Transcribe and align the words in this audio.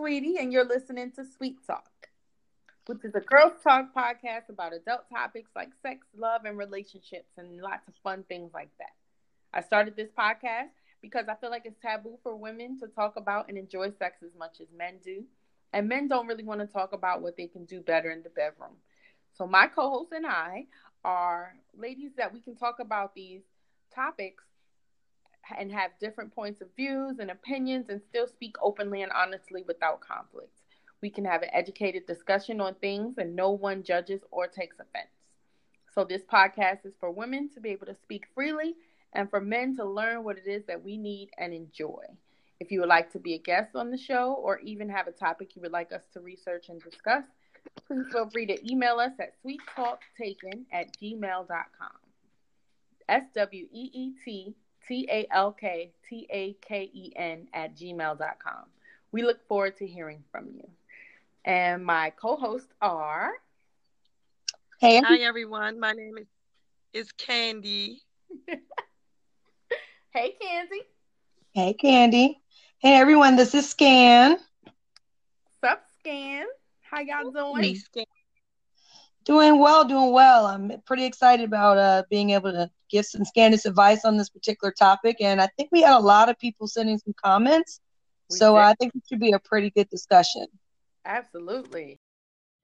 Sweetie, 0.00 0.38
and 0.38 0.50
you're 0.50 0.64
listening 0.64 1.12
to 1.12 1.26
Sweet 1.26 1.58
Talk, 1.66 2.08
which 2.86 3.04
is 3.04 3.14
a 3.14 3.20
girls' 3.20 3.62
talk 3.62 3.94
podcast 3.94 4.48
about 4.48 4.72
adult 4.72 5.02
topics 5.12 5.50
like 5.54 5.68
sex, 5.82 6.06
love, 6.16 6.46
and 6.46 6.56
relationships, 6.56 7.28
and 7.36 7.60
lots 7.60 7.86
of 7.86 7.92
fun 8.02 8.24
things 8.26 8.50
like 8.54 8.70
that. 8.78 8.94
I 9.52 9.60
started 9.60 9.96
this 9.96 10.08
podcast 10.18 10.70
because 11.02 11.26
I 11.28 11.34
feel 11.34 11.50
like 11.50 11.66
it's 11.66 11.78
taboo 11.82 12.18
for 12.22 12.34
women 12.34 12.78
to 12.78 12.86
talk 12.86 13.16
about 13.16 13.50
and 13.50 13.58
enjoy 13.58 13.90
sex 13.98 14.22
as 14.22 14.30
much 14.38 14.62
as 14.62 14.68
men 14.74 14.94
do. 15.04 15.22
And 15.74 15.86
men 15.86 16.08
don't 16.08 16.26
really 16.26 16.44
want 16.44 16.60
to 16.60 16.66
talk 16.66 16.94
about 16.94 17.20
what 17.20 17.36
they 17.36 17.46
can 17.46 17.66
do 17.66 17.82
better 17.82 18.10
in 18.10 18.22
the 18.22 18.30
bedroom. 18.30 18.76
So, 19.34 19.46
my 19.46 19.66
co 19.66 19.90
host 19.90 20.12
and 20.12 20.26
I 20.26 20.64
are 21.04 21.52
ladies 21.76 22.12
that 22.16 22.32
we 22.32 22.40
can 22.40 22.56
talk 22.56 22.76
about 22.80 23.14
these 23.14 23.42
topics 23.94 24.44
and 25.58 25.72
have 25.72 25.98
different 26.00 26.34
points 26.34 26.60
of 26.60 26.68
views 26.76 27.18
and 27.18 27.30
opinions 27.30 27.88
and 27.88 28.00
still 28.02 28.26
speak 28.26 28.56
openly 28.62 29.02
and 29.02 29.12
honestly 29.12 29.64
without 29.66 30.00
conflict. 30.00 30.60
We 31.00 31.10
can 31.10 31.24
have 31.24 31.42
an 31.42 31.50
educated 31.52 32.06
discussion 32.06 32.60
on 32.60 32.74
things 32.74 33.16
and 33.18 33.34
no 33.34 33.50
one 33.50 33.82
judges 33.82 34.20
or 34.30 34.46
takes 34.46 34.76
offense. 34.78 35.08
So 35.94 36.04
this 36.04 36.22
podcast 36.22 36.84
is 36.84 36.94
for 37.00 37.10
women 37.10 37.48
to 37.54 37.60
be 37.60 37.70
able 37.70 37.86
to 37.86 37.94
speak 37.94 38.26
freely 38.34 38.74
and 39.12 39.28
for 39.28 39.40
men 39.40 39.74
to 39.76 39.84
learn 39.84 40.24
what 40.24 40.38
it 40.38 40.46
is 40.46 40.64
that 40.66 40.84
we 40.84 40.96
need 40.96 41.30
and 41.38 41.52
enjoy. 41.52 42.04
If 42.60 42.70
you 42.70 42.80
would 42.80 42.88
like 42.88 43.10
to 43.12 43.18
be 43.18 43.34
a 43.34 43.38
guest 43.38 43.74
on 43.74 43.90
the 43.90 43.98
show 43.98 44.34
or 44.34 44.58
even 44.60 44.88
have 44.90 45.08
a 45.08 45.12
topic 45.12 45.56
you 45.56 45.62
would 45.62 45.72
like 45.72 45.92
us 45.92 46.02
to 46.12 46.20
research 46.20 46.68
and 46.68 46.80
discuss, 46.82 47.24
please 47.86 48.06
feel 48.12 48.28
free 48.28 48.46
to 48.46 48.70
email 48.70 49.00
us 49.00 49.12
at 49.18 49.32
sweettalktaken 49.42 50.64
at 50.72 50.96
gmail.com. 50.98 51.96
S 53.08 53.24
W 53.34 53.66
E 53.72 53.90
E 53.92 54.12
T 54.24 54.54
T 54.86 55.08
A 55.10 55.26
L 55.30 55.52
K 55.52 55.92
T 56.08 56.26
A 56.30 56.54
K 56.60 56.90
E 56.92 57.12
N 57.16 57.48
at 57.52 57.76
gmail.com. 57.76 58.64
We 59.12 59.22
look 59.22 59.46
forward 59.46 59.76
to 59.78 59.86
hearing 59.86 60.22
from 60.30 60.48
you. 60.54 60.68
And 61.44 61.84
my 61.84 62.10
co 62.10 62.36
hosts 62.36 62.72
are. 62.80 63.32
Hey. 64.80 65.00
Hi, 65.04 65.18
everyone. 65.18 65.80
My 65.80 65.92
name 65.92 66.18
is, 66.18 66.26
is 66.92 67.12
Kandi. 67.12 67.98
hey, 70.10 70.36
Kandi. 70.42 70.80
Hey, 71.52 71.76
Kandi. 71.82 72.36
Hey, 72.78 72.94
everyone. 72.94 73.36
This 73.36 73.54
is 73.54 73.68
Scan. 73.68 74.38
Sup, 75.60 75.82
Scan? 75.98 76.46
How 76.80 77.00
y'all 77.00 77.30
doing? 77.30 77.62
Hey, 77.62 77.74
Scan. 77.74 78.04
Doing 79.30 79.62
well, 79.62 79.86
doing 79.86 80.10
well. 80.10 80.42
I'm 80.50 80.74
pretty 80.90 81.06
excited 81.06 81.46
about 81.46 81.78
uh, 81.78 82.02
being 82.10 82.34
able 82.34 82.50
to 82.50 82.66
give 82.90 83.06
some 83.06 83.22
Candace 83.30 83.62
advice 83.62 84.02
on 84.02 84.18
this 84.18 84.26
particular 84.26 84.74
topic. 84.74 85.22
And 85.22 85.38
I 85.38 85.46
think 85.54 85.70
we 85.70 85.86
had 85.86 85.94
a 85.94 86.02
lot 86.02 86.26
of 86.26 86.34
people 86.34 86.66
sending 86.66 86.98
some 86.98 87.14
comments. 87.14 87.78
We 88.26 88.42
so 88.42 88.58
uh, 88.58 88.66
I 88.66 88.74
think 88.74 88.90
it 88.98 89.06
should 89.06 89.22
be 89.22 89.30
a 89.30 89.38
pretty 89.38 89.70
good 89.70 89.86
discussion. 89.86 90.50
Absolutely. 91.06 92.02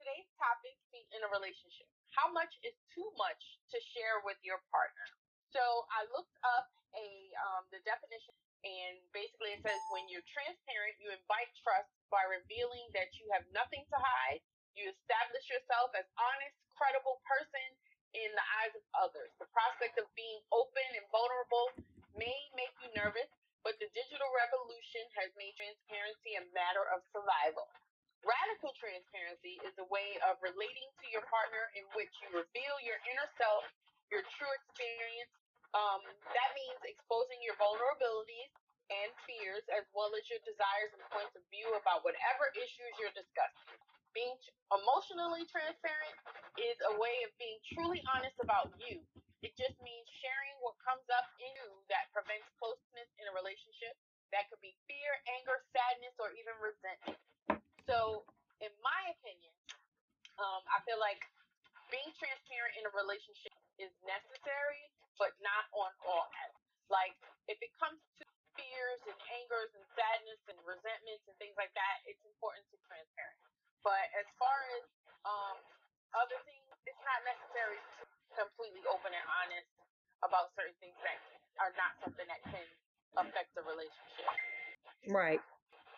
Today's 0.02 0.26
topic 0.42 0.74
being 0.90 1.06
in 1.14 1.22
a 1.22 1.30
relationship. 1.30 1.86
How 2.18 2.34
much 2.34 2.50
is 2.66 2.74
too 2.90 3.06
much 3.14 3.42
to 3.70 3.78
share 3.94 4.26
with 4.26 4.42
your 4.42 4.58
partner? 4.74 5.06
So 5.54 5.62
I 5.94 6.02
looked 6.18 6.34
up 6.42 6.66
a 6.98 7.06
um, 7.46 7.62
the 7.70 7.78
definition, 7.86 8.34
and 8.66 8.98
basically 9.14 9.54
it 9.54 9.62
says 9.62 9.78
when 9.94 10.10
you're 10.10 10.26
transparent, 10.34 10.98
you 10.98 11.14
invite 11.14 11.46
trust 11.62 11.94
by 12.10 12.26
revealing 12.26 12.90
that 12.98 13.14
you 13.22 13.30
have 13.30 13.46
nothing 13.54 13.86
to 13.86 13.98
hide 14.02 14.42
you 14.76 14.92
establish 14.92 15.44
yourself 15.48 15.92
as 15.96 16.06
honest, 16.20 16.56
credible 16.76 17.18
person 17.24 17.66
in 18.16 18.30
the 18.32 18.46
eyes 18.62 18.72
of 18.76 18.84
others. 18.96 19.32
The 19.40 19.48
prospect 19.52 20.00
of 20.00 20.08
being 20.16 20.40
open 20.52 20.86
and 20.96 21.04
vulnerable 21.12 21.68
may 22.16 22.38
make 22.56 22.72
you 22.80 22.88
nervous, 22.96 23.28
but 23.60 23.76
the 23.80 23.88
digital 23.92 24.28
revolution 24.32 25.04
has 25.20 25.28
made 25.36 25.52
transparency 25.56 26.38
a 26.40 26.44
matter 26.56 26.84
of 26.94 27.04
survival. 27.12 27.68
Radical 28.24 28.72
transparency 28.80 29.60
is 29.62 29.76
a 29.76 29.86
way 29.92 30.16
of 30.24 30.40
relating 30.40 30.88
to 31.02 31.06
your 31.12 31.22
partner 31.28 31.68
in 31.76 31.84
which 31.92 32.10
you 32.24 32.32
reveal 32.32 32.74
your 32.82 32.98
inner 33.12 33.28
self, 33.36 33.64
your 34.08 34.24
true 34.36 34.52
experience. 34.64 35.30
Um, 35.76 36.00
that 36.32 36.50
means 36.56 36.80
exposing 36.88 37.38
your 37.44 37.54
vulnerabilities 37.60 38.50
and 38.88 39.10
fears, 39.26 39.66
as 39.74 39.84
well 39.92 40.14
as 40.14 40.24
your 40.30 40.40
desires 40.46 40.90
and 40.94 41.02
points 41.10 41.34
of 41.34 41.42
view 41.50 41.68
about 41.76 42.06
whatever 42.06 42.48
issues 42.54 42.92
you're 42.98 43.14
discussing. 43.14 43.78
Being 44.16 44.40
emotionally 44.72 45.44
transparent 45.52 46.16
is 46.56 46.80
a 46.88 46.96
way 46.96 47.20
of 47.28 47.36
being 47.36 47.60
truly 47.76 48.00
honest 48.16 48.40
about 48.40 48.72
you. 48.80 49.04
It 49.44 49.52
just 49.60 49.76
means 49.84 50.08
sharing 50.24 50.56
what 50.64 50.72
comes 50.80 51.04
up 51.12 51.28
in 51.36 51.52
you 51.52 51.68
that 51.92 52.08
prevents 52.16 52.48
closeness 52.56 53.12
in 53.20 53.28
a 53.28 53.34
relationship. 53.36 53.92
That 54.32 54.48
could 54.48 54.64
be 54.64 54.72
fear, 54.88 55.20
anger, 55.36 55.60
sadness, 55.76 56.16
or 56.16 56.32
even 56.32 56.56
resentment. 56.64 57.20
So, 57.84 58.24
in 58.64 58.72
my 58.80 59.00
opinion, 59.12 59.52
um, 60.40 60.64
I 60.72 60.80
feel 60.88 60.96
like 60.96 61.20
being 61.92 62.08
transparent 62.16 62.72
in 62.80 62.88
a 62.88 62.92
relationship 62.96 63.52
is 63.76 63.92
necessary, 64.00 64.88
but 65.20 65.36
not 65.44 65.68
on 65.76 65.92
all 66.08 66.24
ends. 66.40 66.56
Like, 66.88 67.12
if 67.52 67.60
it 67.60 67.70
comes 67.76 68.00
to 68.16 68.24
fears 68.56 69.00
and 69.04 69.18
angers 69.44 69.76
and 69.76 69.84
sadness 69.92 70.40
and 70.48 70.56
resentments 70.64 71.28
and 71.28 71.36
things 71.36 71.54
like 71.60 71.76
that, 71.76 71.96
it's 72.08 72.24
important 72.24 72.64
to 72.64 72.80
be 72.80 72.80
transparent. 72.88 73.55
But 73.86 74.02
as 74.18 74.26
far 74.34 74.58
as 74.82 74.84
um, 75.22 75.56
other 76.10 76.34
things, 76.42 76.66
it's 76.90 76.98
not 77.06 77.22
necessary 77.22 77.78
to 77.78 78.02
completely 78.34 78.82
open 78.90 79.14
and 79.14 79.26
honest 79.30 79.70
about 80.26 80.50
certain 80.58 80.74
things 80.82 80.98
that 81.06 81.22
are 81.62 81.70
not 81.78 81.94
something 82.02 82.26
that 82.26 82.42
can 82.50 82.66
affect 83.14 83.54
the 83.54 83.62
relationship. 83.62 84.26
Right. 85.06 85.38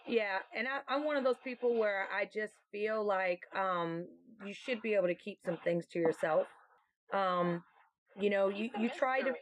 Yeah, 0.05 0.45
and 0.53 0.69
I, 0.69 0.85
I'm 0.85 1.09
one 1.09 1.17
of 1.17 1.25
those 1.25 1.41
people 1.41 1.81
where 1.81 2.09
I 2.13 2.29
just 2.29 2.53
feel 2.73 3.01
like 3.01 3.41
um, 3.57 4.05
you 4.45 4.53
should 4.53 4.81
be 4.85 4.93
able 4.93 5.09
to 5.09 5.17
keep 5.17 5.39
some 5.45 5.57
things 5.65 5.87
to 5.93 5.99
yourself. 5.99 6.47
Um, 7.13 7.65
you 8.21 8.29
know, 8.29 8.49
you 8.49 8.69
you 8.79 8.91
try 8.91 9.21
to. 9.21 9.33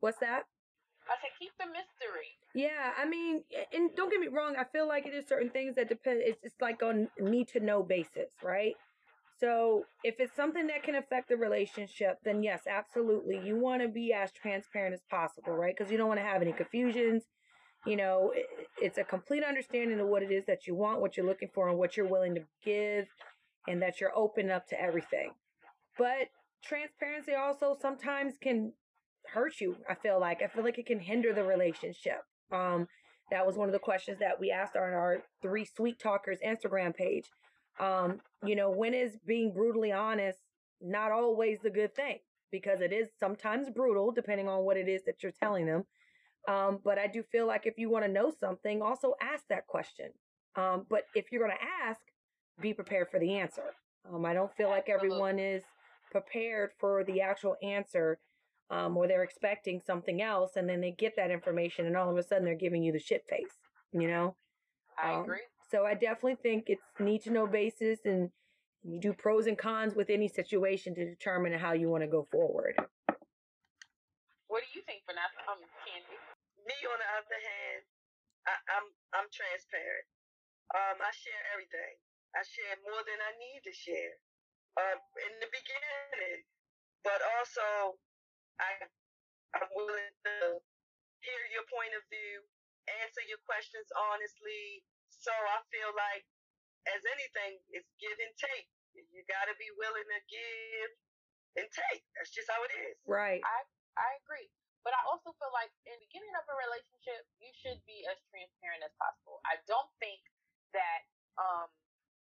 What's 0.00 0.18
that? 0.18 0.42
I 1.08 1.14
said 1.20 1.30
keep 1.38 1.52
the 1.58 1.66
mystery. 1.66 2.36
Yeah, 2.54 2.92
I 2.98 3.06
mean, 3.06 3.42
and 3.72 3.90
don't 3.96 4.10
get 4.10 4.20
me 4.20 4.28
wrong, 4.28 4.56
I 4.58 4.64
feel 4.64 4.88
like 4.88 5.06
it 5.06 5.14
is 5.14 5.26
certain 5.28 5.50
things 5.50 5.76
that 5.76 5.88
depend. 5.88 6.20
It's 6.24 6.40
just 6.42 6.60
like 6.60 6.82
on 6.82 7.08
need 7.20 7.48
to 7.48 7.60
know 7.60 7.82
basis, 7.82 8.32
right? 8.42 8.74
So 9.38 9.84
if 10.02 10.14
it's 10.18 10.34
something 10.34 10.66
that 10.68 10.82
can 10.82 10.94
affect 10.94 11.28
the 11.28 11.36
relationship, 11.36 12.18
then 12.24 12.42
yes, 12.42 12.62
absolutely, 12.66 13.38
you 13.44 13.58
want 13.58 13.82
to 13.82 13.88
be 13.88 14.12
as 14.12 14.32
transparent 14.32 14.94
as 14.94 15.02
possible, 15.10 15.52
right? 15.52 15.74
Because 15.76 15.92
you 15.92 15.98
don't 15.98 16.08
want 16.08 16.20
to 16.20 16.24
have 16.24 16.40
any 16.40 16.52
confusions. 16.52 17.24
You 17.84 17.96
know, 17.96 18.32
it's 18.80 18.98
a 18.98 19.04
complete 19.04 19.44
understanding 19.44 20.00
of 20.00 20.06
what 20.08 20.22
it 20.22 20.32
is 20.32 20.46
that 20.46 20.66
you 20.66 20.74
want, 20.74 21.00
what 21.00 21.16
you're 21.16 21.26
looking 21.26 21.50
for, 21.54 21.68
and 21.68 21.78
what 21.78 21.96
you're 21.96 22.08
willing 22.08 22.34
to 22.34 22.42
give, 22.64 23.06
and 23.68 23.82
that 23.82 24.00
you're 24.00 24.16
open 24.16 24.50
up 24.50 24.66
to 24.68 24.80
everything. 24.80 25.32
But 25.98 26.30
transparency 26.64 27.34
also 27.34 27.76
sometimes 27.80 28.34
can 28.40 28.72
hurt 29.32 29.60
you. 29.60 29.76
I 29.88 29.94
feel 29.94 30.20
like 30.20 30.42
I 30.42 30.48
feel 30.48 30.64
like 30.64 30.78
it 30.78 30.86
can 30.86 31.00
hinder 31.00 31.32
the 31.32 31.44
relationship. 31.44 32.22
Um, 32.52 32.88
that 33.30 33.46
was 33.46 33.56
one 33.56 33.68
of 33.68 33.72
the 33.72 33.78
questions 33.78 34.18
that 34.20 34.38
we 34.38 34.50
asked 34.50 34.76
on 34.76 34.82
our 34.82 35.22
three 35.42 35.64
sweet 35.64 35.98
talkers 35.98 36.38
Instagram 36.46 36.94
page. 36.94 37.24
Um, 37.80 38.20
you 38.44 38.56
know, 38.56 38.70
when 38.70 38.94
is 38.94 39.18
being 39.26 39.52
brutally 39.52 39.92
honest 39.92 40.38
not 40.80 41.10
always 41.10 41.58
the 41.62 41.70
good 41.70 41.94
thing? 41.94 42.18
Because 42.52 42.80
it 42.80 42.92
is 42.92 43.08
sometimes 43.18 43.70
brutal, 43.70 44.12
depending 44.12 44.48
on 44.48 44.64
what 44.64 44.76
it 44.76 44.88
is 44.88 45.02
that 45.04 45.22
you're 45.22 45.32
telling 45.32 45.66
them. 45.66 45.84
Um, 46.48 46.78
but 46.84 46.98
I 46.98 47.08
do 47.08 47.22
feel 47.22 47.46
like 47.46 47.66
if 47.66 47.76
you 47.76 47.90
want 47.90 48.04
to 48.04 48.10
know 48.10 48.32
something, 48.38 48.80
also 48.80 49.14
ask 49.20 49.44
that 49.48 49.66
question. 49.66 50.10
Um, 50.54 50.86
but 50.88 51.02
if 51.14 51.32
you're 51.32 51.44
going 51.44 51.56
to 51.56 51.88
ask, 51.88 52.00
be 52.60 52.72
prepared 52.72 53.08
for 53.10 53.18
the 53.18 53.34
answer. 53.34 53.74
Um, 54.12 54.24
I 54.24 54.32
don't 54.32 54.54
feel 54.54 54.68
like 54.68 54.88
everyone 54.88 55.38
is 55.38 55.62
prepared 56.10 56.70
for 56.78 57.04
the 57.04 57.20
actual 57.20 57.56
answer 57.62 58.18
um, 58.70 58.96
or 58.96 59.06
they're 59.06 59.22
expecting 59.22 59.80
something 59.84 60.22
else 60.22 60.56
and 60.56 60.68
then 60.68 60.80
they 60.80 60.90
get 60.90 61.14
that 61.16 61.30
information 61.30 61.86
and 61.86 61.96
all 61.96 62.10
of 62.10 62.16
a 62.16 62.22
sudden 62.22 62.44
they're 62.44 62.54
giving 62.54 62.82
you 62.82 62.92
the 62.92 62.98
shit 62.98 63.24
face, 63.28 63.54
you 63.92 64.08
know? 64.08 64.34
I 65.02 65.14
um, 65.14 65.22
agree. 65.22 65.44
So 65.70 65.84
I 65.84 65.94
definitely 65.94 66.38
think 66.42 66.64
it's 66.68 66.82
need 66.98 67.22
to 67.22 67.30
know 67.30 67.46
basis 67.46 68.00
and 68.04 68.30
you 68.86 69.00
do 69.00 69.12
pros 69.12 69.46
and 69.46 69.58
cons 69.58 69.94
with 69.94 70.10
any 70.10 70.28
situation 70.28 70.94
to 70.94 71.04
determine 71.04 71.52
how 71.58 71.74
you 71.74 71.90
want 71.90 72.06
to 72.06 72.10
go 72.10 72.26
forward. 72.30 72.78
What 74.46 74.62
do 74.62 74.70
you 74.78 74.82
think, 74.86 75.02
Vanessa? 75.10 75.42
Um, 75.50 75.58
Kandi. 75.82 76.14
Me, 76.62 76.76
on 76.86 76.98
the 77.02 77.10
other 77.18 77.40
hand, 77.42 77.82
I, 78.46 78.54
I'm 78.78 78.86
I'm 79.10 79.28
transparent. 79.34 80.06
Um, 80.70 81.02
I 81.02 81.10
share 81.10 81.42
everything. 81.54 81.94
I 82.34 82.46
share 82.46 82.78
more 82.86 83.02
than 83.02 83.18
I 83.18 83.34
need 83.38 83.66
to 83.66 83.74
share. 83.74 84.14
Um, 84.78 84.98
in 85.18 85.34
the 85.42 85.50
beginning, 85.50 86.46
but 87.02 87.18
also 87.38 87.98
I, 88.60 88.88
I'm 89.56 89.70
willing 89.74 90.12
to 90.26 90.34
hear 91.22 91.42
your 91.52 91.66
point 91.68 91.92
of 91.96 92.02
view, 92.08 92.44
answer 93.02 93.22
your 93.26 93.40
questions 93.44 93.88
honestly. 94.12 94.84
So 95.08 95.32
I 95.32 95.58
feel 95.72 95.90
like, 95.96 96.24
as 96.86 97.02
anything, 97.02 97.58
it's 97.74 97.90
give 97.98 98.14
and 98.22 98.34
take. 98.38 98.68
You 98.94 99.20
got 99.26 99.50
to 99.50 99.56
be 99.58 99.68
willing 99.74 100.06
to 100.06 100.20
give 100.30 100.90
and 101.58 101.68
take. 101.68 102.04
That's 102.16 102.30
just 102.30 102.46
how 102.48 102.60
it 102.62 102.72
is. 102.72 102.96
Right. 103.04 103.42
I 103.42 103.58
I 103.98 104.08
agree. 104.22 104.48
But 104.86 104.94
I 104.94 105.02
also 105.10 105.34
feel 105.34 105.50
like 105.50 105.72
in 105.82 105.98
the 105.98 106.02
beginning 106.06 106.30
of 106.38 106.46
a 106.46 106.54
relationship, 106.54 107.26
you 107.42 107.50
should 107.58 107.82
be 107.90 108.06
as 108.06 108.22
transparent 108.30 108.86
as 108.86 108.94
possible. 109.02 109.42
I 109.42 109.58
don't 109.66 109.90
think 109.98 110.22
that 110.72 111.02
um 111.36 111.68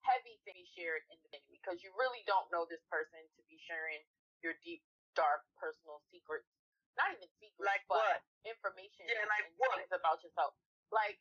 heavy 0.04 0.36
to 0.44 0.50
be 0.52 0.64
shared 0.76 1.04
independently 1.08 1.60
because 1.60 1.80
you 1.84 1.92
really 1.96 2.24
don't 2.28 2.48
know 2.52 2.64
this 2.68 2.84
person 2.88 3.20
to 3.36 3.40
be 3.48 3.56
sharing 3.64 4.00
your 4.40 4.56
deep, 4.64 4.80
dark, 5.14 5.46
personal 5.58 6.02
secrets. 6.10 6.46
Not 6.98 7.14
even 7.16 7.30
secrets, 7.38 7.62
like 7.64 7.84
but 7.86 8.02
what? 8.02 8.20
information 8.44 9.06
Yeah, 9.06 9.24
like 9.30 9.46
and 9.46 9.56
what? 9.56 9.78
things 9.78 9.94
about 9.94 10.20
yourself. 10.26 10.52
Like, 10.90 11.16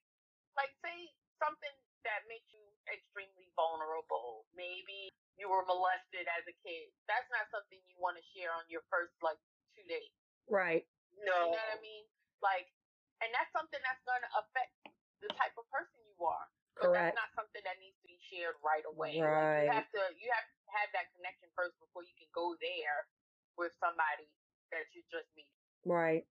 like 0.58 0.74
say 0.82 1.14
something 1.38 1.72
that 2.04 2.26
makes 2.28 2.50
you 2.52 2.64
extremely 2.90 3.48
vulnerable. 3.54 4.50
Maybe 4.58 5.14
you 5.38 5.48
were 5.48 5.64
molested 5.64 6.26
as 6.28 6.44
a 6.50 6.56
kid. 6.66 6.92
That's 7.08 7.28
not 7.32 7.48
something 7.54 7.80
you 7.88 7.96
want 8.02 8.18
to 8.20 8.26
share 8.36 8.52
on 8.52 8.66
your 8.68 8.84
first 8.92 9.14
like 9.24 9.40
two 9.78 9.86
days. 9.88 10.12
Right. 10.50 10.84
No. 11.16 11.54
You 11.54 11.56
know 11.56 11.64
what 11.64 11.78
I 11.78 11.80
mean? 11.80 12.06
Like, 12.44 12.68
and 13.24 13.30
that's 13.36 13.52
something 13.56 13.80
that's 13.84 14.04
going 14.04 14.24
to 14.26 14.32
affect 14.42 14.74
the 15.22 15.30
type 15.38 15.54
of 15.60 15.68
person 15.70 16.00
you 16.08 16.18
are. 16.24 16.48
But 16.76 16.92
Correct. 16.92 17.12
that's 17.12 17.20
not 17.20 17.32
something 17.36 17.64
that 17.68 17.76
needs 17.84 17.96
to 18.00 18.08
be 18.08 18.20
shared 18.32 18.56
right 18.64 18.84
away. 18.88 19.20
Like, 19.20 19.28
Right. 19.28 19.68
you 19.68 19.72
have 19.76 19.90
to 19.92 20.02
you 20.16 20.28
have 20.32 20.48
to 20.48 20.58
have 20.76 20.90
that 20.96 21.12
connection 21.16 21.52
first 21.56 21.76
before 21.84 22.08
you 22.08 22.16
can 22.16 22.32
go 22.32 22.56
there 22.64 23.08
with 23.60 23.72
somebody 23.80 24.32
that 24.72 24.88
you 24.96 25.02
just 25.12 25.28
meet. 25.36 25.46
Right. 25.86 26.24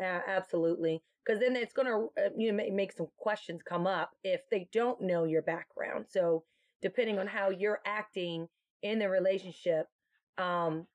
Uh, 0.00 0.20
absolutely. 0.26 1.02
Because 1.24 1.40
then 1.40 1.56
it's 1.56 1.74
going 1.74 1.88
to 1.88 2.22
uh, 2.22 2.30
you 2.36 2.52
know, 2.52 2.64
make 2.72 2.92
some 2.92 3.08
questions 3.18 3.60
come 3.68 3.86
up 3.86 4.10
if 4.24 4.40
they 4.50 4.68
don't 4.72 5.02
know 5.02 5.24
your 5.24 5.42
background. 5.42 6.06
So 6.08 6.44
depending 6.80 7.18
on 7.18 7.26
how 7.26 7.50
you're 7.50 7.80
acting 7.84 8.48
in 8.82 8.98
the 8.98 9.08
relationship, 9.08 9.86
um, 10.38 10.86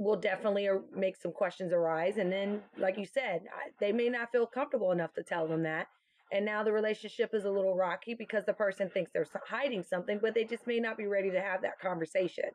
will 0.00 0.16
definitely 0.16 0.66
make 0.96 1.14
some 1.14 1.30
questions 1.30 1.72
arise. 1.72 2.16
And 2.16 2.32
then, 2.32 2.62
like 2.78 2.96
you 2.98 3.04
said, 3.04 3.42
they 3.80 3.92
may 3.92 4.08
not 4.08 4.32
feel 4.32 4.46
comfortable 4.46 4.92
enough 4.92 5.12
to 5.12 5.22
tell 5.22 5.46
them 5.46 5.62
that. 5.64 5.88
And 6.32 6.44
now 6.44 6.62
the 6.62 6.72
relationship 6.72 7.34
is 7.34 7.44
a 7.44 7.50
little 7.50 7.76
rocky 7.76 8.14
because 8.14 8.44
the 8.46 8.54
person 8.54 8.88
thinks 8.88 9.10
they're 9.12 9.26
hiding 9.46 9.82
something, 9.82 10.18
but 10.22 10.34
they 10.34 10.44
just 10.44 10.66
may 10.66 10.80
not 10.80 10.96
be 10.96 11.06
ready 11.06 11.30
to 11.30 11.40
have 11.40 11.62
that 11.62 11.78
conversation. 11.80 12.46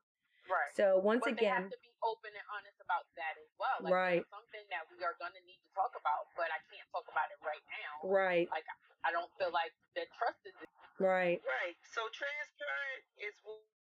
Right. 0.45 0.71
So 0.77 1.01
once 1.01 1.25
but 1.25 1.35
they 1.37 1.45
again, 1.49 1.65
have 1.65 1.73
to 1.73 1.81
be 1.81 1.91
open 2.05 2.29
and 2.29 2.47
honest 2.53 2.77
about 2.81 3.09
that 3.17 3.33
as 3.41 3.49
well. 3.57 3.77
Like, 3.81 3.93
Right. 3.93 4.21
It's 4.21 4.29
something 4.29 4.65
that 4.69 4.85
we 4.93 5.01
are 5.01 5.17
gonna 5.17 5.41
need 5.45 5.57
to 5.65 5.71
talk 5.73 5.93
about, 5.97 6.29
but 6.37 6.49
I 6.53 6.59
can't 6.69 6.85
talk 6.93 7.05
about 7.09 7.29
it 7.33 7.39
right 7.41 7.65
now. 7.69 7.93
right, 8.05 8.47
Like 8.53 8.67
I 9.05 9.09
don't 9.09 9.29
feel 9.37 9.49
like 9.53 9.73
the 9.97 10.05
trust 10.17 10.41
is 10.45 10.53
right, 11.01 11.41
Right. 11.41 11.77
So 11.93 12.05
transparent 12.13 13.01
is 13.21 13.35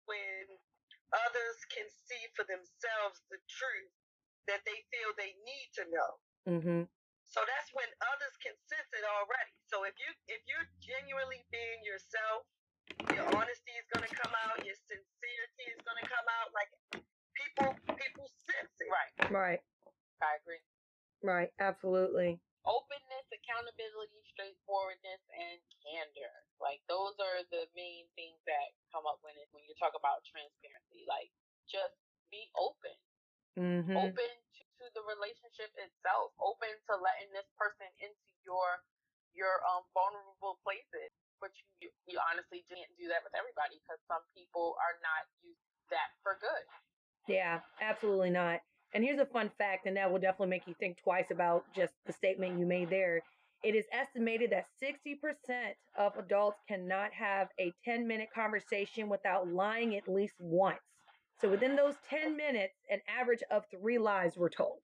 when 0.10 0.46
others 1.14 1.58
can 1.72 1.88
see 1.90 2.22
for 2.36 2.44
themselves 2.50 3.22
the 3.30 3.40
truth 3.48 3.94
that 4.50 4.64
they 4.66 4.80
feel 4.92 5.12
they 5.16 5.36
need 5.44 5.68
to 5.76 5.84
know. 5.92 6.12
mm-hmm, 6.48 6.82
So 7.28 7.40
that's 7.44 7.70
when 7.76 7.88
others 8.14 8.36
can 8.40 8.56
sense 8.68 8.90
it 8.96 9.04
already. 9.04 9.54
So 9.68 9.84
if 9.84 9.96
you 10.00 10.10
if 10.32 10.42
you're 10.48 10.68
genuinely 10.80 11.44
being 11.52 11.84
yourself, 11.84 12.48
your 13.14 13.26
honesty 13.36 13.74
is 13.78 13.88
gonna 13.94 14.12
come 14.12 14.34
out, 14.48 14.62
your 14.64 14.78
sincerity 14.88 15.66
is 15.72 15.82
gonna 15.84 16.08
come 16.08 16.28
out. 16.40 16.52
Like 16.56 16.72
people 17.36 17.70
people 17.96 18.28
sense 18.48 18.74
it. 18.80 18.90
right. 18.90 19.14
right, 19.32 19.62
I 20.24 20.32
agree. 20.42 20.62
right, 21.24 21.52
absolutely. 21.60 22.40
openness, 22.68 23.28
accountability, 23.32 24.20
straightforwardness, 24.34 25.24
and 25.36 25.60
candor. 25.86 26.36
Like 26.60 26.84
those 26.92 27.16
are 27.22 27.46
the 27.54 27.70
main 27.78 28.10
things 28.18 28.40
that 28.50 28.76
come 28.92 29.08
up 29.08 29.22
when 29.24 29.36
it 29.40 29.48
when 29.56 29.64
you 29.68 29.76
talk 29.80 29.96
about 29.96 30.26
transparency. 30.28 31.08
Like 31.08 31.32
just 31.70 31.96
be 32.32 32.50
open. 32.58 32.98
Mm-hmm. 33.58 33.98
Open 33.98 34.32
to, 34.32 34.62
to 34.62 34.86
the 34.94 35.04
relationship 35.08 35.74
itself. 35.80 36.34
Open 36.38 36.70
to 36.70 36.94
letting 37.02 37.32
this 37.34 37.48
person 37.58 37.88
into 38.04 38.30
your 38.46 38.84
your 39.34 39.62
um 39.66 39.86
vulnerable 39.94 40.60
places. 40.66 41.14
But 41.40 41.52
you 41.82 41.90
you 42.08 42.18
honestly 42.32 42.66
can't 42.66 42.90
do 42.98 43.08
that 43.10 43.22
with 43.24 43.34
everybody 43.38 43.78
because 43.84 44.02
some 44.08 44.24
people 44.34 44.76
are 44.82 44.98
not 45.06 45.28
used 45.44 45.62
that 45.92 46.10
for 46.24 46.38
good. 46.42 46.66
Yeah, 47.28 47.60
absolutely 47.82 48.30
not. 48.32 48.60
And 48.94 49.04
here's 49.04 49.20
a 49.20 49.26
fun 49.26 49.52
fact, 49.58 49.86
and 49.86 49.98
that 49.98 50.10
will 50.12 50.20
definitely 50.20 50.48
make 50.48 50.68
you 50.68 50.74
think 50.80 50.98
twice 51.04 51.30
about 51.30 51.66
just 51.76 51.94
the 52.06 52.14
statement 52.14 52.58
you 52.60 52.66
made 52.66 52.90
there. 52.90 53.22
It 53.64 53.76
is 53.76 53.86
estimated 53.92 54.52
that 54.52 54.66
60% 54.82 55.18
of 55.98 56.14
adults 56.18 56.60
cannot 56.68 57.12
have 57.14 57.50
a 57.60 57.74
10 57.84 58.08
minute 58.08 58.30
conversation 58.34 59.10
without 59.10 59.48
lying 59.48 59.96
at 59.96 60.08
least 60.08 60.36
once. 60.40 60.80
So 61.42 61.50
within 61.50 61.76
those 61.76 61.96
10 62.10 62.38
minutes, 62.38 62.74
an 62.90 63.00
average 63.08 63.44
of 63.52 63.64
three 63.70 63.98
lies 63.98 64.38
were 64.38 64.50
told, 64.50 64.80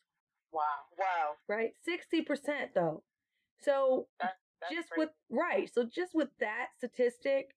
Wow. 0.52 0.62
Wow. 1.00 1.34
right? 1.48 1.72
60% 1.88 2.74
though. 2.76 3.04
So 3.62 4.08
That's, 4.20 4.34
that's 4.64 4.76
just 4.76 4.90
crazy. 4.90 5.00
with 5.00 5.10
right 5.30 5.70
so 5.74 5.84
just 5.84 6.14
with 6.14 6.30
that 6.40 6.68
statistic 6.78 7.56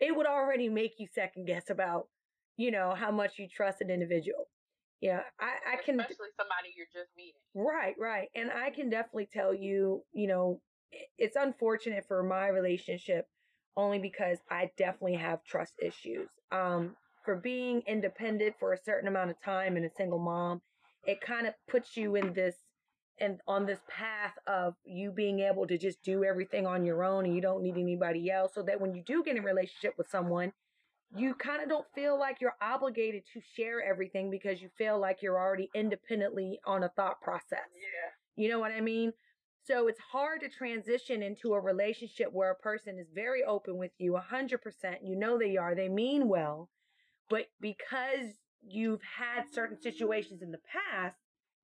it 0.00 0.14
would 0.16 0.26
already 0.26 0.68
make 0.68 0.94
you 0.98 1.06
second 1.12 1.46
guess 1.46 1.70
about 1.70 2.08
you 2.56 2.70
know 2.70 2.94
how 2.96 3.10
much 3.10 3.38
you 3.38 3.48
trust 3.48 3.80
an 3.80 3.90
individual 3.90 4.48
yeah 5.00 5.20
i 5.40 5.72
i 5.72 5.76
can 5.82 5.98
especially 5.98 6.28
somebody 6.36 6.72
you're 6.76 6.86
just 6.92 7.10
meeting. 7.16 7.40
right 7.54 7.94
right 7.98 8.28
and 8.34 8.50
i 8.50 8.70
can 8.70 8.90
definitely 8.90 9.28
tell 9.32 9.54
you 9.54 10.02
you 10.12 10.26
know 10.26 10.60
it's 11.18 11.36
unfortunate 11.36 12.04
for 12.06 12.22
my 12.22 12.48
relationship 12.48 13.26
only 13.76 13.98
because 13.98 14.38
i 14.50 14.70
definitely 14.76 15.16
have 15.16 15.42
trust 15.44 15.74
issues 15.82 16.28
um 16.52 16.94
for 17.24 17.36
being 17.36 17.82
independent 17.86 18.54
for 18.58 18.72
a 18.72 18.78
certain 18.78 19.08
amount 19.08 19.30
of 19.30 19.40
time 19.42 19.76
and 19.76 19.84
a 19.86 19.90
single 19.96 20.18
mom 20.18 20.60
it 21.06 21.20
kind 21.20 21.46
of 21.46 21.54
puts 21.68 21.96
you 21.96 22.16
in 22.16 22.32
this 22.32 22.54
and 23.22 23.40
on 23.46 23.64
this 23.66 23.78
path 23.88 24.34
of 24.46 24.74
you 24.84 25.10
being 25.12 25.40
able 25.40 25.66
to 25.66 25.78
just 25.78 26.02
do 26.02 26.24
everything 26.24 26.66
on 26.66 26.84
your 26.84 27.04
own 27.04 27.24
and 27.24 27.34
you 27.34 27.40
don't 27.40 27.62
need 27.62 27.78
anybody 27.78 28.30
else 28.30 28.52
so 28.54 28.62
that 28.62 28.80
when 28.80 28.94
you 28.94 29.02
do 29.06 29.22
get 29.24 29.36
in 29.36 29.42
a 29.42 29.46
relationship 29.46 29.94
with 29.96 30.08
someone 30.10 30.52
you 31.14 31.34
kind 31.34 31.62
of 31.62 31.68
don't 31.68 31.86
feel 31.94 32.18
like 32.18 32.40
you're 32.40 32.56
obligated 32.62 33.22
to 33.32 33.40
share 33.54 33.82
everything 33.82 34.30
because 34.30 34.62
you 34.62 34.68
feel 34.78 34.98
like 34.98 35.20
you're 35.22 35.38
already 35.38 35.68
independently 35.74 36.58
on 36.66 36.82
a 36.82 36.88
thought 36.90 37.20
process 37.20 37.68
Yeah. 37.74 38.42
you 38.42 38.48
know 38.50 38.58
what 38.58 38.72
I 38.72 38.80
mean? 38.80 39.12
So 39.64 39.86
it's 39.86 40.00
hard 40.10 40.40
to 40.40 40.48
transition 40.48 41.22
into 41.22 41.54
a 41.54 41.60
relationship 41.60 42.28
where 42.32 42.50
a 42.50 42.56
person 42.56 42.98
is 42.98 43.06
very 43.14 43.44
open 43.44 43.76
with 43.78 43.92
you 43.98 44.18
100%. 44.32 44.58
You 45.04 45.14
know 45.16 45.38
they 45.38 45.56
are, 45.56 45.74
they 45.76 45.88
mean 45.88 46.28
well. 46.28 46.68
But 47.30 47.46
because 47.60 48.34
you've 48.66 49.02
had 49.18 49.44
certain 49.52 49.80
situations 49.80 50.42
in 50.42 50.50
the 50.50 50.58
past, 50.58 51.16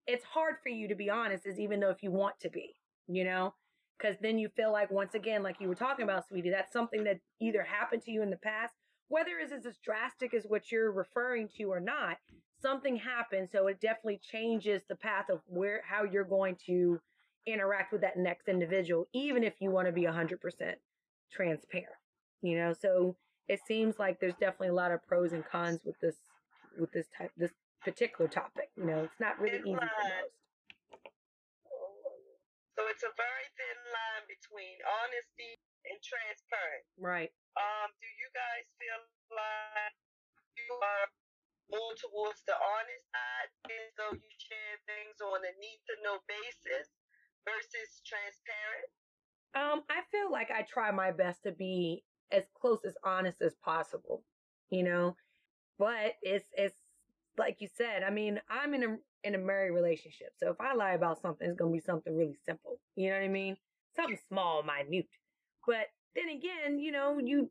it's 0.08 0.24
hard 0.24 0.56
for 0.62 0.70
you 0.70 0.88
to 0.88 0.94
be 0.94 1.10
honest, 1.10 1.46
is 1.46 1.60
even 1.60 1.78
though 1.78 1.90
if 1.90 2.02
you 2.02 2.10
want 2.10 2.40
to 2.40 2.48
be, 2.48 2.74
you 3.06 3.24
know? 3.24 3.54
Because 3.98 4.16
then 4.22 4.38
you 4.38 4.48
feel 4.48 4.72
like, 4.72 4.90
once 4.90 5.14
again, 5.14 5.42
like 5.42 5.56
you 5.60 5.68
were 5.68 5.74
talking 5.74 6.04
about, 6.04 6.26
sweetie, 6.26 6.50
that's 6.50 6.72
something 6.72 7.04
that 7.04 7.18
either 7.40 7.62
happened 7.62 8.02
to 8.04 8.10
you 8.10 8.22
in 8.22 8.30
the 8.30 8.36
past, 8.36 8.72
whether 9.08 9.32
it's 9.38 9.52
as 9.52 9.76
drastic 9.84 10.32
as 10.32 10.44
what 10.44 10.72
you're 10.72 10.90
referring 10.90 11.48
to 11.58 11.64
or 11.64 11.80
not, 11.80 12.16
something 12.62 12.96
happened. 12.96 13.48
So 13.52 13.66
it 13.66 13.80
definitely 13.80 14.20
changes 14.22 14.82
the 14.88 14.96
path 14.96 15.28
of 15.30 15.40
where, 15.46 15.82
how 15.86 16.04
you're 16.04 16.24
going 16.24 16.56
to 16.66 17.00
interact 17.46 17.92
with 17.92 18.00
that 18.00 18.16
next 18.16 18.48
individual, 18.48 19.08
even 19.12 19.44
if 19.44 19.54
you 19.60 19.70
want 19.70 19.88
to 19.88 19.92
be 19.92 20.02
100% 20.02 20.38
transparent, 21.30 21.88
you 22.40 22.56
know? 22.56 22.72
So 22.72 23.16
it 23.46 23.60
seems 23.66 23.98
like 23.98 24.20
there's 24.20 24.34
definitely 24.34 24.68
a 24.68 24.74
lot 24.74 24.92
of 24.92 25.06
pros 25.06 25.32
and 25.32 25.44
cons 25.44 25.80
with 25.84 25.98
this, 26.00 26.16
with 26.78 26.92
this 26.92 27.06
type, 27.16 27.32
this 27.36 27.52
particular 27.84 28.28
topic. 28.28 28.70
You 28.76 28.86
know, 28.86 29.04
it's 29.04 29.20
not 29.20 29.40
really 29.40 29.62
easy 29.62 29.74
for 29.74 29.82
most. 29.82 30.34
So 32.78 32.86
it's 32.86 33.02
a 33.02 33.10
very 33.18 33.46
thin 33.58 33.78
line 33.90 34.24
between 34.30 34.78
honesty 34.86 35.58
and 35.90 35.98
transparent. 35.98 36.84
Right. 36.94 37.30
Um, 37.58 37.90
do 37.98 38.06
you 38.06 38.28
guys 38.30 38.66
feel 38.78 39.02
like 39.34 39.94
you 40.54 40.70
are 40.78 41.06
more 41.74 41.94
towards 41.98 42.40
the 42.46 42.54
honest 42.54 43.04
side, 43.10 43.50
as 43.66 43.90
though 43.98 44.14
you 44.14 44.30
share 44.38 44.76
things 44.86 45.18
on 45.20 45.42
a 45.42 45.52
need 45.58 45.80
to 45.90 45.94
know 46.06 46.22
basis 46.30 46.86
versus 47.44 48.00
transparent? 48.06 48.88
Um, 49.58 49.82
I 49.90 50.06
feel 50.14 50.30
like 50.30 50.54
I 50.54 50.62
try 50.62 50.90
my 50.94 51.10
best 51.10 51.42
to 51.44 51.52
be 51.52 52.04
as 52.30 52.44
close 52.54 52.80
as 52.86 52.94
honest 53.04 53.42
as 53.42 53.56
possible, 53.64 54.22
you 54.70 54.82
know, 54.82 55.16
but 55.78 56.14
it's, 56.22 56.46
it's 56.52 56.78
like 57.38 57.56
you 57.60 57.68
said, 57.76 58.02
I 58.02 58.10
mean, 58.10 58.40
I'm 58.50 58.74
in 58.74 58.82
a, 58.82 58.96
in 59.24 59.34
a 59.34 59.38
married 59.38 59.72
relationship. 59.72 60.28
So 60.38 60.50
if 60.50 60.60
I 60.60 60.74
lie 60.74 60.92
about 60.92 61.20
something, 61.20 61.48
it's 61.48 61.58
going 61.58 61.72
to 61.72 61.76
be 61.76 61.84
something 61.84 62.16
really 62.16 62.36
simple. 62.46 62.78
You 62.96 63.10
know 63.10 63.16
what 63.16 63.24
I 63.24 63.28
mean? 63.28 63.56
Something 63.96 64.18
small, 64.28 64.62
minute. 64.62 65.06
But 65.66 65.86
then 66.14 66.28
again, 66.28 66.78
you 66.78 66.92
know, 66.92 67.18
you, 67.18 67.50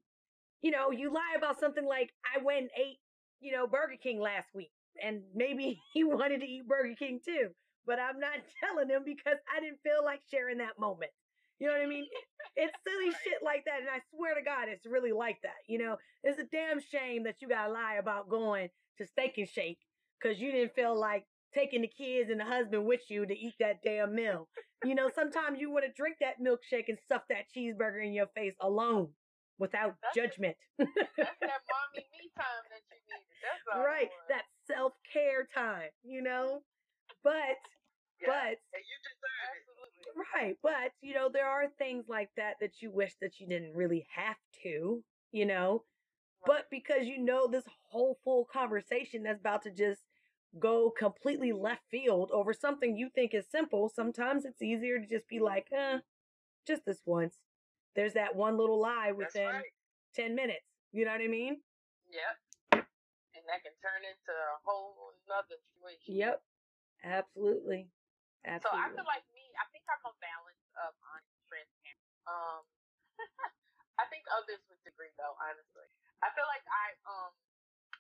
you 0.62 0.72
know, 0.72 0.92
you 0.92 1.14
lie 1.14 1.36
about 1.38 1.60
something 1.60 1.86
like 1.86 2.12
I 2.26 2.44
went 2.44 2.60
and 2.60 2.70
ate, 2.78 2.98
you 3.40 3.52
know, 3.52 3.68
Burger 3.68 3.98
King 4.02 4.20
last 4.20 4.48
week 4.54 4.72
and 5.04 5.22
maybe 5.36 5.80
he 5.94 6.04
wanted 6.04 6.42
to 6.42 6.48
eat 6.48 6.68
Burger 6.68 6.96
King 6.98 7.20
too, 7.24 7.50
but 7.86 8.00
I'm 8.00 8.20
not 8.20 8.40
telling 8.64 8.90
him 8.90 9.04
because 9.06 9.38
I 9.56 9.62
didn't 9.62 9.80
feel 9.84 10.04
like 10.04 10.22
sharing 10.30 10.58
that 10.60 10.80
moment. 10.80 11.12
You 11.60 11.68
know 11.68 11.74
what 11.74 11.82
I 11.82 11.88
mean? 11.88 12.06
It's 12.56 12.74
silly 12.86 13.12
shit 13.24 13.42
like 13.44 13.66
that. 13.66 13.82
And 13.82 13.90
I 13.90 14.00
swear 14.14 14.36
to 14.36 14.44
God, 14.44 14.70
it's 14.70 14.86
really 14.86 15.12
like 15.12 15.38
that. 15.42 15.58
You 15.68 15.80
know, 15.80 15.98
it's 16.24 16.40
a 16.40 16.44
damn 16.44 16.80
shame 16.80 17.24
that 17.24 17.42
you 17.42 17.50
gotta 17.50 17.72
lie 17.72 17.98
about 18.00 18.30
going 18.30 18.70
to 18.98 19.08
Steak 19.08 19.34
and 19.38 19.48
Shake 19.50 19.80
because 20.22 20.40
you 20.40 20.52
didn't 20.52 20.74
feel 20.76 21.00
like 21.00 21.26
taking 21.54 21.82
the 21.82 21.88
kids 21.88 22.30
and 22.30 22.40
the 22.40 22.46
husband 22.46 22.86
with 22.86 23.02
you 23.10 23.26
to 23.26 23.34
eat 23.38 23.56
that 23.60 23.82
damn 23.84 24.14
meal. 24.16 24.48
You 24.84 24.96
know, 24.96 25.10
sometimes 25.14 25.60
you 25.60 25.72
want 25.72 25.86
to 25.86 25.92
drink 25.96 26.18
that 26.22 26.40
milkshake 26.42 26.90
and 26.90 26.98
stuff 27.06 27.24
that 27.30 27.46
cheeseburger 27.56 28.06
in 28.06 28.14
your 28.14 28.28
face 28.36 28.56
alone. 28.62 29.10
without 29.60 29.96
That's 30.04 30.16
judgment. 30.16 30.56
That's 30.78 30.92
that 31.18 31.62
mommy 31.72 32.06
me 32.14 32.30
time 32.38 32.64
that 32.70 32.82
you 32.92 33.00
needed. 33.10 33.38
That's 33.42 33.64
all 33.74 33.84
right. 33.84 34.10
That 34.30 34.44
self 34.68 34.94
care 35.12 35.48
time, 35.54 35.90
you 36.04 36.22
know? 36.22 36.62
But, 37.24 37.58
Yeah. 38.22 38.28
but, 38.28 38.58
you. 38.74 40.24
Right. 40.34 40.58
But, 40.64 40.92
you 41.02 41.14
know, 41.14 41.30
there 41.32 41.48
are 41.48 41.68
things 41.78 42.06
like 42.08 42.30
that 42.38 42.56
that 42.62 42.82
you 42.82 42.92
wish 42.92 43.14
that 43.22 43.40
you 43.40 43.48
didn't 43.48 43.76
really 43.76 44.08
have 44.16 44.38
to, 44.64 45.04
you 45.32 45.46
know? 45.46 45.84
But 46.46 46.68
because 46.70 47.06
you 47.06 47.18
know 47.18 47.48
this 47.48 47.66
whole 47.90 48.20
full 48.24 48.46
conversation 48.46 49.24
that's 49.24 49.40
about 49.40 49.64
to 49.64 49.72
just 49.72 50.02
go 50.60 50.90
completely 50.90 51.52
left 51.52 51.84
field 51.92 52.32
over 52.34 52.54
something 52.54 52.96
you 52.96 53.10
think 53.14 53.34
is 53.34 53.46
simple, 53.52 53.90
sometimes 53.90 54.46
it's 54.46 54.62
easier 54.62 55.00
to 55.00 55.06
just 55.06 55.28
be 55.28 55.40
like, 55.40 55.68
eh, 55.72 56.00
just 56.66 56.86
this 56.86 57.02
once. 57.06 57.36
There's 57.96 58.14
that 58.14 58.36
one 58.36 58.58
little 58.58 58.80
lie 58.80 59.12
within 59.12 59.48
right. 59.48 59.74
10 60.16 60.36
minutes. 60.36 60.66
You 60.94 61.06
know 61.06 61.12
what 61.12 61.22
I 61.22 61.28
mean? 61.28 61.58
Yep. 62.12 62.84
And 63.36 63.44
that 63.50 63.64
can 63.66 63.76
turn 63.82 64.06
into 64.06 64.32
a 64.32 64.58
whole 64.64 65.14
another 65.26 65.58
situation. 65.74 66.16
Yep. 66.16 66.42
Absolutely. 67.04 67.90
Absolutely. 68.46 68.64
So 68.64 68.72
I 68.72 68.88
feel 68.96 69.10
like 69.10 69.26
me, 69.34 69.44
I 69.58 69.66
think 69.74 69.84
I'm 69.90 70.02
a 70.06 70.14
balance 70.22 70.64
of 70.86 70.94
honest 71.04 71.38
transparency. 71.50 72.14
Um, 72.30 72.64
I 74.38 74.46
think 74.46 74.62
others 74.62 74.62
would 74.70 74.86
agree 74.86 75.10
though, 75.18 75.34
honestly. 75.42 75.90
I 76.22 76.30
feel 76.38 76.46
like 76.46 76.66
I 76.70 76.86
um, 77.10 77.34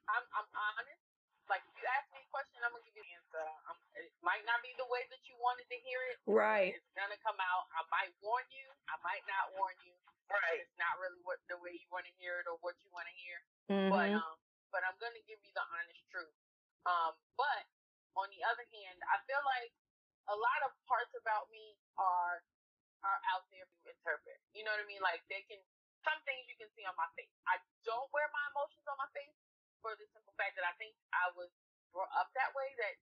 I'm 0.06 0.26
I'm 0.38 0.50
honest. 0.54 1.02
Like 1.50 1.66
if 1.66 1.74
you 1.82 1.88
ask 1.90 2.06
me 2.14 2.22
a 2.22 2.30
question, 2.30 2.62
I'm 2.62 2.70
gonna 2.76 2.86
give 2.86 2.94
you 2.94 3.02
the 3.02 3.14
answer. 3.18 3.42
Um, 3.72 3.78
it 3.98 4.14
might 4.22 4.46
not 4.46 4.62
be 4.62 4.70
the 4.78 4.86
way 4.86 5.02
that 5.10 5.22
you 5.26 5.34
wanted 5.42 5.66
to 5.74 5.78
hear 5.82 5.98
it. 6.14 6.22
Right. 6.30 6.78
It's 6.78 6.94
gonna 6.94 7.18
come 7.26 7.42
out. 7.42 7.66
I 7.74 7.82
might 7.90 8.14
warn 8.22 8.46
you. 8.54 8.68
I 8.86 9.02
might 9.02 9.26
not 9.26 9.56
warn 9.58 9.74
you. 9.82 9.98
Right. 10.30 10.62
It's 10.62 10.78
not 10.78 11.00
really 11.02 11.18
what 11.26 11.42
the 11.50 11.58
way 11.58 11.74
you 11.74 11.90
want 11.90 12.06
to 12.06 12.14
hear 12.22 12.44
it 12.44 12.46
or 12.46 12.62
what 12.62 12.78
you 12.86 12.92
want 12.94 13.08
to 13.10 13.16
hear. 13.18 13.38
Mm-hmm. 13.74 13.90
But 13.90 14.10
um, 14.14 14.38
but 14.70 14.82
I'm 14.86 14.98
gonna 15.02 15.24
give 15.26 15.42
you 15.42 15.52
the 15.58 15.66
honest 15.74 16.04
truth. 16.14 16.38
Um, 16.86 17.18
but 17.34 17.66
on 18.14 18.30
the 18.30 18.46
other 18.46 18.68
hand, 18.70 18.98
I 19.10 19.18
feel 19.26 19.42
like 19.42 19.74
a 20.28 20.36
lot 20.38 20.60
of 20.68 20.76
parts 20.86 21.16
about 21.18 21.50
me 21.50 21.80
are 21.98 22.44
are 23.08 23.20
out 23.32 23.48
there 23.56 23.64
to 23.64 23.80
interpret. 23.88 24.36
You 24.52 24.68
know 24.68 24.74
what 24.76 24.84
I 24.84 24.88
mean? 24.90 25.00
Like 25.00 25.24
they 25.32 25.48
can 25.48 25.62
some 26.08 26.24
things 26.24 26.48
you 26.48 26.56
can 26.56 26.72
see 26.72 26.88
on 26.88 26.96
my 26.96 27.10
face. 27.20 27.32
I 27.52 27.60
don't 27.84 28.08
wear 28.16 28.32
my 28.32 28.46
emotions 28.56 28.88
on 28.88 28.96
my 28.96 29.10
face 29.12 29.36
for 29.84 29.92
the 30.00 30.08
simple 30.16 30.32
fact 30.40 30.56
that 30.56 30.64
I 30.64 30.72
think 30.80 30.96
I 31.12 31.28
was 31.36 31.52
brought 31.92 32.12
up 32.16 32.32
that 32.40 32.56
way. 32.56 32.72
That 32.80 32.96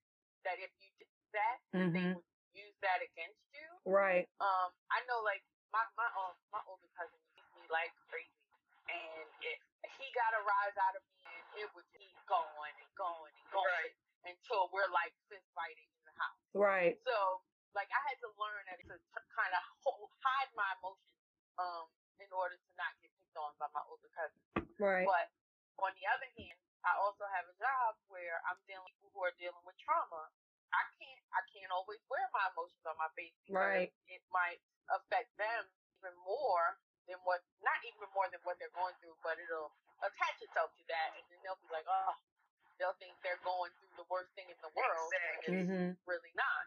that 0.50 0.58
if 0.62 0.74
you 0.82 0.90
did 0.98 1.10
that, 1.34 1.58
they 1.74 1.86
Mhm. 1.86 2.18
would 2.18 2.26
use 2.54 2.78
that 2.82 3.02
against 3.06 3.42
you. 3.54 3.68
Right. 3.86 4.26
Um, 4.42 4.74
I 4.90 5.06
know 5.06 5.22
like 5.22 5.46
my 5.70 5.86
my 5.98 6.10
um 6.18 6.34
my 6.50 6.62
older 6.66 6.90
cousin 6.98 7.18
used 7.38 7.54
me 7.54 7.66
like 7.70 7.94
crazy, 8.10 8.50
and 8.90 9.28
it, 9.42 9.58
he 9.98 10.06
got 10.14 10.34
a 10.34 10.42
rise 10.42 10.78
out 10.78 10.96
of 10.98 11.04
me, 11.14 11.22
and 11.26 11.46
it 11.62 11.68
would 11.78 11.86
keep 11.94 12.14
going 12.26 12.74
and 12.82 12.92
going 12.98 13.34
and 13.34 13.48
going 13.52 13.66
Right. 13.70 13.96
until 14.26 14.70
we're 14.74 14.90
like 14.90 15.14
fist 15.30 15.46
fighting 15.54 15.90
in 15.94 16.04
the 16.06 16.16
house. 16.18 16.42
Right. 16.54 16.98
So 17.06 17.42
like 17.74 17.92
I 17.92 18.02
had 18.08 18.18
to 18.22 18.30
learn 18.40 18.66
that 18.72 18.80
to 18.88 18.98
kind 19.36 19.54
of 19.54 19.62
hide 20.24 20.52
my 20.56 20.72
emotions, 20.80 21.20
um, 21.60 21.90
in 22.22 22.30
order 22.32 22.56
to 22.56 22.72
not 22.80 22.94
get 23.04 23.12
picked 23.20 23.38
on 23.38 23.52
by 23.60 23.68
my 23.76 23.84
older 23.88 24.10
cousin. 24.16 24.42
Right. 24.80 25.08
But 25.08 25.28
on 25.82 25.92
the 26.00 26.06
other 26.08 26.30
hand, 26.40 26.58
I 26.86 26.96
also 27.02 27.26
have 27.34 27.46
a 27.50 27.56
job 27.58 27.98
where 28.08 28.40
I'm 28.48 28.60
dealing 28.70 28.86
with 28.86 28.96
people 29.02 29.12
who 29.18 29.24
are 29.26 29.36
dealing 29.42 29.64
with 29.66 29.76
trauma. 29.82 30.30
I 30.76 30.84
can't 31.00 31.24
I 31.32 31.42
can't 31.56 31.72
always 31.72 32.00
wear 32.12 32.26
my 32.36 32.52
emotions 32.52 32.84
on 32.86 32.96
my 33.00 33.10
face 33.16 33.36
because 33.48 33.56
Right. 33.56 33.90
it 34.12 34.22
might 34.32 34.60
affect 34.92 35.32
them 35.40 35.64
even 35.98 36.14
more 36.28 36.78
than 37.08 37.18
what 37.24 37.42
not 37.64 37.80
even 37.88 38.08
more 38.14 38.28
than 38.30 38.42
what 38.44 38.60
they're 38.60 38.74
going 38.76 38.94
through, 39.02 39.16
but 39.24 39.40
it'll 39.40 39.72
attach 40.04 40.38
itself 40.44 40.76
to 40.76 40.84
that 40.92 41.10
and 41.18 41.24
then 41.32 41.40
they'll 41.42 41.60
be 41.64 41.72
like, 41.72 41.88
Oh, 41.88 42.14
they'll 42.78 42.98
think 43.00 43.16
they're 43.24 43.42
going 43.48 43.72
through 43.80 43.94
the 43.96 44.08
worst 44.12 44.30
thing 44.36 44.50
in 44.52 44.60
the 44.62 44.72
world 44.76 45.10
Exactly. 45.16 45.48
and 45.48 45.54
it's 45.64 45.72
Mhm. 45.72 45.90
really 46.06 46.34
not. 46.36 46.66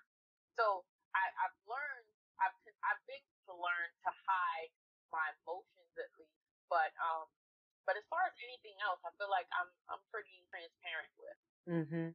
So 0.57 0.85
I, 1.15 1.23
I've 1.47 1.59
learned 1.69 2.09
I've 2.41 2.57
I've 2.87 3.03
been 3.07 3.23
to 3.47 3.53
learn 3.55 3.89
to 4.09 4.11
hide 4.25 4.73
my 5.13 5.27
emotions 5.45 5.93
at 5.99 6.11
least. 6.19 6.37
But 6.71 6.93
um 7.01 7.27
but 7.89 7.97
as 7.97 8.05
far 8.13 8.21
as 8.29 8.37
anything 8.45 8.77
else, 8.85 9.01
I 9.05 9.11
feel 9.17 9.33
like 9.33 9.49
I'm 9.57 9.71
I'm 9.89 10.03
pretty 10.13 10.45
transparent 10.53 11.13
with. 11.17 11.39
Mhm. 11.69 12.09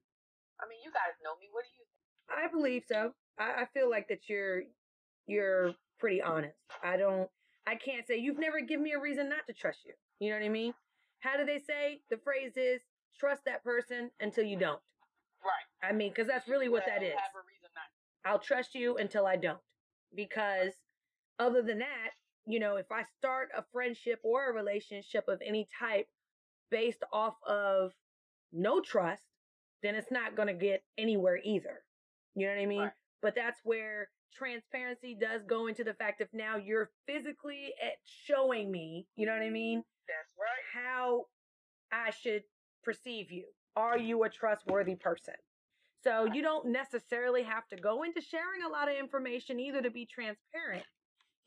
I 0.61 0.63
mean, 0.69 0.79
you 0.85 0.93
guys 0.93 1.17
know 1.25 1.33
me. 1.41 1.49
What 1.51 1.65
do 1.65 1.71
you 1.73 1.85
think? 1.85 2.03
I 2.29 2.45
believe 2.47 2.83
so. 2.85 3.13
I, 3.41 3.63
I 3.63 3.65
feel 3.73 3.89
like 3.89 4.07
that 4.09 4.29
you're 4.29 4.63
you're 5.25 5.73
pretty 5.99 6.21
honest. 6.21 6.57
I 6.83 6.97
don't 6.97 7.29
I 7.65 7.75
can't 7.75 8.05
say 8.05 8.17
you've 8.17 8.39
never 8.39 8.61
given 8.61 8.83
me 8.83 8.93
a 8.93 8.99
reason 8.99 9.29
not 9.29 9.47
to 9.47 9.53
trust 9.53 9.79
you. 9.85 9.93
You 10.19 10.31
know 10.31 10.39
what 10.39 10.45
I 10.45 10.49
mean? 10.49 10.73
How 11.19 11.37
do 11.37 11.45
they 11.45 11.59
say? 11.59 12.01
The 12.11 12.17
phrase 12.17 12.53
is 12.57 12.81
trust 13.19 13.45
that 13.45 13.63
person 13.63 14.11
until 14.19 14.43
you 14.43 14.57
don't. 14.57 14.81
Right. 15.43 15.67
I 15.81 15.93
mean, 15.93 16.09
because 16.09 16.27
that's 16.27 16.47
really 16.47 16.69
what 16.69 16.85
that. 16.85 17.01
Have 17.01 17.03
a 17.03 17.43
reason 17.47 17.69
not. 17.75 18.29
I'll 18.29 18.39
trust 18.39 18.75
you 18.75 18.97
until 18.97 19.25
I 19.25 19.35
don't. 19.37 19.59
Because 20.15 20.73
other 21.39 21.61
than 21.61 21.79
that, 21.79 22.11
you 22.45 22.59
know, 22.59 22.75
if 22.75 22.91
I 22.91 23.03
start 23.17 23.49
a 23.57 23.63
friendship 23.71 24.19
or 24.23 24.49
a 24.49 24.53
relationship 24.53 25.25
of 25.27 25.41
any 25.45 25.67
type 25.79 26.07
based 26.69 27.03
off 27.11 27.35
of 27.47 27.93
no 28.51 28.81
trust, 28.81 29.23
then 29.81 29.95
it's 29.95 30.11
not 30.11 30.35
going 30.35 30.47
to 30.47 30.53
get 30.53 30.83
anywhere 30.97 31.39
either. 31.43 31.83
You 32.35 32.47
know 32.47 32.53
what 32.53 32.61
I 32.61 32.65
mean? 32.65 32.79
Right. 32.79 32.91
But 33.21 33.35
that's 33.35 33.59
where 33.63 34.09
transparency 34.33 35.15
does 35.19 35.43
go 35.47 35.67
into 35.67 35.83
the 35.83 35.93
fact 35.93 36.21
of 36.21 36.27
now 36.33 36.57
you're 36.57 36.89
physically 37.07 37.73
at 37.81 37.93
showing 38.05 38.71
me, 38.71 39.05
you 39.15 39.25
know 39.25 39.33
what 39.33 39.43
I 39.43 39.49
mean? 39.49 39.83
That's 40.07 40.33
right. 40.37 40.83
how 40.83 41.25
I 41.91 42.11
should 42.11 42.43
perceive 42.83 43.31
you. 43.31 43.45
Are 43.75 43.97
you 43.97 44.23
a 44.23 44.29
trustworthy 44.29 44.95
person? 44.95 45.35
So 46.03 46.25
you 46.25 46.41
don't 46.41 46.67
necessarily 46.67 47.43
have 47.43 47.67
to 47.69 47.77
go 47.77 48.03
into 48.03 48.19
sharing 48.19 48.63
a 48.65 48.69
lot 48.69 48.89
of 48.89 48.97
information 48.97 49.59
either 49.59 49.81
to 49.81 49.89
be 49.89 50.05
transparent. 50.05 50.83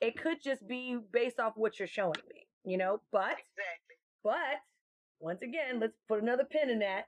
It 0.00 0.21
could 0.21 0.38
just 0.43 0.67
be 0.69 0.99
based 1.12 1.41
off 1.41 1.55
what 1.57 1.79
you're 1.79 1.88
showing 1.88 2.21
me, 2.33 2.47
you 2.65 2.76
know? 2.76 3.00
But, 3.12 3.33
Exactly. 3.33 3.97
but, 4.23 4.61
once 5.21 5.43
again, 5.43 5.81
let's 5.81 5.97
put 6.09 6.23
another 6.23 6.45
pin 6.45 6.69
in 6.71 6.81
that. 6.81 7.05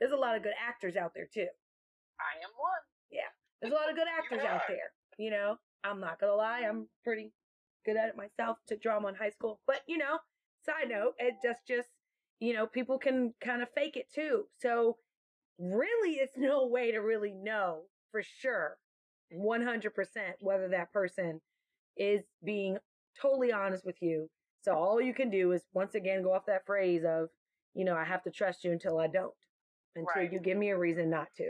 There's 0.00 0.12
a 0.12 0.16
lot 0.16 0.36
of 0.36 0.42
good 0.42 0.54
actors 0.60 0.96
out 0.96 1.12
there 1.14 1.28
too. 1.32 1.46
I 2.20 2.42
am 2.42 2.50
one. 2.58 2.82
Yeah. 3.10 3.30
There's 3.60 3.72
a 3.72 3.76
lot 3.76 3.88
of 3.90 3.96
good 3.96 4.08
actors 4.18 4.44
out 4.44 4.62
there. 4.68 4.92
You 5.18 5.30
know, 5.30 5.56
I'm 5.84 6.00
not 6.00 6.20
gonna 6.20 6.34
lie, 6.34 6.62
I'm 6.68 6.88
pretty 7.04 7.32
good 7.84 7.96
at 7.96 8.08
it 8.08 8.16
myself. 8.16 8.58
Took 8.66 8.82
drama 8.82 9.08
in 9.08 9.14
high 9.14 9.30
school, 9.30 9.60
but 9.66 9.80
you 9.86 9.96
know, 9.98 10.18
side 10.64 10.88
note, 10.88 11.14
it 11.18 11.34
just 11.42 11.66
just 11.66 11.88
you 12.40 12.52
know, 12.52 12.66
people 12.66 12.98
can 12.98 13.32
kind 13.42 13.62
of 13.62 13.68
fake 13.74 13.96
it 13.96 14.12
too. 14.14 14.44
So 14.60 14.98
really, 15.58 16.16
it's 16.16 16.36
no 16.36 16.66
way 16.66 16.92
to 16.92 16.98
really 16.98 17.32
know 17.32 17.84
for 18.12 18.22
sure, 18.22 18.76
100% 19.34 19.90
whether 20.40 20.68
that 20.68 20.92
person 20.92 21.40
is 21.96 22.22
being 22.44 22.78
totally 23.20 23.52
honest 23.52 23.84
with 23.84 23.96
you. 24.00 24.28
So 24.62 24.74
all 24.74 25.00
you 25.00 25.14
can 25.14 25.30
do 25.30 25.52
is 25.52 25.62
once 25.72 25.94
again 25.94 26.22
go 26.22 26.32
off 26.34 26.46
that 26.46 26.66
phrase 26.66 27.04
of, 27.06 27.30
you 27.74 27.84
know, 27.84 27.94
I 27.94 28.04
have 28.04 28.22
to 28.24 28.30
trust 28.30 28.64
you 28.64 28.72
until 28.72 28.98
I 28.98 29.06
don't, 29.06 29.34
until 29.94 30.22
Right. 30.22 30.32
you 30.32 30.40
give 30.40 30.58
me 30.58 30.70
a 30.70 30.78
reason 30.78 31.08
not 31.08 31.28
to. 31.38 31.46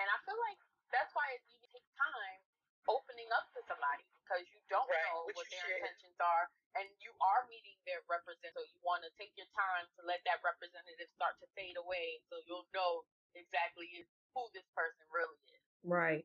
And 0.00 0.08
I 0.08 0.16
feel 0.24 0.38
like 0.48 0.58
that's 0.90 1.12
why 1.12 1.26
it 1.36 1.42
even 1.52 1.68
takes 1.68 1.90
time 1.94 2.40
opening 2.88 3.28
up 3.36 3.46
to 3.54 3.60
somebody 3.68 4.02
because 4.24 4.42
you 4.50 4.58
don't 4.72 4.88
Right, 4.88 5.04
know 5.12 5.28
what 5.28 5.36
what 5.36 5.46
their 5.52 5.62
shared. 5.62 5.84
intentions 5.84 6.18
are 6.18 6.48
and 6.78 6.86
you 7.02 7.12
are 7.20 7.44
meeting 7.50 7.76
their 7.84 8.00
representative. 8.08 8.56
So 8.56 8.62
you 8.64 8.78
want 8.82 9.02
to 9.04 9.10
take 9.20 9.34
your 9.36 9.50
time 9.52 9.86
to 9.98 10.06
let 10.06 10.22
that 10.26 10.40
representative 10.40 11.10
start 11.12 11.36
to 11.42 11.46
fade 11.58 11.76
away 11.76 12.22
so 12.30 12.38
you'll 12.46 12.66
know 12.72 13.04
exactly 13.36 13.90
who 14.34 14.42
this 14.54 14.66
person 14.72 15.04
really 15.10 15.38
is. 15.50 15.62
Right. 15.82 16.24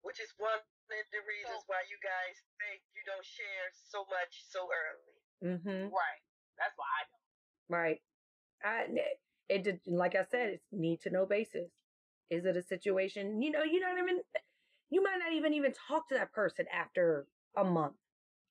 Which 0.00 0.22
is 0.22 0.32
one 0.38 0.54
of 0.56 0.62
the 1.10 1.22
reasons 1.22 1.62
why 1.70 1.86
you 1.86 1.96
guys 2.02 2.36
think 2.58 2.82
you 2.92 3.02
don't 3.06 3.24
share 3.24 3.66
so 3.72 4.02
much 4.10 4.44
so 4.50 4.66
early. 4.66 5.18
Mm-hmm. 5.40 5.88
Right. 5.88 6.22
That's 6.58 6.74
why 6.76 6.90
I 6.90 7.02
don't. 7.06 7.26
Right. 7.70 8.00
I 8.60 8.76
it 9.48 9.64
did 9.64 9.80
like 9.86 10.14
I 10.14 10.26
said, 10.26 10.60
it's 10.60 10.68
need 10.70 11.00
to 11.06 11.10
know 11.10 11.24
basis. 11.24 11.70
Is 12.28 12.46
it 12.46 12.58
a 12.58 12.62
situation? 12.62 13.42
You 13.42 13.50
know, 13.50 13.62
you 13.64 13.80
don't 13.80 13.98
even 13.98 14.20
you 14.90 15.02
might 15.02 15.22
not 15.22 15.32
even 15.32 15.54
even 15.54 15.72
talk 15.72 16.10
to 16.10 16.18
that 16.18 16.34
person 16.34 16.66
after 16.68 17.26
a 17.56 17.64
month. 17.64 17.98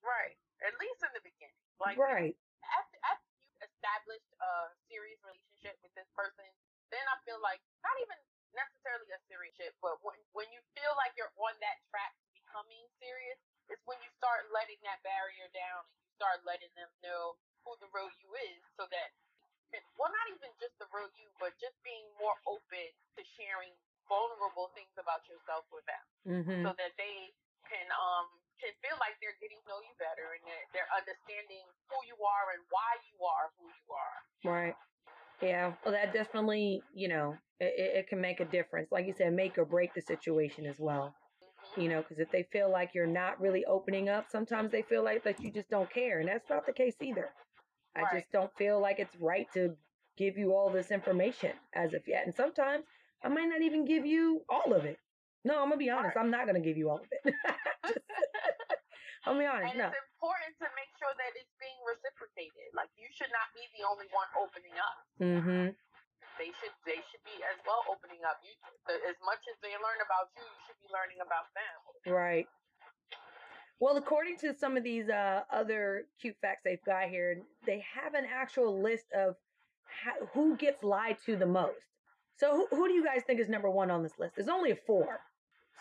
Right. 0.04 0.36
At 0.64 0.76
least 0.80 1.00
in 1.04 1.12
the 1.16 1.24
beginning. 1.24 1.60
Like 1.80 1.96
right. 1.96 2.36
after 2.76 2.98
after 3.08 3.28
you've 3.40 3.64
established 3.64 4.32
a 4.44 4.52
serious 4.92 5.20
relationship 5.24 5.80
with 5.84 5.94
this 5.96 6.10
person, 6.16 6.48
then 6.92 7.04
I 7.08 7.16
feel 7.24 7.40
like 7.40 7.64
not 7.86 7.96
even 8.04 8.20
necessarily 8.52 9.08
a 9.14 9.22
serious 9.30 9.56
ship, 9.56 9.72
but 9.80 10.02
when 10.04 10.18
when 10.36 10.50
you 10.52 10.60
feel 10.76 10.92
like 11.00 11.14
you're 11.16 11.32
on 11.40 11.56
that 11.64 11.78
track 11.88 12.12
to 12.18 12.19
becoming 12.50 12.82
serious, 12.98 13.38
is 13.70 13.78
when 13.86 14.02
you 14.02 14.10
start 14.18 14.50
letting 14.50 14.82
that 14.82 14.98
barrier 15.06 15.46
down 15.54 15.86
and 15.86 16.02
you 16.02 16.10
start 16.18 16.42
letting 16.50 16.74
them 16.74 16.90
know 17.06 17.38
who 17.62 17.78
the 17.78 17.86
real 17.94 18.10
you 18.26 18.34
is, 18.50 18.58
so 18.74 18.90
that 18.90 19.14
well, 20.02 20.10
not 20.10 20.26
even 20.34 20.50
just 20.58 20.74
the 20.82 20.90
real 20.90 21.06
you, 21.14 21.30
but 21.38 21.54
just 21.62 21.78
being 21.86 22.02
more 22.18 22.34
open 22.50 22.90
to 23.14 23.22
sharing 23.38 23.70
vulnerable 24.10 24.74
things 24.74 24.90
about 24.98 25.22
yourself 25.30 25.70
with 25.70 25.86
them 25.86 26.06
Mm-hmm. 26.26 26.66
so 26.66 26.74
that 26.74 26.98
they 26.98 27.30
can 27.70 27.86
um 27.94 28.26
can 28.58 28.74
feel 28.82 28.98
like 28.98 29.14
they're 29.22 29.38
getting 29.40 29.62
to 29.62 29.68
know 29.70 29.80
you 29.86 29.94
better 30.02 30.34
and 30.36 30.44
they're, 30.44 30.66
they're 30.74 30.92
understanding 30.92 31.64
who 31.88 31.98
you 32.10 32.18
are 32.18 32.58
and 32.58 32.62
why 32.74 32.98
you 33.08 33.18
are 33.24 33.54
who 33.62 33.70
you 33.70 33.88
are. 33.94 34.18
Right. 34.44 34.76
Yeah. 35.42 35.74
Well, 35.86 35.94
that 35.94 36.14
definitely, 36.14 36.82
you 36.94 37.08
know, 37.08 37.38
it, 37.62 38.04
it 38.04 38.08
can 38.10 38.20
make 38.20 38.42
a 38.42 38.46
difference. 38.46 38.92
Like 38.92 39.08
you 39.08 39.14
said, 39.14 39.34
make 39.34 39.58
or 39.58 39.66
break 39.66 39.94
the 39.94 40.02
situation 40.02 40.66
as 40.66 40.76
well. 40.80 41.16
You 41.80 41.88
know, 41.90 42.02
because 42.02 42.20
if 42.20 42.30
they 42.32 42.44
feel 42.52 42.70
like 42.70 42.92
you're 42.94 43.08
not 43.08 43.40
really 43.40 43.64
opening 43.66 44.10
up, 44.10 44.26
sometimes 44.30 44.72
they 44.72 44.82
feel 44.82 45.04
like 45.04 45.24
that 45.24 45.40
you 45.40 45.50
just 45.52 45.70
don't 45.70 45.90
care, 45.90 46.20
and 46.20 46.28
that's 46.28 46.50
not 46.50 46.66
the 46.66 46.74
case 46.74 46.96
either. 47.02 47.30
I 47.96 48.02
Right. 48.02 48.14
just 48.20 48.32
don't 48.32 48.52
feel 48.58 48.80
like 48.80 49.00
it's 49.00 49.16
right 49.16 49.48
to 49.54 49.76
give 50.18 50.38
you 50.38 50.54
all 50.54 50.70
this 50.70 50.92
information 50.92 51.54
as 51.74 51.94
of 51.94 52.06
yet. 52.08 52.26
And 52.26 52.36
sometimes 52.36 52.86
I 53.24 53.30
might 53.30 53.48
not 53.48 53.62
even 53.62 53.86
give 53.86 54.06
you 54.06 54.44
all 54.50 54.74
of 54.74 54.84
it. 54.86 55.00
No, 55.46 55.62
I'm 55.64 55.70
gonna 55.70 55.78
be 55.78 55.90
honest. 55.90 56.16
Right. 56.16 56.22
I'm 56.22 56.30
not 56.32 56.46
gonna 56.46 56.60
give 56.60 56.76
you 56.78 56.90
all 56.90 57.00
of 57.00 57.08
it. 57.12 57.24
Just- 57.88 58.00
gonna 59.26 59.40
be 59.40 59.46
honest. 59.46 59.72
And 59.72 59.80
No. 59.80 59.88
it's 59.88 59.98
important 60.20 60.52
to 60.60 60.68
make 60.76 60.92
sure 61.00 61.14
that 61.16 61.32
it's 61.40 61.56
being 61.60 61.80
reciprocated. 61.88 62.76
Like 62.76 62.90
you 63.00 63.08
should 63.16 63.32
not 63.32 63.48
be 63.56 63.64
the 63.80 63.88
only 63.88 64.06
one 64.12 64.28
opening 64.36 64.76
up. 64.76 64.98
Mm-hmm. 65.20 65.66
They 66.40 66.56
should 66.64 66.72
they 66.88 67.04
should 67.12 67.24
be 67.28 67.36
as 67.52 67.60
well 67.68 67.84
opening 67.92 68.24
up. 68.24 68.40
You 68.40 68.56
as 68.88 69.20
much 69.28 69.44
as 69.52 69.60
they 69.60 69.76
learn 69.76 70.00
about 70.00 70.32
you, 70.34 70.42
you 70.42 70.60
should 70.64 70.80
be 70.80 70.88
learning 70.88 71.20
about 71.20 71.52
them. 71.52 71.78
Right. 72.08 72.48
Well, 73.80 73.96
according 73.96 74.38
to 74.40 74.54
some 74.54 74.76
of 74.76 74.84
these 74.84 75.08
uh, 75.10 75.44
other 75.52 76.04
cute 76.20 76.36
facts 76.42 76.62
they've 76.66 76.84
got 76.86 77.10
here, 77.10 77.44
they 77.66 77.84
have 77.96 78.14
an 78.14 78.26
actual 78.26 78.82
list 78.82 79.06
of 79.16 79.36
how, 79.86 80.26
who 80.34 80.58
gets 80.58 80.84
lied 80.84 81.18
to 81.26 81.38
the 81.38 81.46
most. 81.46 81.80
So, 82.36 82.56
who, 82.56 82.76
who 82.76 82.88
do 82.88 82.94
you 82.94 83.04
guys 83.04 83.22
think 83.26 83.40
is 83.40 83.48
number 83.50 83.70
one 83.70 83.90
on 83.92 84.04
this 84.04 84.14
list? 84.20 84.36
There's 84.36 84.50
only 84.50 84.72
a 84.72 84.76
four. 84.76 85.20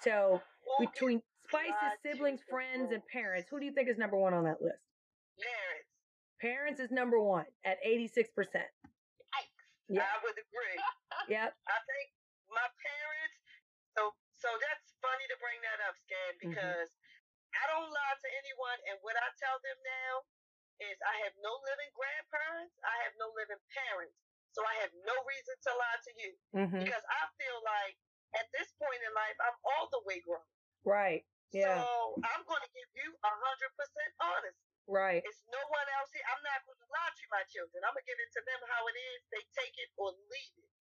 So, 0.03 0.41
between 0.79 1.23
spouses, 1.49 1.99
siblings, 2.05 2.41
friends, 2.49 2.93
and 2.93 3.03
parents, 3.13 3.49
who 3.51 3.59
do 3.59 3.67
you 3.67 3.73
think 3.73 3.89
is 3.89 3.99
number 3.99 4.17
one 4.17 4.35
on 4.35 4.45
that 4.45 4.63
list? 4.63 4.79
Parents. 5.43 5.89
Parents 6.41 6.81
is 6.81 6.91
number 6.91 7.21
one 7.21 7.47
at 7.65 7.79
86%. 7.87 8.27
Yeah. 9.89 10.05
I 10.05 10.17
would 10.25 10.37
agree. 10.37 10.79
Yep. 11.29 11.53
I 11.69 11.79
think 11.85 12.07
my 12.49 12.65
parents. 12.81 13.37
So 13.93 14.17
so 14.41 14.49
that's 14.49 14.97
funny 15.05 15.27
to 15.29 15.37
bring 15.45 15.59
that 15.67 15.79
up, 15.85 15.97
Scan, 16.01 16.33
Mm-hmm. 16.41 16.55
because 16.55 16.89
I 17.53 17.65
don't 17.75 17.91
lie 17.91 18.17
to 18.17 18.29
anyone, 18.45 18.79
and 18.89 18.97
what 19.05 19.17
I 19.19 19.29
tell 19.37 19.57
them 19.61 19.79
now 19.85 20.15
is 20.81 20.97
I 21.05 21.15
have 21.27 21.35
no 21.45 21.53
living 21.69 21.91
grandparents, 21.93 22.77
I 22.87 22.95
have 23.09 23.13
no 23.19 23.29
living 23.35 23.59
parents, 23.75 24.15
so 24.55 24.63
I 24.65 24.75
have 24.85 24.93
no 25.05 25.17
reason 25.27 25.57
to 25.69 25.71
lie 25.77 26.01
to 26.01 26.13
you 26.17 26.33
Mm-hmm. 26.57 26.81
because 26.87 27.05
I 27.09 27.23
feel 27.37 27.59
like 27.67 27.97
at 28.41 28.47
this 28.57 28.73
point 28.81 29.01
in 29.05 29.13
life 29.17 29.37
I'm 29.43 29.59
all 29.75 29.89
the 29.93 30.01
way 30.09 30.21
grown. 30.25 30.45
Right. 30.87 31.25
Yeah. 31.53 31.81
So 31.83 32.17
I'm 32.25 32.45
going 32.45 32.63
to 32.63 32.73
give 32.77 32.91
you 33.05 33.09
a 33.25 33.33
hundred 33.33 33.73
percent 33.77 34.11
honest. 34.21 34.61
Right. 34.89 35.21
It's 35.21 35.45
no 35.53 35.61
one 35.69 35.89
else 36.01 36.09
here. 36.17 36.25
I'm 36.33 36.41
not 36.41 36.65
going 36.65 36.81
to 36.81 36.89
lie 36.89 37.13
to 37.13 37.25
my 37.29 37.45
children. 37.53 37.85
I'm 37.85 37.93
going 37.93 38.01
to 38.01 38.09
give 38.09 38.17
it 38.17 38.33
to 38.33 38.41
them 38.41 38.61
how 38.73 38.83
it 38.89 38.97
is. 38.97 39.21
They 39.29 39.45
take 39.53 39.77
it 39.77 39.93
or 40.01 40.17
leave 40.33 40.57
it. 40.65 40.73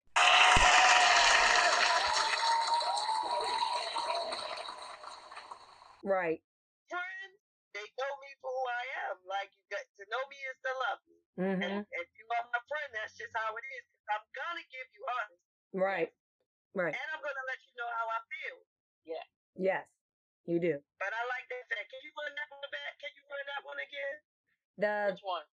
Right. 6.07 6.39
friends, 6.87 7.35
they 7.75 7.83
know 7.99 8.13
me 8.23 8.31
for 8.39 8.47
who 8.47 8.63
I 8.63 8.85
am. 9.11 9.15
Like 9.27 9.51
you 9.59 9.67
got 9.67 9.83
to 9.83 10.03
know 10.07 10.23
me 10.31 10.39
is 10.39 10.55
to 10.63 10.71
love 10.87 11.01
me. 11.03 11.19
Mm-hmm. 11.35 11.67
And 11.67 11.83
if 11.83 12.07
you 12.15 12.23
are 12.31 12.47
my 12.47 12.63
friend, 12.63 12.89
that's 12.95 13.11
just 13.19 13.35
how 13.35 13.51
it 13.51 13.65
is. 13.75 13.83
i 14.07 14.15
I'm 14.15 14.23
gonna 14.31 14.63
give 14.71 14.87
you 14.95 15.03
honest, 15.03 15.43
Right. 15.75 16.09
Right. 16.71 16.95
and 16.95 17.07
I'm 17.11 17.19
gonna 17.19 17.45
let 17.51 17.59
you 17.67 17.75
know 17.75 17.91
how 17.91 18.07
I 18.07 18.19
feel. 18.23 18.57
Yeah. 19.03 19.25
Yes, 19.59 19.83
you 20.47 20.63
do. 20.63 20.79
But 20.95 21.11
I 21.11 21.21
like 21.27 21.45
that 21.51 21.67
fact. 21.67 21.91
Can 21.91 21.99
you 22.07 22.13
run 22.15 22.31
that 22.39 22.47
one 23.77 23.85
again? 23.85 24.15
The 24.81 25.13
Which 25.13 25.21
one? 25.21 25.45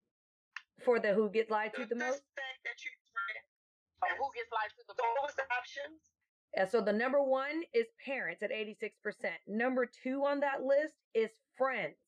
for 0.83 0.99
the 0.99 1.13
who 1.13 1.29
gets 1.31 1.53
lied 1.53 1.73
to 1.77 1.85
the 1.85 1.95
most. 1.97 2.25
that 2.37 2.79
you 2.81 2.91
read. 3.13 3.45
Oh, 4.05 4.13
who 4.17 4.29
gets 4.33 4.51
lied 4.51 4.73
to 4.73 4.83
the 4.89 4.95
So 4.97 5.05
what 5.05 5.29
was 5.29 5.37
the 5.37 5.47
options? 5.53 6.01
Uh, 6.57 6.67
so 6.67 6.81
the 6.81 6.93
number 6.93 7.21
one 7.23 7.63
is 7.75 7.87
parents 8.05 8.43
at 8.43 8.51
86%. 8.51 8.95
Number 9.47 9.87
two 9.87 10.25
on 10.25 10.41
that 10.41 10.63
list 10.63 10.95
is 11.15 11.31
friends 11.59 11.99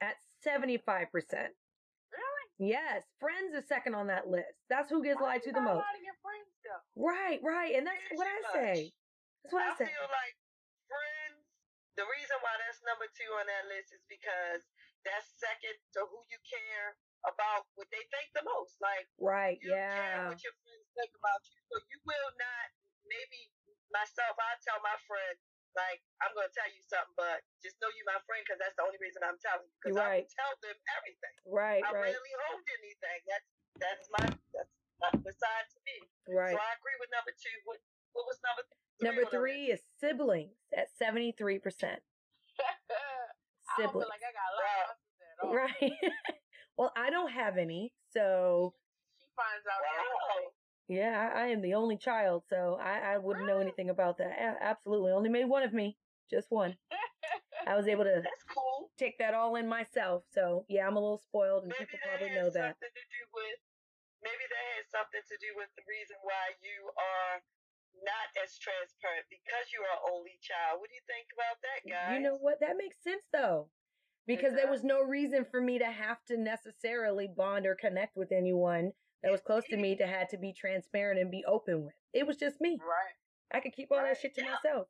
at 0.00 0.14
75%. 0.46 1.08
Really? 1.10 2.46
Yes, 2.58 3.02
friends 3.18 3.54
is 3.54 3.66
second 3.66 3.94
on 3.94 4.06
that 4.06 4.30
list. 4.30 4.54
That's 4.70 4.90
who 4.90 5.02
gets 5.02 5.20
Why 5.20 5.38
lied 5.38 5.42
to 5.46 5.52
the 5.52 5.60
most. 5.62 5.82
your 6.02 6.18
friends 6.22 6.50
though? 6.62 6.82
Right, 6.94 7.40
right. 7.42 7.74
And 7.74 7.86
that's 7.86 8.02
what 8.14 8.26
I 8.26 8.38
say. 8.54 8.76
That's 9.42 9.52
what 9.54 9.66
I, 9.66 9.74
I 9.74 9.78
say. 9.78 9.86
feel 9.90 10.10
like 10.10 10.34
friends. 10.86 11.42
The 11.98 12.06
reason 12.06 12.38
why 12.46 12.54
that's 12.62 12.78
number 12.86 13.10
two 13.18 13.30
on 13.42 13.46
that 13.50 13.66
list 13.66 13.90
is 13.90 14.02
because 14.06 14.62
that's 15.06 15.28
second 15.38 15.76
to 15.98 16.00
who 16.08 16.18
you 16.30 16.38
care 16.46 16.96
about 17.26 17.66
what 17.74 17.88
they 17.90 18.02
think 18.14 18.30
the 18.34 18.44
most. 18.46 18.78
Like 18.78 19.06
Right, 19.18 19.58
you 19.62 19.74
care 19.74 20.26
yeah. 20.26 20.30
what 20.30 20.40
your 20.42 20.54
friends 20.62 20.86
think 20.94 21.12
about 21.18 21.42
you. 21.50 21.58
So 21.70 21.76
you 21.90 21.98
will 22.06 22.30
not 22.38 22.66
maybe 23.06 23.50
myself 23.90 24.36
I 24.36 24.54
tell 24.62 24.78
my 24.84 24.96
friend 25.08 25.36
like 25.76 26.00
I'm 26.24 26.32
gonna 26.34 26.50
tell 26.50 26.68
you 26.72 26.82
something, 26.86 27.14
but 27.14 27.44
just 27.62 27.78
know 27.78 27.90
you 27.94 28.02
my 28.08 28.18
friend 28.26 28.42
because 28.42 28.58
that's 28.58 28.74
the 28.74 28.84
only 28.86 28.98
reason 28.98 29.22
I'm 29.22 29.38
telling 29.38 29.66
you. 29.68 29.74
Because 29.78 29.96
I 29.98 30.06
Right. 30.06 30.24
will 30.26 30.34
tell 30.34 30.54
them 30.64 30.76
everything. 30.98 31.36
Right, 31.46 31.82
right. 31.82 31.86
I 31.86 31.90
right, 31.94 32.10
rarely 32.14 32.34
hold 32.48 32.64
anything. 32.82 33.20
That's 33.28 33.48
that's 33.78 34.06
my 34.10 34.26
that's 34.54 34.72
my 34.98 35.10
beside 35.22 35.66
to 35.70 35.78
me. 35.86 35.96
right. 36.26 36.54
So 36.54 36.58
I 36.58 36.70
agree 36.74 36.98
with 36.98 37.10
number 37.14 37.30
two. 37.36 37.56
What 37.64 37.78
what 38.16 38.26
was 38.26 38.38
number 38.42 38.62
three? 38.66 38.78
Number 38.98 39.24
three 39.30 39.70
is 39.70 39.78
siblings 40.02 40.58
at 40.74 40.90
73%. 40.98 41.62
I 43.78 43.82
don't 43.82 43.92
feel 43.92 44.00
Siblings. 44.02 44.10
like 44.10 44.24
I 44.26 44.32
got 44.34 44.48
a 44.50 44.56
lot 44.58 44.86
at 45.22 45.36
all. 45.46 45.54
Right. 45.54 45.92
well, 46.76 46.92
I 46.96 47.10
don't 47.10 47.30
have 47.30 47.56
any, 47.56 47.92
so 48.12 48.74
She 49.20 49.26
finds 49.36 49.64
out 49.66 49.80
Wow. 49.82 50.50
yeah, 50.88 51.30
I, 51.34 51.44
I 51.44 51.46
am 51.48 51.62
the 51.62 51.74
only 51.74 51.96
child, 51.96 52.44
so 52.48 52.78
I, 52.80 53.14
I 53.14 53.18
wouldn't 53.18 53.46
know 53.46 53.58
anything 53.60 53.90
about 53.90 54.18
that. 54.18 54.32
A- 54.38 54.62
absolutely. 54.62 55.12
Only 55.12 55.28
made 55.30 55.44
one 55.48 55.62
of 55.62 55.72
me, 55.72 55.96
just 56.30 56.50
one. 56.50 56.76
I 57.66 57.76
was 57.76 57.86
able 57.86 58.04
to 58.04 58.24
That's 58.24 58.44
cool. 58.48 58.88
take 58.96 59.18
that 59.20 59.34
all 59.34 59.56
in 59.56 59.68
myself. 59.68 60.24
So 60.32 60.64
yeah, 60.72 60.86
I'm 60.88 60.96
a 60.96 61.02
little 61.02 61.20
spoiled, 61.20 61.64
and 61.68 61.72
Maybe 61.76 61.84
people 61.92 62.00
probably 62.08 62.32
has 62.32 62.38
know 62.40 62.48
that. 62.56 62.80
something 62.80 62.94
to 62.96 63.04
do 63.12 63.22
with 63.36 63.58
maybe 64.24 64.44
that 64.48 64.64
has 64.80 64.84
something 64.88 65.20
to 65.20 65.36
do 65.38 65.50
with 65.54 65.68
the 65.76 65.84
reason 65.84 66.16
why 66.24 66.56
you 66.64 66.88
are 66.96 67.44
not 68.04 68.28
as 68.42 68.56
transparent 68.58 69.26
because 69.28 69.68
you 69.74 69.80
are 69.82 69.94
an 69.98 70.02
only 70.12 70.36
child. 70.40 70.80
What 70.80 70.88
do 70.88 70.96
you 70.96 71.06
think 71.08 71.28
about 71.34 71.58
that, 71.64 71.80
guys? 71.84 72.12
You 72.16 72.22
know 72.24 72.38
what? 72.40 72.60
That 72.60 72.78
makes 72.78 73.02
sense 73.02 73.24
though. 73.32 73.68
Because 74.26 74.52
there 74.52 74.68
was 74.68 74.84
mm-hmm. 74.84 75.00
no 75.00 75.02
reason 75.02 75.46
for 75.48 75.60
me 75.60 75.78
to 75.78 75.88
have 75.88 76.20
to 76.28 76.36
necessarily 76.36 77.28
bond 77.32 77.64
or 77.64 77.74
connect 77.74 78.16
with 78.16 78.30
anyone 78.30 78.92
that 79.22 79.32
was 79.32 79.40
close 79.40 79.64
to 79.70 79.76
me 79.76 79.96
to 79.96 80.06
had 80.06 80.28
to 80.30 80.38
be 80.38 80.52
transparent 80.52 81.18
and 81.18 81.30
be 81.30 81.44
open 81.48 81.84
with. 81.84 81.94
It 82.12 82.26
was 82.26 82.36
just 82.36 82.60
me. 82.60 82.78
Right. 82.78 83.16
I 83.52 83.60
could 83.60 83.72
keep 83.72 83.88
all 83.90 84.02
that 84.02 84.20
shit 84.20 84.34
to 84.36 84.42
Yeah. 84.44 84.54
myself. 84.62 84.88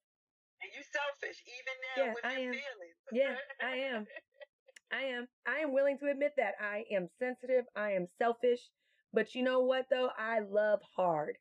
And 0.60 0.70
you 0.74 0.82
selfish 0.82 1.42
even 1.46 1.74
now 1.80 2.04
Yeah, 2.04 2.14
with 2.14 2.24
I 2.24 2.38
your 2.38 2.52
am. 2.52 2.58
feelings. 2.58 2.96
Yeah, 3.12 3.36
I 3.60 3.76
am. 3.76 4.06
I 4.90 5.02
am. 5.02 5.28
I 5.46 5.58
am 5.60 5.72
willing 5.72 5.98
to 5.98 6.10
admit 6.10 6.34
that. 6.36 6.54
I 6.60 6.84
am 6.90 7.08
sensitive. 7.18 7.64
I 7.76 7.92
am 7.92 8.08
selfish. 8.18 8.70
But 9.12 9.34
you 9.34 9.42
know 9.42 9.60
what 9.60 9.86
though? 9.88 10.10
I 10.18 10.40
love 10.40 10.82
hard. 10.96 11.38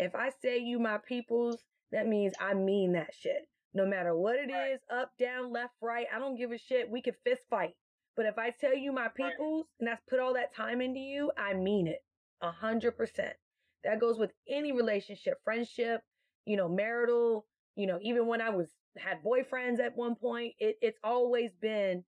If 0.00 0.14
I 0.14 0.30
say 0.30 0.56
you 0.58 0.78
my 0.78 0.96
peoples, 0.96 1.62
that 1.92 2.06
means 2.08 2.32
I 2.40 2.54
mean 2.54 2.92
that 2.92 3.14
shit. 3.14 3.46
No 3.74 3.84
matter 3.84 4.16
what 4.16 4.36
it 4.36 4.50
Right. 4.50 4.72
is, 4.72 4.80
up, 4.90 5.12
down, 5.18 5.52
left, 5.52 5.74
right, 5.82 6.06
I 6.12 6.18
don't 6.18 6.36
give 6.36 6.52
a 6.52 6.58
shit. 6.58 6.90
We 6.90 7.02
could 7.02 7.16
fist 7.22 7.42
fight. 7.50 7.76
But 8.16 8.24
if 8.24 8.38
I 8.38 8.50
tell 8.50 8.74
you 8.74 8.92
my 8.92 9.08
peoples 9.08 9.66
and 9.78 9.86
that's 9.86 10.02
put 10.08 10.18
all 10.18 10.32
that 10.34 10.54
time 10.54 10.80
into 10.80 11.00
you, 11.00 11.30
I 11.36 11.52
mean 11.52 11.86
it. 11.86 12.02
A 12.40 12.50
hundred 12.50 12.96
percent. 12.96 13.36
That 13.84 14.00
goes 14.00 14.18
with 14.18 14.32
any 14.48 14.72
relationship, 14.72 15.38
friendship, 15.44 16.02
you 16.46 16.56
know, 16.56 16.68
marital, 16.68 17.46
you 17.76 17.86
know, 17.86 17.98
even 18.00 18.26
when 18.26 18.40
I 18.40 18.48
was 18.50 18.74
had 18.96 19.22
boyfriends 19.22 19.80
at 19.80 19.96
one 19.96 20.14
point, 20.16 20.54
it, 20.58 20.76
it's 20.80 20.98
always 21.04 21.54
been 21.60 22.04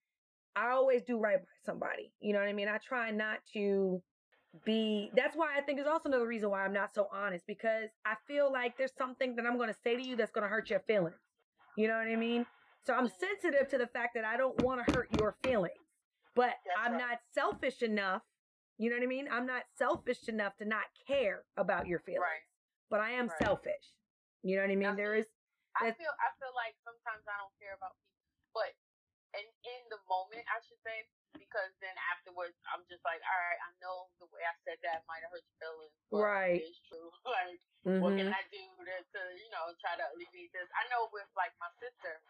I 0.57 0.71
always 0.71 1.03
do 1.03 1.19
right 1.19 1.39
by 1.39 1.47
somebody. 1.65 2.13
You 2.21 2.33
know 2.33 2.41
what 2.41 2.49
I 2.49 2.53
mean? 2.55 2.69
I 2.69 2.79
try 2.79 3.11
not 3.11 3.39
to 3.53 4.03
be 4.65 5.11
that's 5.17 5.35
why 5.35 5.57
I 5.57 5.63
think 5.63 5.81
is 5.81 5.87
also 5.87 6.09
another 6.09 6.27
reason 6.27 6.51
why 6.51 6.65
I'm 6.65 6.73
not 6.73 6.95
so 6.95 7.09
honest 7.13 7.47
because 7.47 7.89
I 8.05 8.15
feel 8.27 8.53
like 8.53 8.77
there's 8.77 8.93
something 8.97 9.37
that 9.37 9.47
I'm 9.47 9.57
gonna 9.59 9.75
say 9.83 9.97
to 9.97 10.03
you 10.03 10.17
that's 10.17 10.31
gonna 10.31 10.49
hurt 10.49 10.69
your 10.71 10.81
feelings. 10.81 11.17
You 11.77 11.89
know 11.89 11.97
what 11.97 12.07
I 12.07 12.17
mean? 12.17 12.45
So 12.85 12.93
I'm 12.93 13.09
sensitive 13.09 13.69
to 13.71 13.79
the 13.79 13.87
fact 13.87 14.15
that 14.15 14.25
I 14.25 14.37
don't 14.37 14.59
want 14.63 14.85
to 14.85 14.93
hurt 14.93 15.09
your 15.19 15.37
feelings. 15.43 15.79
But 16.35 16.59
That's 16.67 16.77
I'm 16.77 16.93
right. 16.93 17.15
not 17.15 17.19
selfish 17.33 17.83
enough. 17.83 18.23
You 18.77 18.91
know 18.91 18.97
what 18.97 19.05
I 19.05 19.07
mean? 19.07 19.29
I'm 19.31 19.47
not 19.47 19.65
selfish 19.79 20.29
enough 20.29 20.57
to 20.59 20.65
not 20.65 20.91
care 21.07 21.45
about 21.57 21.87
your 21.87 22.01
feelings. 22.01 22.27
Right. 22.27 22.45
But 22.91 23.01
I 23.01 23.13
am 23.13 23.29
Right. 23.29 23.39
selfish. 23.41 23.87
You 24.43 24.57
know 24.57 24.67
what 24.67 24.73
I 24.73 24.77
mean? 24.77 24.97
There 24.97 25.15
is 25.15 25.27
I 25.77 25.89
feel 25.97 26.13
I 26.21 26.29
feel 26.37 26.53
like 26.53 26.77
sometimes 26.85 27.25
I 27.25 27.37
don't 27.41 27.55
care 27.57 27.73
about 27.73 27.97
people, 27.97 28.53
but 28.53 28.77
in 29.39 29.47
in 29.65 29.83
the 29.89 30.01
moment 30.11 30.45
I 30.51 30.61
should 30.61 30.83
say 30.85 31.09
because 31.37 31.73
then 31.81 31.95
afterwards 32.13 32.57
I'm 32.73 32.85
just 32.89 33.03
like, 33.05 33.21
all 33.25 33.41
right, 33.41 33.61
I 33.65 33.71
know 33.81 34.09
the 34.21 34.29
way 34.33 34.43
I 34.45 34.55
said 34.65 34.79
that 34.85 35.05
might 35.09 35.23
have 35.25 35.33
hurt 35.33 35.45
your 35.45 35.59
feelings, 35.61 35.97
but 36.11 36.23
Right. 36.25 36.61
It's 36.63 36.81
true. 36.89 37.09
like, 37.27 37.61
what 38.01 38.15
can 38.17 38.29
Mhm. 38.29 38.37
I 38.37 38.43
do 38.53 38.63
to, 38.63 38.95
to 39.17 39.21
you 39.41 39.51
know 39.51 39.73
try 39.83 39.97
to 39.97 40.07
alleviate 40.15 40.53
this? 40.53 40.69
I 40.77 40.89
know 40.89 41.09
with 41.13 41.29
like 41.37 41.53
my 41.59 41.71
sister, 41.81 42.21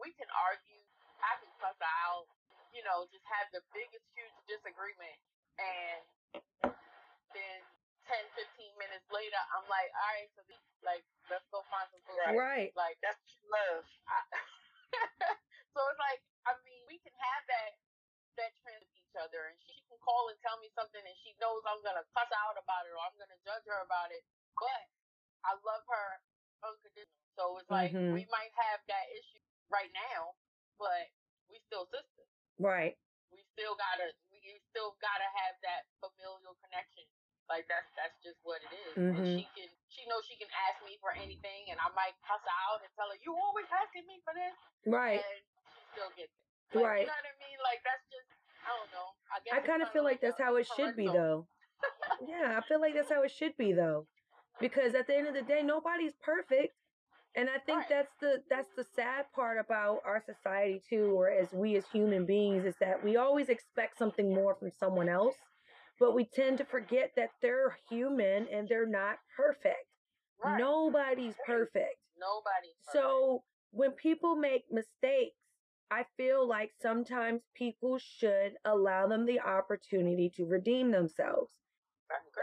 we 0.00 0.12
can 0.16 0.28
argue 0.32 0.82
I 1.22 1.38
can 1.38 1.50
cuss 1.62 1.78
her 1.78 1.94
out, 2.10 2.26
you 2.74 2.82
know, 2.82 3.06
just 3.12 3.24
have 3.30 3.46
the 3.54 3.62
biggest, 3.70 4.02
huge 4.16 4.34
disagreement. 4.50 5.18
And 5.60 6.02
then 7.30 7.58
10, 8.10 8.18
15 8.34 8.82
minutes 8.82 9.06
later, 9.12 9.38
I'm 9.54 9.66
like, 9.70 9.90
all 9.94 10.10
right, 10.10 10.28
so 10.34 10.42
these, 10.50 10.66
like, 10.82 11.04
let's 11.30 11.46
go 11.54 11.62
find 11.70 11.86
some 11.94 12.02
food. 12.02 12.18
Right. 12.18 12.34
right. 12.36 12.70
Like, 12.74 12.98
that's 13.04 13.20
love. 13.46 13.86
I, 14.10 14.18
so 15.72 15.78
it's 15.86 16.02
like, 16.02 16.20
I 16.48 16.58
mean, 16.66 16.82
we 16.90 16.98
can 17.00 17.14
have 17.14 17.42
that 17.46 17.78
that 18.40 18.52
trend 18.64 18.80
with 18.80 18.88
each 18.96 19.11
other, 19.22 19.46
and 19.46 19.56
she 19.62 19.78
can 19.86 19.98
call 20.02 20.26
and 20.28 20.38
tell 20.42 20.58
me 20.58 20.68
something, 20.74 21.00
and 21.00 21.16
she 21.22 21.32
knows 21.38 21.62
I'm 21.64 21.80
gonna 21.86 22.02
cuss 22.10 22.30
out 22.34 22.58
about 22.58 22.82
it 22.84 22.92
or 22.92 23.00
I'm 23.00 23.14
gonna 23.14 23.38
judge 23.46 23.62
her 23.70 23.80
about 23.86 24.10
it. 24.10 24.26
But 24.58 24.82
I 25.46 25.54
love 25.62 25.86
her 25.86 26.08
unconditional. 26.66 27.22
So 27.38 27.44
it's 27.58 27.70
like 27.70 27.90
mm-hmm. 27.94 28.14
we 28.14 28.28
might 28.28 28.52
have 28.54 28.82
that 28.86 29.06
issue 29.14 29.42
right 29.72 29.90
now, 29.94 30.36
but 30.76 31.08
we 31.48 31.58
still 31.66 31.88
sisters. 31.88 32.30
Right. 32.60 32.94
We 33.32 33.40
still 33.56 33.74
gotta 33.74 34.12
we 34.30 34.60
still 34.70 34.94
gotta 35.00 35.28
have 35.42 35.56
that 35.64 35.88
familial 35.98 36.54
connection. 36.60 37.08
Like 37.50 37.66
that's 37.66 37.88
that's 37.96 38.16
just 38.20 38.38
what 38.44 38.60
it 38.62 38.72
is. 38.72 38.94
Mm-hmm. 38.94 39.16
And 39.16 39.26
she 39.40 39.44
can 39.56 39.68
she 39.88 40.02
knows 40.06 40.22
she 40.28 40.36
can 40.36 40.48
ask 40.68 40.78
me 40.84 41.00
for 41.00 41.16
anything 41.16 41.72
and 41.72 41.80
I 41.80 41.88
might 41.96 42.14
cuss 42.22 42.44
out 42.68 42.84
and 42.84 42.90
tell 42.94 43.08
her, 43.08 43.18
You 43.24 43.32
always 43.32 43.68
asking 43.72 44.04
me 44.06 44.20
for 44.22 44.36
this 44.36 44.56
Right. 44.86 45.20
And 45.20 45.40
she 45.72 45.80
still 45.96 46.10
gets 46.14 46.32
it. 46.32 46.48
Like, 46.76 46.84
right. 46.84 47.04
You 47.04 47.10
know 47.10 47.16
what 47.16 47.32
I 47.32 47.36
mean? 47.40 47.58
Like 47.64 47.80
that's 47.82 48.04
just 48.12 48.28
I 48.64 48.70
don't 48.78 48.90
know. 48.92 49.08
I 49.54 49.58
I 49.58 49.66
kind 49.66 49.82
of 49.82 49.90
feel 49.90 50.04
like 50.04 50.20
that's 50.20 50.40
how 50.40 50.56
it 50.56 50.66
should 50.76 50.96
be 50.96 51.06
though. 51.06 51.46
yeah, 52.28 52.58
I 52.58 52.66
feel 52.66 52.80
like 52.80 52.94
that's 52.94 53.10
how 53.10 53.22
it 53.22 53.30
should 53.30 53.56
be 53.56 53.72
though. 53.72 54.06
Because 54.60 54.94
at 54.94 55.06
the 55.06 55.16
end 55.16 55.26
of 55.26 55.34
the 55.34 55.42
day, 55.42 55.62
nobody's 55.62 56.12
perfect. 56.22 56.74
And 57.34 57.48
I 57.48 57.58
think 57.64 57.78
right. 57.78 57.88
that's 57.88 58.12
the 58.20 58.42
that's 58.50 58.68
the 58.76 58.84
sad 58.94 59.24
part 59.34 59.58
about 59.58 60.00
our 60.04 60.22
society 60.24 60.82
too, 60.88 61.12
or 61.16 61.30
as 61.30 61.48
we 61.52 61.76
as 61.76 61.84
human 61.90 62.26
beings, 62.26 62.66
is 62.66 62.74
that 62.80 63.02
we 63.02 63.16
always 63.16 63.48
expect 63.48 63.96
something 63.96 64.34
more 64.34 64.54
from 64.54 64.70
someone 64.70 65.08
else, 65.08 65.36
but 65.98 66.14
we 66.14 66.26
tend 66.26 66.58
to 66.58 66.64
forget 66.64 67.12
that 67.16 67.30
they're 67.40 67.78
human 67.88 68.46
and 68.52 68.68
they're 68.68 68.86
not 68.86 69.16
perfect. 69.34 69.86
Right. 70.44 70.58
Nobody's 70.58 71.34
perfect. 71.46 71.96
Nobody's 72.20 72.76
perfect. 72.84 72.92
So 72.92 73.42
when 73.70 73.92
people 73.92 74.36
make 74.36 74.64
mistakes, 74.70 75.41
I 75.92 76.06
feel 76.16 76.48
like 76.48 76.70
sometimes 76.80 77.42
people 77.54 77.98
should 77.98 78.54
allow 78.64 79.06
them 79.06 79.26
the 79.26 79.40
opportunity 79.40 80.32
to 80.36 80.46
redeem 80.46 80.90
themselves. 80.90 81.52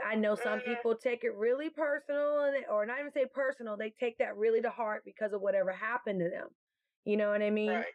I 0.06 0.14
know 0.16 0.36
some 0.36 0.60
mm-hmm. 0.60 0.70
people 0.70 0.96
take 0.96 1.24
it 1.24 1.34
really 1.36 1.70
personal, 1.70 2.44
and 2.46 2.64
or 2.72 2.86
not 2.86 3.00
even 3.00 3.12
say 3.12 3.26
personal, 3.34 3.76
they 3.76 3.94
take 4.00 4.20
that 4.20 4.38
really 4.38 4.62
to 4.62 4.70
heart 4.70 5.02
because 5.04 5.34
of 5.34 5.42
whatever 5.42 5.72
happened 5.72 6.20
to 6.20 6.30
them. 6.30 6.48
You 7.06 7.18
know 7.18 7.30
what 7.30 7.42
I 7.42 7.50
mean? 7.50 7.72
Right. 7.72 7.86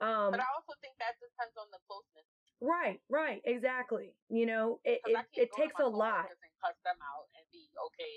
Um, 0.00 0.30
but 0.32 0.40
I 0.40 0.50
also 0.54 0.74
think 0.82 0.94
that 0.98 1.14
depends 1.22 1.54
on 1.56 1.66
the 1.70 1.78
closeness. 1.86 2.26
Right, 2.60 3.00
right, 3.08 3.42
exactly. 3.44 4.14
You 4.28 4.46
know, 4.46 4.80
it 4.84 5.00
it, 5.06 5.18
it 5.34 5.50
takes 5.56 5.78
a 5.78 5.86
lot. 5.86 6.26
And 6.26 6.52
cuss 6.62 6.74
them 6.84 6.98
out 6.98 7.26
and 7.38 7.46
be 7.52 7.70
okay. 7.86 8.14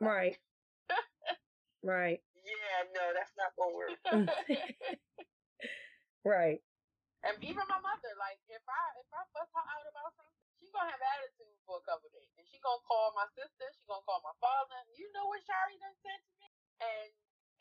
Right. 0.00 0.38
right. 1.82 2.20
Yeah, 2.44 2.88
no, 2.94 3.12
that's 3.12 3.32
not 3.36 3.52
gonna 3.56 3.74
work. 3.76 4.28
Right. 6.22 6.62
And 7.22 7.38
even 7.38 7.62
my 7.70 7.78
mother, 7.78 8.12
like 8.18 8.38
if 8.50 8.62
I 8.66 8.82
if 8.98 9.06
I 9.14 9.22
fuss 9.30 9.50
her 9.54 9.62
out 9.62 9.86
about 9.86 10.10
something, 10.18 10.42
she 10.58 10.66
gonna 10.74 10.90
have 10.90 11.02
attitude 11.02 11.54
for 11.62 11.78
a 11.78 11.84
couple 11.86 12.10
days, 12.10 12.30
and 12.34 12.42
she 12.50 12.58
gonna 12.58 12.82
call 12.82 13.14
my 13.14 13.30
sister, 13.38 13.70
she 13.70 13.86
gonna 13.86 14.02
call 14.02 14.18
my 14.26 14.34
father. 14.42 14.78
You 14.98 15.06
know 15.14 15.30
what 15.30 15.38
Shari 15.46 15.78
done 15.78 15.94
said 16.02 16.18
to 16.18 16.32
me, 16.42 16.50
and 16.82 17.08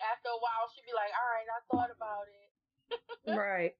after 0.01 0.33
a 0.33 0.39
while 0.41 0.65
she'd 0.73 0.85
be 0.85 0.97
like, 0.97 1.13
"All 1.13 1.29
right, 1.29 1.49
I 1.49 1.59
thought 1.69 1.91
about 1.93 2.25
it." 2.25 2.49
right. 3.37 3.73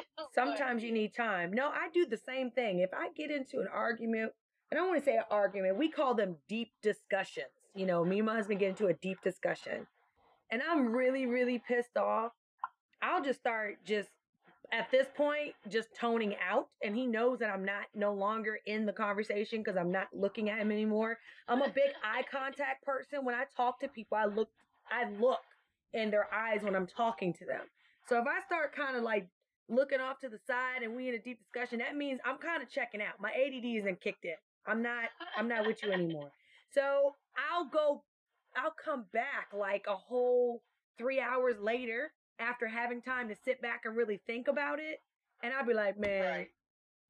Sometimes 0.34 0.80
you 0.80 0.92
need 0.92 1.12
time. 1.12 1.52
No, 1.52 1.68
I 1.68 1.92
do 1.92 2.06
the 2.06 2.16
same 2.16 2.50
thing. 2.50 2.80
If 2.80 2.94
I 2.96 3.12
get 3.12 3.30
into 3.30 3.60
an 3.60 3.68
argument, 3.68 4.32
and 4.70 4.78
I 4.78 4.80
don't 4.80 4.88
want 4.88 5.00
to 5.00 5.04
say 5.04 5.16
an 5.16 5.28
argument, 5.30 5.76
we 5.76 5.90
call 5.92 6.14
them 6.14 6.36
deep 6.48 6.72
discussions. 6.80 7.52
You 7.74 7.84
know, 7.84 8.04
me 8.04 8.18
and 8.18 8.26
my 8.26 8.36
husband 8.36 8.60
get 8.60 8.70
into 8.70 8.86
a 8.88 8.94
deep 8.94 9.20
discussion, 9.20 9.86
and 10.50 10.62
I'm 10.64 10.88
really, 10.88 11.26
really 11.26 11.60
pissed 11.60 11.96
off. 11.96 12.32
I'll 13.02 13.22
just 13.22 13.40
start 13.40 13.84
just 13.84 14.08
at 14.72 14.90
this 14.90 15.06
point 15.16 15.54
just 15.68 15.88
toning 15.98 16.34
out 16.46 16.68
and 16.82 16.94
he 16.94 17.06
knows 17.06 17.38
that 17.38 17.50
I'm 17.50 17.64
not 17.64 17.84
no 17.94 18.12
longer 18.12 18.58
in 18.66 18.84
the 18.84 18.92
conversation 18.92 19.62
because 19.62 19.78
I'm 19.78 19.90
not 19.90 20.08
looking 20.12 20.50
at 20.50 20.58
him 20.58 20.70
anymore. 20.70 21.18
I'm 21.48 21.62
a 21.62 21.68
big 21.68 21.90
eye 22.04 22.22
contact 22.30 22.84
person. 22.84 23.24
When 23.24 23.34
I 23.34 23.44
talk 23.56 23.80
to 23.80 23.88
people, 23.88 24.18
I 24.18 24.26
look 24.26 24.48
I 24.90 25.10
look 25.18 25.40
in 25.92 26.10
their 26.10 26.32
eyes 26.32 26.62
when 26.62 26.74
I'm 26.74 26.86
talking 26.86 27.32
to 27.34 27.46
them. 27.46 27.62
So 28.08 28.18
if 28.18 28.26
I 28.26 28.44
start 28.46 28.74
kind 28.74 28.96
of 28.96 29.02
like 29.02 29.28
looking 29.68 30.00
off 30.00 30.20
to 30.20 30.28
the 30.28 30.38
side 30.46 30.82
and 30.82 30.94
we 30.94 31.08
in 31.08 31.14
a 31.14 31.18
deep 31.18 31.38
discussion, 31.40 31.78
that 31.78 31.96
means 31.96 32.20
I'm 32.24 32.38
kind 32.38 32.62
of 32.62 32.70
checking 32.70 33.00
out. 33.00 33.14
My 33.20 33.30
ADD 33.30 33.64
isn't 33.64 34.00
kicked 34.00 34.24
in. 34.24 34.36
I'm 34.66 34.82
not 34.82 35.04
I'm 35.36 35.48
not 35.48 35.66
with 35.66 35.82
you 35.82 35.92
anymore. 35.92 36.30
So 36.72 37.14
I'll 37.50 37.68
go 37.68 38.02
I'll 38.56 38.74
come 38.82 39.06
back 39.12 39.48
like 39.56 39.86
a 39.88 39.96
whole 39.96 40.62
3 40.98 41.20
hours 41.20 41.54
later 41.60 42.12
after 42.38 42.66
having 42.66 43.02
time 43.02 43.28
to 43.28 43.36
sit 43.44 43.60
back 43.60 43.82
and 43.84 43.96
really 43.96 44.20
think 44.26 44.48
about 44.48 44.78
it. 44.78 45.00
And 45.42 45.52
I'd 45.52 45.66
be 45.66 45.74
like, 45.74 45.98
man, 45.98 46.24
right. 46.24 46.48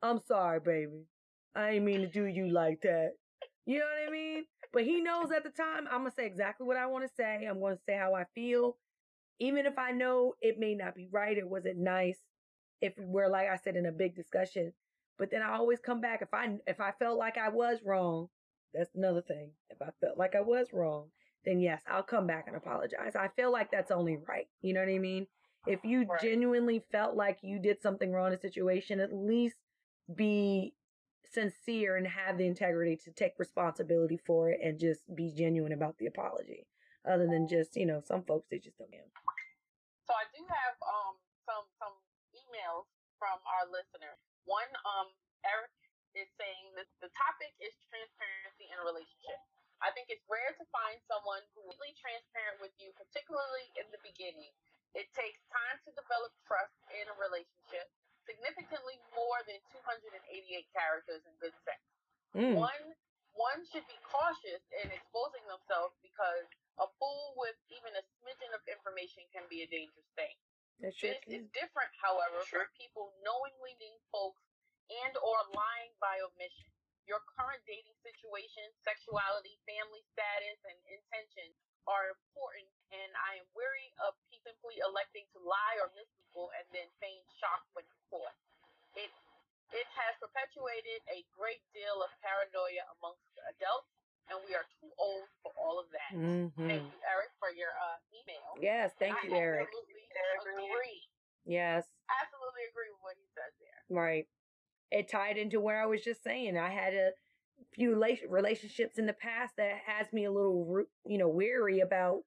I'm 0.03 0.21
sorry, 0.27 0.61
baby. 0.61 1.07
I 1.55 1.71
ain't 1.71 1.85
mean 1.85 2.01
to 2.01 2.07
do 2.07 2.25
you 2.25 2.51
like 2.51 2.83
that. 2.83 3.13
You 3.67 3.79
know 3.79 3.85
what 3.85 4.09
I 4.09 4.13
mean? 4.13 4.45
But 4.73 4.85
he 4.85 5.01
knows 5.01 5.31
at 5.31 5.45
the 5.45 5.51
time, 5.51 5.87
I'm 5.91 6.01
going 6.01 6.11
to 6.11 6.15
say 6.15 6.27
exactly 6.27 6.67
what 6.67 6.77
I 6.77 6.87
want 6.87 7.05
to 7.05 7.15
say. 7.15 7.47
I'm 7.47 7.61
going 7.61 7.77
to 7.77 7.83
say 7.87 7.97
how 7.97 8.15
I 8.15 8.25
feel. 8.35 8.77
Even 9.41 9.67
if 9.67 9.79
I 9.79 9.93
know 9.93 10.35
it 10.41 10.59
may 10.59 10.75
not 10.75 10.95
be 10.95 11.09
right 11.11 11.39
or 11.39 11.47
wasn't 11.47 11.79
nice 11.79 12.19
if 12.81 12.93
we're, 12.99 13.29
like 13.29 13.49
I 13.49 13.57
said, 13.57 13.77
in 13.77 13.87
a 13.87 13.93
big 13.93 14.15
discussion. 14.15 14.73
But 15.19 15.31
then 15.31 15.43
I 15.43 15.55
always 15.57 15.81
come 15.81 16.01
back. 16.01 16.23
If 16.23 16.33
I, 16.33 16.57
if 16.67 16.81
I 16.81 16.93
felt 16.99 17.19
like 17.19 17.39
I 17.39 17.49
was 17.49 17.79
wrong, 17.85 18.29
that's 18.75 18.95
another 18.95 19.23
thing. 19.23 19.51
If 19.71 19.81
I 19.83 19.91
felt 20.01 20.19
like 20.19 20.35
I 20.35 20.43
was 20.43 20.69
wrong, 20.73 21.07
then 21.45 21.61
yes, 21.61 21.83
I'll 21.89 22.03
come 22.03 22.27
back 22.27 22.45
and 22.47 22.57
apologize. 22.57 23.17
I 23.17 23.29
feel 23.37 23.53
like 23.53 23.71
that's 23.71 23.91
only 23.91 24.19
right. 24.29 24.47
You 24.61 24.75
know 24.75 24.81
what 24.81 24.89
I 24.89 24.99
mean? 24.99 25.27
If 25.67 25.85
you 25.85 26.07
right. 26.07 26.21
genuinely 26.21 26.85
felt 26.91 27.17
like 27.17 27.39
you 27.43 27.59
did 27.59 27.83
something 27.83 28.13
wrong 28.13 28.29
in 28.29 28.35
a 28.35 28.41
situation, 28.41 29.01
at 29.01 29.13
least 29.13 29.57
be 30.15 30.75
sincere 31.29 31.97
and 31.97 32.07
have 32.07 32.39
the 32.39 32.47
integrity 32.47 32.97
to 33.05 33.13
take 33.13 33.37
responsibility 33.39 34.19
for 34.25 34.51
it 34.51 34.61
and 34.65 34.81
just 34.81 35.05
be 35.15 35.33
genuine 35.37 35.73
about 35.73 35.99
the 35.99 36.07
apology. 36.07 36.67
Other 37.09 37.27
than 37.27 37.49
just, 37.49 37.77
you 37.77 37.87
know, 37.87 38.01
some 38.05 38.25
folks 38.25 38.49
they 38.51 38.59
just 38.59 38.77
don't 38.77 38.91
get. 38.91 39.07
So 40.05 40.13
I 40.17 40.25
do 40.33 40.41
have 40.49 40.77
um 40.85 41.21
some 41.45 41.65
some 41.81 41.95
emails 42.33 42.89
from 43.21 43.39
our 43.45 43.69
listeners. 43.69 44.19
One 44.45 44.69
um 44.85 45.13
Eric 45.45 45.73
is 46.17 46.29
saying 46.41 46.75
that 46.77 46.89
the 47.05 47.13
topic 47.13 47.53
is 47.61 47.73
transparency 47.89 48.67
in 48.73 48.77
a 48.81 48.85
relationship. 48.85 49.41
I 49.79 49.95
think 49.95 50.11
it's 50.11 50.25
rare 50.27 50.55
to 50.59 50.65
find 50.75 50.99
someone 51.07 51.43
who 51.55 51.63
is 51.71 51.79
really 51.79 51.95
transparent 51.95 52.59
with 52.59 52.75
you, 52.83 52.91
particularly 52.99 53.71
in 53.79 53.87
the 53.95 54.03
beginning. 54.03 54.51
It 54.97 55.07
takes 55.15 55.39
time 55.55 55.79
to 55.87 55.91
develop 55.95 56.35
trust 56.43 56.75
in 56.91 57.07
a 57.07 57.15
relationship, 57.15 57.87
significantly 58.27 58.99
more 59.15 59.39
than 59.47 59.61
288 59.71 60.19
characters 60.75 61.23
in 61.23 61.33
good 61.39 61.55
sex. 61.63 61.79
Mm. 62.35 62.59
One 62.59 62.87
one 63.39 63.63
should 63.71 63.87
be 63.87 63.95
cautious 64.03 64.67
in 64.83 64.91
exposing 64.91 65.47
themselves 65.47 65.95
because 66.03 66.51
a 66.83 66.91
fool 66.99 67.39
with 67.39 67.55
even 67.71 67.95
a 67.95 68.03
smidgen 68.19 68.51
of 68.51 68.59
information 68.67 69.23
can 69.31 69.47
be 69.47 69.63
a 69.63 69.69
dangerous 69.71 70.11
thing. 70.19 70.35
Sure 70.91 71.11
this 71.11 71.23
is 71.27 71.47
different, 71.55 71.91
however, 71.99 72.43
sure. 72.47 72.67
from 72.67 72.71
people 72.75 73.15
knowingly 73.23 73.75
leading 73.79 73.95
folks 74.11 74.43
and 74.91 75.15
or 75.19 75.39
lying 75.55 75.95
by 75.99 76.19
omission. 76.23 76.71
Your 77.09 77.25
current 77.41 77.65
dating 77.65 77.97
situation, 78.05 78.69
sexuality, 78.85 79.57
family 79.65 80.05
status, 80.13 80.61
and 80.69 80.77
intentions 80.93 81.57
are 81.89 82.13
important, 82.13 82.69
and 82.93 83.11
I 83.17 83.41
am 83.41 83.49
weary 83.57 83.89
of 84.05 84.13
simply 84.45 84.77
electing 84.85 85.25
to 85.33 85.41
lie 85.41 85.81
or 85.81 85.89
mislead 85.97 86.53
and 86.61 86.69
then 86.69 86.89
feign 87.01 87.25
shock 87.41 87.65
when 87.73 87.89
caught. 88.13 88.37
It 88.93 89.09
it 89.73 89.89
has 89.97 90.21
perpetuated 90.21 91.01
a 91.09 91.25
great 91.33 91.65
deal 91.73 92.05
of 92.05 92.13
paranoia 92.21 92.85
amongst 93.01 93.25
adults, 93.57 93.89
and 94.29 94.37
we 94.45 94.53
are 94.53 94.69
too 94.77 94.93
old 95.01 95.33
for 95.41 95.57
all 95.57 95.81
of 95.81 95.89
that. 95.97 96.13
Mm-hmm. 96.13 96.69
Thank 96.69 96.85
you, 96.93 97.01
Eric, 97.09 97.33
for 97.41 97.49
your 97.57 97.73
uh, 97.73 97.99
email. 98.13 98.49
Yes, 98.61 98.93
thank 99.01 99.17
I 99.17 99.29
you, 99.29 99.33
Eric. 99.33 99.73
Absolutely 99.73 100.69
agree. 100.69 101.01
Yes. 101.49 101.89
Absolutely 102.13 102.65
agree 102.69 102.93
with 102.93 103.01
what 103.01 103.17
he 103.17 103.25
says 103.33 103.53
there. 103.57 103.81
Right 103.89 104.29
it 104.91 105.11
tied 105.11 105.37
into 105.37 105.61
where 105.61 105.83
I 105.83 105.87
was 105.87 106.03
just 106.03 106.23
saying. 106.23 106.57
I 106.57 106.71
had 106.71 106.95
a 106.95 107.11
few 107.75 108.01
relationships 108.29 108.99
in 108.99 109.07
the 109.07 109.13
past 109.13 109.55
that 109.57 109.79
has 109.87 110.13
me 110.13 110.25
a 110.25 110.31
little, 110.31 110.85
you 111.07 111.19
know, 111.19 111.29
weary 111.29 111.81
about, 111.81 112.21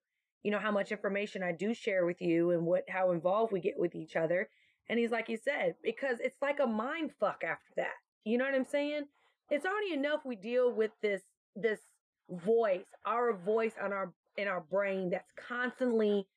you 0.43 0.51
know, 0.51 0.59
how 0.59 0.71
much 0.71 0.91
information 0.91 1.43
I 1.43 1.51
do 1.51 1.73
share 1.73 2.05
with 2.05 2.21
you 2.21 2.51
and 2.51 2.65
what, 2.65 2.83
how 2.89 3.11
involved 3.11 3.51
we 3.51 3.59
get 3.59 3.77
with 3.79 3.95
each 3.95 4.15
other. 4.15 4.49
And 4.89 4.99
he's 4.99 5.11
like 5.11 5.29
you 5.29 5.37
said, 5.37 5.75
because 5.83 6.17
it's 6.19 6.41
like 6.41 6.59
a 6.59 6.67
mind 6.67 7.11
fuck 7.19 7.43
after 7.43 7.71
that. 7.77 7.93
You 8.23 8.37
know 8.37 8.45
what 8.45 8.55
I'm 8.55 8.65
saying? 8.65 9.03
It's 9.49 9.65
already 9.65 9.93
enough 9.93 10.21
we 10.25 10.35
deal 10.35 10.71
with 10.71 10.91
this, 11.01 11.21
this 11.55 11.79
voice, 12.29 12.85
our 13.05 13.33
voice 13.33 13.73
on 13.81 13.93
our, 13.93 14.13
in 14.37 14.47
our 14.47 14.61
brain 14.61 15.09
that's 15.09 15.31
constantly, 15.47 16.27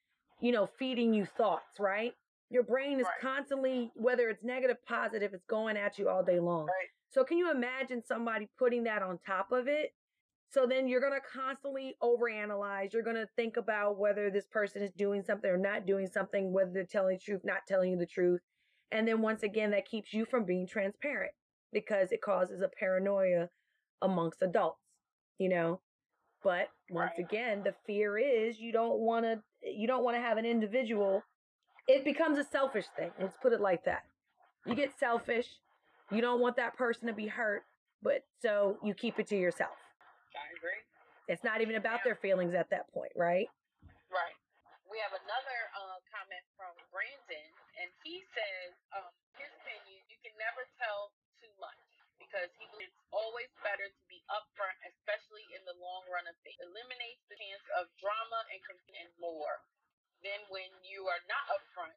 you 0.41 0.53
know, 0.53 0.69
feeding 0.79 1.15
you 1.15 1.27
thoughts, 1.27 1.79
right? 1.79 2.15
Your 2.51 2.63
brain 2.63 3.01
is 3.01 3.07
Right. 3.07 3.21
constantly, 3.21 3.91
whether 3.95 4.29
it's 4.29 4.45
negative, 4.45 4.83
positive, 4.85 5.35
it's 5.35 5.45
going 5.47 5.77
at 5.77 5.99
you 5.99 6.09
all 6.09 6.23
day 6.23 6.39
long. 6.41 6.67
Right. 6.67 6.89
So 7.09 7.25
can 7.25 7.39
you 7.39 7.51
imagine 7.51 8.03
somebody 8.05 8.49
putting 8.59 8.85
that 8.85 9.03
on 9.03 9.19
top 9.19 9.53
of 9.53 9.69
it? 9.69 9.95
So 10.51 10.67
then 10.67 10.87
you're 10.87 11.01
going 11.01 11.13
to 11.13 11.21
constantly 11.21 11.97
overanalyze. 12.01 12.93
You're 12.93 13.03
going 13.03 13.17
to 13.17 13.29
think 13.35 13.57
about 13.57 13.99
whether 13.99 14.31
this 14.31 14.47
person 14.47 14.83
is 14.83 14.93
doing 14.93 15.23
something 15.23 15.51
or 15.51 15.57
not 15.57 15.87
doing 15.87 16.07
something, 16.07 16.53
whether 16.53 16.71
they're 16.71 16.87
telling 16.87 17.17
the 17.17 17.21
truth, 17.21 17.41
not 17.45 17.67
telling 17.67 17.91
you 17.91 17.99
the 17.99 18.07
truth. 18.07 18.41
And 18.93 19.09
then 19.09 19.21
once 19.21 19.43
again, 19.43 19.73
that 19.73 19.87
keeps 19.87 20.13
you 20.13 20.25
from 20.25 20.45
being 20.45 20.67
transparent 20.69 21.33
because 21.73 22.13
it 22.13 22.23
causes 22.23 22.61
a 22.63 22.69
paranoia 22.69 23.49
amongst 24.01 24.43
adults, 24.43 24.79
you 25.39 25.49
know? 25.49 25.81
But 26.45 26.69
once 26.89 27.15
Right. 27.17 27.27
again, 27.27 27.65
the 27.65 27.75
fear 27.87 28.17
is 28.19 28.61
you 28.61 28.71
don't 28.71 29.01
want 29.01 29.25
to, 29.25 29.43
you 29.63 29.89
don't 29.89 30.05
want 30.05 30.17
to 30.17 30.21
have 30.21 30.37
an 30.39 30.45
individual. 30.45 31.23
It 31.87 32.05
becomes 32.05 32.39
a 32.39 32.45
selfish 32.45 32.87
thing. 32.97 33.11
Let's 33.21 33.37
put 33.43 33.53
it 33.53 33.61
like 33.61 33.85
that. 33.85 34.05
You 34.65 34.75
get 34.75 34.97
selfish. 34.99 35.47
You 36.11 36.21
don't 36.21 36.41
want 36.41 36.57
that 36.57 36.77
person 36.77 37.07
to 37.09 37.13
be 37.13 37.27
hurt, 37.27 37.65
but 38.03 38.25
so 38.41 38.79
you 38.83 38.95
keep 38.95 39.19
it 39.19 39.29
to 39.29 39.37
yourself. 39.37 39.77
I 40.33 40.49
agree. 40.57 40.81
It's 41.29 41.45
not 41.45 41.61
even 41.61 41.77
about 41.77 42.05
their 42.05 42.17
feelings 42.17 42.53
at 42.53 42.69
that 42.71 42.89
point, 42.93 43.13
right? 43.17 43.49
Right. 44.13 44.37
We 44.89 45.01
have 45.01 45.17
another 45.17 45.59
uh, 45.73 45.99
comment 46.13 46.45
from 46.57 46.73
Brandon, 46.93 47.49
and 47.81 47.89
he 48.05 48.21
says, 48.37 48.71
um, 48.93 49.09
his 49.41 49.49
opinion, 49.65 50.01
you 50.13 50.21
can 50.21 50.37
never 50.37 50.69
tell 50.77 51.11
too 51.41 51.51
much 51.57 51.81
because 52.21 52.53
he 52.61 52.69
believes 52.73 52.93
it's 52.93 53.09
always 53.11 53.49
better 53.65 53.89
to 53.89 54.03
be 54.07 54.21
upfront, 54.29 54.77
especially 54.87 55.45
in 55.57 55.65
the 55.65 55.77
long 55.81 56.05
run 56.13 56.29
of 56.29 56.37
things. 56.45 56.57
Eliminates 56.61 57.25
the 57.33 57.37
chance 57.41 57.65
of 57.81 57.89
drama 57.99 58.41
and 58.53 58.61
and 59.01 59.11
more. 59.19 59.61
Then 60.25 60.41
when 60.49 60.71
you 60.89 61.05
are 61.05 61.21
not 61.29 61.45
upfront, 61.53 61.95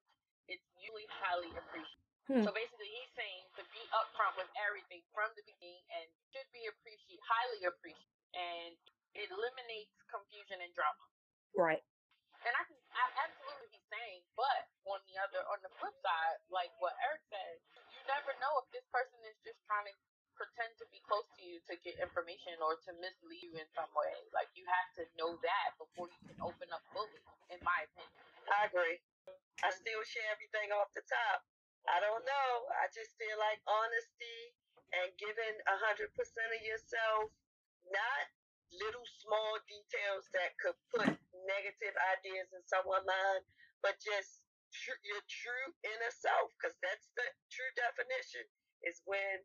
it's 0.52 0.68
usually 0.84 1.08
highly 1.24 1.52
appreciated. 1.56 2.06
Hmm. 2.28 2.44
So 2.44 2.52
basically, 2.52 2.92
he's 2.92 3.14
saying 3.16 3.44
to 3.56 3.64
be 3.72 3.80
upfront 3.96 4.36
with 4.36 4.52
everything 4.60 5.00
from 5.16 5.32
the 5.40 5.44
beginning 5.48 5.80
and 5.96 6.06
should 6.36 6.48
be 6.52 6.68
appreciated, 6.68 7.24
highly 7.24 7.64
appreciated, 7.64 8.20
and 8.36 8.76
it 9.16 9.32
eliminates 9.32 9.96
confusion 10.12 10.60
and 10.60 10.72
drama. 10.76 11.06
Right. 11.56 11.80
And 12.44 12.52
I 12.52 12.64
can 12.68 12.78
I 12.92 13.32
absolutely 13.32 13.72
he's 13.72 13.88
saying, 13.88 14.22
but 14.36 14.68
on 14.92 15.00
the 15.08 15.16
other 15.24 15.42
on 15.48 15.64
the 15.64 15.72
flip 15.80 15.96
side, 16.04 16.38
like 16.52 16.70
what 16.84 17.00
Eric 17.00 17.24
said, 17.32 17.56
you 17.96 18.02
never 18.12 18.36
know 18.44 18.54
if 18.60 18.68
this 18.76 18.86
person 18.92 19.18
is 19.24 19.40
just 19.48 19.58
trying 19.64 19.88
to 19.88 19.96
pretend 20.38 20.70
to 20.78 20.86
be 20.94 21.02
close 21.10 21.26
to 21.34 21.42
you 21.42 21.58
to 21.66 21.74
get 21.82 21.98
information 21.98 22.62
or 22.62 22.78
to 22.86 22.94
mislead 23.02 23.42
you 23.42 23.58
in 23.58 23.66
some 23.74 23.90
way. 23.98 24.14
Like 24.36 24.52
you 24.54 24.68
have 24.70 24.90
to 25.02 25.04
know 25.18 25.34
that 25.42 25.70
before 25.82 26.12
you 26.12 26.22
can 26.30 26.38
open 26.46 26.70
up 26.70 26.86
fully, 26.94 27.18
in 27.50 27.60
my 27.66 27.77
I 29.64 29.70
still 29.72 30.04
share 30.04 30.30
everything 30.34 30.70
off 30.76 30.92
the 30.94 31.04
top. 31.08 31.44
I 31.88 32.04
don't 32.04 32.24
know. 32.28 32.52
I 32.84 32.92
just 32.92 33.16
feel 33.16 33.38
like 33.40 33.60
honesty 33.66 34.54
and 34.92 35.10
giving 35.18 35.56
a 35.68 35.76
hundred 35.88 36.12
percent 36.16 36.52
of 36.52 36.62
yourself, 36.64 37.32
not 37.92 38.24
little 38.76 39.08
small 39.24 39.56
details 39.68 40.28
that 40.36 40.52
could 40.60 40.76
put 40.92 41.08
negative 41.48 41.96
ideas 42.12 42.52
in 42.52 42.60
someone's 42.68 43.08
mind, 43.08 43.44
but 43.80 43.96
just 44.04 44.44
tr- 44.76 45.00
your 45.08 45.24
true 45.32 45.70
inner 45.88 46.12
self, 46.12 46.52
because 46.60 46.76
that's 46.84 47.08
the 47.16 47.28
true 47.48 47.72
definition, 47.80 48.44
is 48.84 49.00
when 49.08 49.40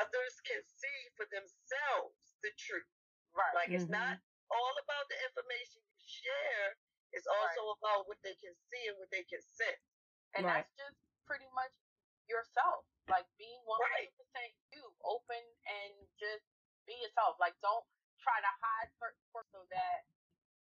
others 0.00 0.40
can 0.48 0.60
see 0.64 0.98
for 1.20 1.28
themselves 1.28 2.16
the 2.40 2.52
truth. 2.56 2.88
Right. 3.36 3.54
Like 3.54 3.70
it's 3.70 3.84
Mhm. 3.84 4.00
not 4.00 4.16
all 4.50 4.74
about 4.80 5.08
the 5.12 5.20
information 5.28 5.84
you 5.92 6.00
share. 6.08 6.76
It's 7.12 7.26
also 7.26 7.74
about 7.80 8.06
what 8.08 8.20
they 8.22 8.36
can 8.36 8.52
see 8.68 8.84
and 8.88 8.96
what 9.00 9.10
they 9.10 9.24
can 9.24 9.40
sense. 9.42 9.80
and 10.36 10.44
Right. 10.44 10.60
that's 10.60 10.72
just 10.76 10.98
pretty 11.24 11.48
much 11.56 11.72
yourself. 12.28 12.84
Like 13.08 13.24
being 13.40 13.58
one 13.64 13.80
Right. 13.80 14.12
hundred 14.12 14.16
percent 14.20 14.52
you, 14.76 14.84
open 15.02 15.40
and 15.64 15.92
just 16.20 16.44
be 16.84 16.92
yourself. 17.00 17.40
Like 17.40 17.56
don't 17.64 17.84
try 18.20 18.36
to 18.40 18.52
hide 18.60 18.92
certain 19.00 19.16
so 19.48 19.64
that 19.72 20.04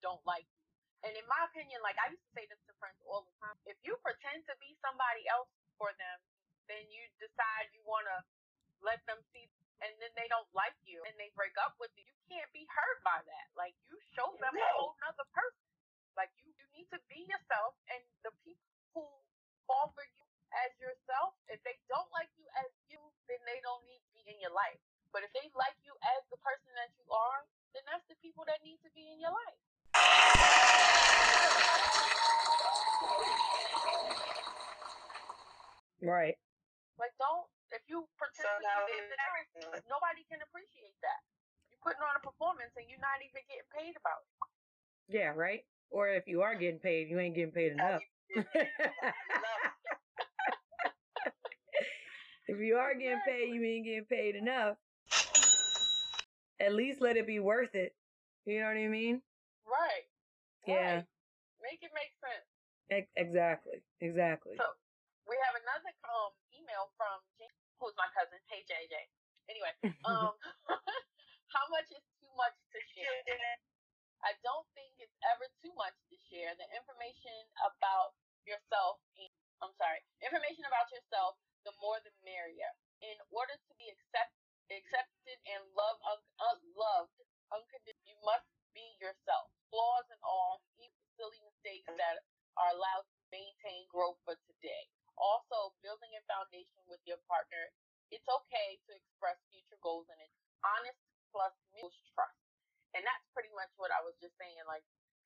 don't 0.02 0.24
like 0.26 0.48
you. 0.48 0.64
And 1.04 1.14
in 1.18 1.26
my 1.28 1.44
opinion, 1.52 1.82
like 1.84 2.00
I 2.00 2.08
used 2.10 2.24
to 2.24 2.32
say 2.34 2.48
this 2.48 2.60
to 2.72 2.74
friends 2.80 2.98
all 3.04 3.28
the 3.28 3.36
time, 3.44 3.58
if 3.68 3.76
you 3.84 4.00
pretend 4.00 4.48
to 4.48 4.56
be 4.64 4.74
somebody 4.80 5.28
else 5.28 5.52
for 5.78 5.92
them, 6.00 6.18
then 6.72 6.88
you 6.90 7.04
decide 7.20 7.68
you 7.76 7.84
wanna 7.84 8.24
let 8.82 9.04
them 9.06 9.20
see 9.36 9.50
and 9.84 9.94
then 10.02 10.10
they 10.18 10.26
don't 10.32 10.50
like 10.58 10.74
you 10.88 11.04
and 11.06 11.14
they 11.20 11.30
break 11.38 11.54
up 11.62 11.76
with 11.78 11.92
you, 12.00 12.06
you 12.08 12.18
can't 12.32 12.50
be 12.56 12.66
hurt 12.72 13.00
by 13.04 13.20
that. 13.22 13.48
Like 13.54 13.76
you 13.92 13.98
show 14.16 14.32
them 14.42 14.56
a 14.56 14.60
No. 14.60 14.74
whole 14.80 14.96
nother 15.06 15.28
person. 15.36 15.67
Like 16.18 16.34
you, 16.42 16.50
you 16.50 16.66
need 16.74 16.90
to 16.90 16.98
be 17.14 17.30
yourself 17.30 17.78
and 17.94 18.02
the 18.26 18.34
people 18.42 18.66
who 18.98 19.06
fall 19.70 19.94
for 19.94 20.02
you 20.18 20.26
as 20.66 20.74
yourself, 20.82 21.38
if 21.46 21.62
they 21.62 21.78
don't 21.86 22.10
like 22.10 22.34
you 22.42 22.50
as 22.58 22.74
you, 22.90 22.98
then 23.30 23.38
they 23.46 23.62
don't 23.62 23.86
need 23.86 24.02
to 24.02 24.12
be 24.18 24.26
in 24.26 24.42
your 24.42 24.50
life. 24.50 24.82
But 25.14 25.22
if 25.22 25.30
they 25.38 25.46
like 25.54 25.78
you 25.86 25.94
as 26.18 26.26
the 26.34 26.42
person 26.42 26.74
that 26.74 26.90
you 26.98 27.06
are, 27.14 27.46
then 27.78 27.86
that's 27.86 28.02
the 28.10 28.18
people 28.18 28.50
that 28.50 28.66
need 28.66 28.82
to 28.82 28.90
be 28.98 29.06
in 29.06 29.22
your 29.22 29.30
life. 29.30 29.62
Right. 36.02 36.38
Like 36.98 37.14
don't 37.22 37.46
if 37.70 37.84
you 37.86 38.10
pretend 38.18 38.48
to 38.48 38.64
Somehow 38.64 38.90
be 38.90 38.96
this 38.96 39.06
and 39.06 39.70
that, 39.70 39.86
nobody 39.86 40.24
can 40.26 40.42
appreciate 40.42 40.98
that. 41.06 41.22
You're 41.70 41.84
putting 41.84 42.02
on 42.02 42.16
a 42.16 42.24
performance 42.24 42.74
and 42.74 42.90
you're 42.90 43.04
not 43.04 43.22
even 43.22 43.44
getting 43.46 43.70
paid 43.70 43.94
about 44.00 44.24
it. 44.24 44.34
Yeah, 45.12 45.36
right? 45.36 45.68
Or 45.90 46.10
if 46.10 46.28
you 46.28 46.42
are 46.42 46.56
getting 46.56 46.80
paid, 46.80 47.10
you 47.10 47.20
ain't 47.20 47.36
getting 47.36 47.52
paid 47.52 47.72
enough. 47.80 48.02
if 52.48 52.60
you 52.60 52.76
are 52.76 52.94
getting 52.94 53.22
paid, 53.26 53.54
you 53.54 53.64
ain't 53.64 53.86
getting 53.86 54.06
paid 54.06 54.36
enough. 54.36 54.78
At 56.60 56.74
least 56.74 57.02
let 57.02 57.18
it 57.18 57.28
be 57.28 57.40
worth 57.40 57.76
it. 57.76 57.96
You 58.46 58.60
know 58.62 58.68
what 58.68 58.78
I 58.78 58.88
mean? 58.88 59.22
Right. 59.68 60.08
Yeah. 60.66 61.04
Right. 61.04 61.06
Make 61.62 61.84
it 61.84 61.92
make 61.94 62.14
sense. 62.24 62.48
Ex- 62.90 63.14
exactly. 63.20 63.84
Exactly. 64.00 64.56
So 64.56 64.66
we 65.28 65.36
have 65.48 65.60
another 65.60 65.92
um 66.08 66.32
email 66.56 66.88
from 66.96 67.20
who's 67.80 67.94
my 68.00 68.08
cousin. 68.16 68.40
Hey 68.48 68.64
JJ. 68.64 68.96
Anyway, 69.52 69.74
um, 70.08 70.34
how 71.52 71.66
much 71.72 71.88
is 71.92 72.04
too 72.20 72.32
much 72.36 72.56
to 72.76 72.80
share? 72.96 73.20
I 74.26 74.34
don't 74.44 74.66
think 74.74 74.92
it's 74.98 75.14
ever 75.30 75.46
too 75.62 75.72
much 75.78 75.96
to 76.12 76.16
share. 76.38 76.54
The 76.54 76.70
information 76.78 77.50
about 77.66 78.14
yourself, 78.46 79.02
and, 79.18 79.34
I'm 79.66 79.74
sorry, 79.82 80.06
information 80.22 80.70
about 80.70 80.94
yourself, 80.94 81.42
the 81.66 81.74
more 81.82 81.98
the 82.06 82.14
merrier. 82.22 82.70
In 83.02 83.18
order 83.34 83.58
to 83.58 83.72
be 83.82 83.90
accept, 83.90 84.34
accepted 84.70 85.38
and 85.50 85.66
loved, 85.74 86.02
un, 86.06 86.22
uh, 86.38 86.54
un, 86.54 86.58
uh, 86.62 86.78
loved 86.78 87.18
unconditionally, 87.50 88.14
you 88.14 88.18
must 88.22 88.46
be 88.78 88.86
yourself. 89.02 89.50
Flaws 89.74 90.06
and 90.14 90.22
all, 90.22 90.62
even 90.78 91.02
silly 91.18 91.42
mistakes 91.42 91.90
that 91.90 92.22
are 92.58 92.72
allowed 92.78 93.06
to 93.10 93.18
maintain 93.34 93.90
growth 93.90 94.22
for 94.26 94.38
today. 94.46 94.90
Also, 95.18 95.74
building 95.82 96.14
a 96.14 96.22
foundation 96.30 96.78
with 96.86 97.02
your 97.10 97.18
partner. 97.26 97.74
It's 98.14 98.26
okay 98.30 98.80
to 98.88 98.92
express 98.96 99.36
future 99.52 99.78
goals 99.84 100.08
and 100.08 100.22
it's 100.22 100.38
honest 100.64 101.02
plus 101.34 101.52
mutual 101.76 102.08
trust. 102.16 102.40
And 102.96 103.04
that's 103.04 103.26
pretty 103.36 103.52
much 103.52 103.70
what 103.76 103.92
I 103.92 104.00
was 104.00 104.16
just 104.24 104.38
saying. 104.40 104.58
Like 104.64 104.86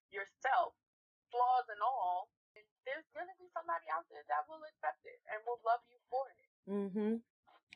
yourself, 0.09 0.73
flaws 1.31 1.67
and 1.71 1.79
all, 1.81 2.29
and 2.53 2.63
there's 2.83 3.07
gonna 3.15 3.33
be 3.39 3.47
somebody 3.55 3.87
out 3.89 4.05
there 4.11 4.23
that 4.27 4.43
will 4.51 4.61
accept 4.67 5.01
it 5.07 5.19
and 5.31 5.39
will 5.47 5.63
love 5.63 5.81
you 5.87 5.97
for 6.11 6.27
it. 6.29 6.45
Mm-hmm. 6.71 7.15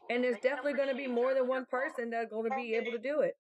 And 0.10 0.24
there's 0.24 0.40
definitely 0.42 0.74
going 0.74 0.90
to 0.90 0.96
be 0.96 1.08
more 1.08 1.34
than 1.34 1.48
one 1.48 1.66
person 1.66 2.12
that's 2.12 2.32
going 2.32 2.50
to 2.50 2.56
be 2.56 2.76
able 2.76 2.92
to 2.92 3.00
do 3.00 3.22
it. 3.22 3.38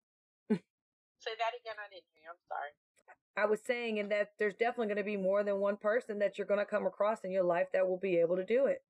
Say 0.50 1.32
that 1.39 1.54
again. 1.56 1.76
I 1.80 1.88
didn't 1.89 2.10
hear. 2.13 2.30
I'm 2.30 2.41
sorry. 2.50 2.74
I 3.38 3.46
was 3.46 3.60
saying, 3.65 4.00
and 4.00 4.12
that 4.12 4.30
there's 4.39 4.56
definitely 4.56 4.88
going 4.88 4.98
to 4.98 5.04
be 5.04 5.18
more 5.18 5.44
than 5.44 5.60
one 5.60 5.78
person 5.78 6.20
that 6.20 6.38
you're 6.38 6.48
going 6.48 6.60
to 6.60 6.65
come 6.65 6.86
across 6.86 7.20
in 7.24 7.32
your 7.32 7.44
life 7.44 7.68
that 7.74 7.88
will 7.88 8.00
be 8.00 8.18
able 8.18 8.36
to 8.38 8.46
do 8.46 8.65
it. 8.65 8.82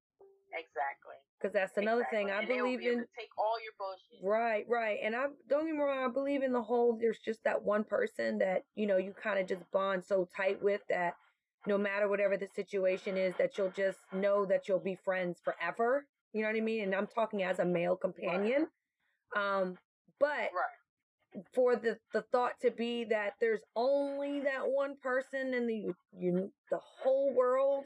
Exactly. 0.53 1.15
Because 1.37 1.53
that's 1.53 1.77
another 1.77 2.07
thing. 2.11 2.31
I 2.31 2.39
And 2.39 2.47
believe 2.47 2.79
be 2.79 2.87
in. 2.87 3.05
take 3.17 3.29
all 3.37 3.57
your 3.61 3.73
bullshit. 3.77 4.23
Right, 4.23 4.65
right. 4.69 4.99
And 5.03 5.15
I 5.15 5.25
don't 5.49 5.65
get 5.65 5.75
me 5.75 5.81
wrong, 5.81 6.09
I 6.09 6.13
believe 6.13 6.43
in 6.43 6.53
the 6.53 6.61
whole 6.61 6.97
there's 6.99 7.19
just 7.19 7.43
that 7.43 7.63
one 7.63 7.83
person 7.83 8.37
that, 8.39 8.63
you 8.75 8.87
know, 8.87 8.97
you 8.97 9.13
kind 9.21 9.39
of 9.39 9.47
just 9.47 9.69
bond 9.71 10.05
so 10.05 10.29
tight 10.35 10.61
with 10.63 10.81
that 10.89 11.15
no 11.67 11.77
matter 11.77 12.07
whatever 12.07 12.37
the 12.37 12.47
situation 12.55 13.17
is, 13.17 13.33
that 13.37 13.57
you'll 13.57 13.71
just 13.71 13.97
know 14.13 14.45
that 14.45 14.67
you'll 14.67 14.79
be 14.79 14.97
friends 15.03 15.39
forever. 15.43 16.05
You 16.35 16.43
know 16.43 16.49
what 16.49 16.57
I 16.57 16.61
mean? 16.61 16.83
And 16.83 16.95
I'm 16.95 17.07
talking 17.07 17.43
as 17.43 17.59
a 17.59 17.65
male 17.65 17.97
companion. 17.97 18.67
Um, 19.35 19.77
but 20.19 20.51
Right. 20.53 20.85
for 21.53 21.75
the 21.75 21.97
the 22.13 22.23
thought 22.31 22.53
to 22.61 22.71
be 22.71 23.05
that 23.05 23.33
there's 23.41 23.61
only 23.75 24.41
that 24.41 24.67
one 24.67 24.95
person 25.01 25.53
in 25.53 25.67
the 25.67 25.93
you 26.17 26.51
the 26.71 26.79
whole 26.81 27.33
world 27.35 27.85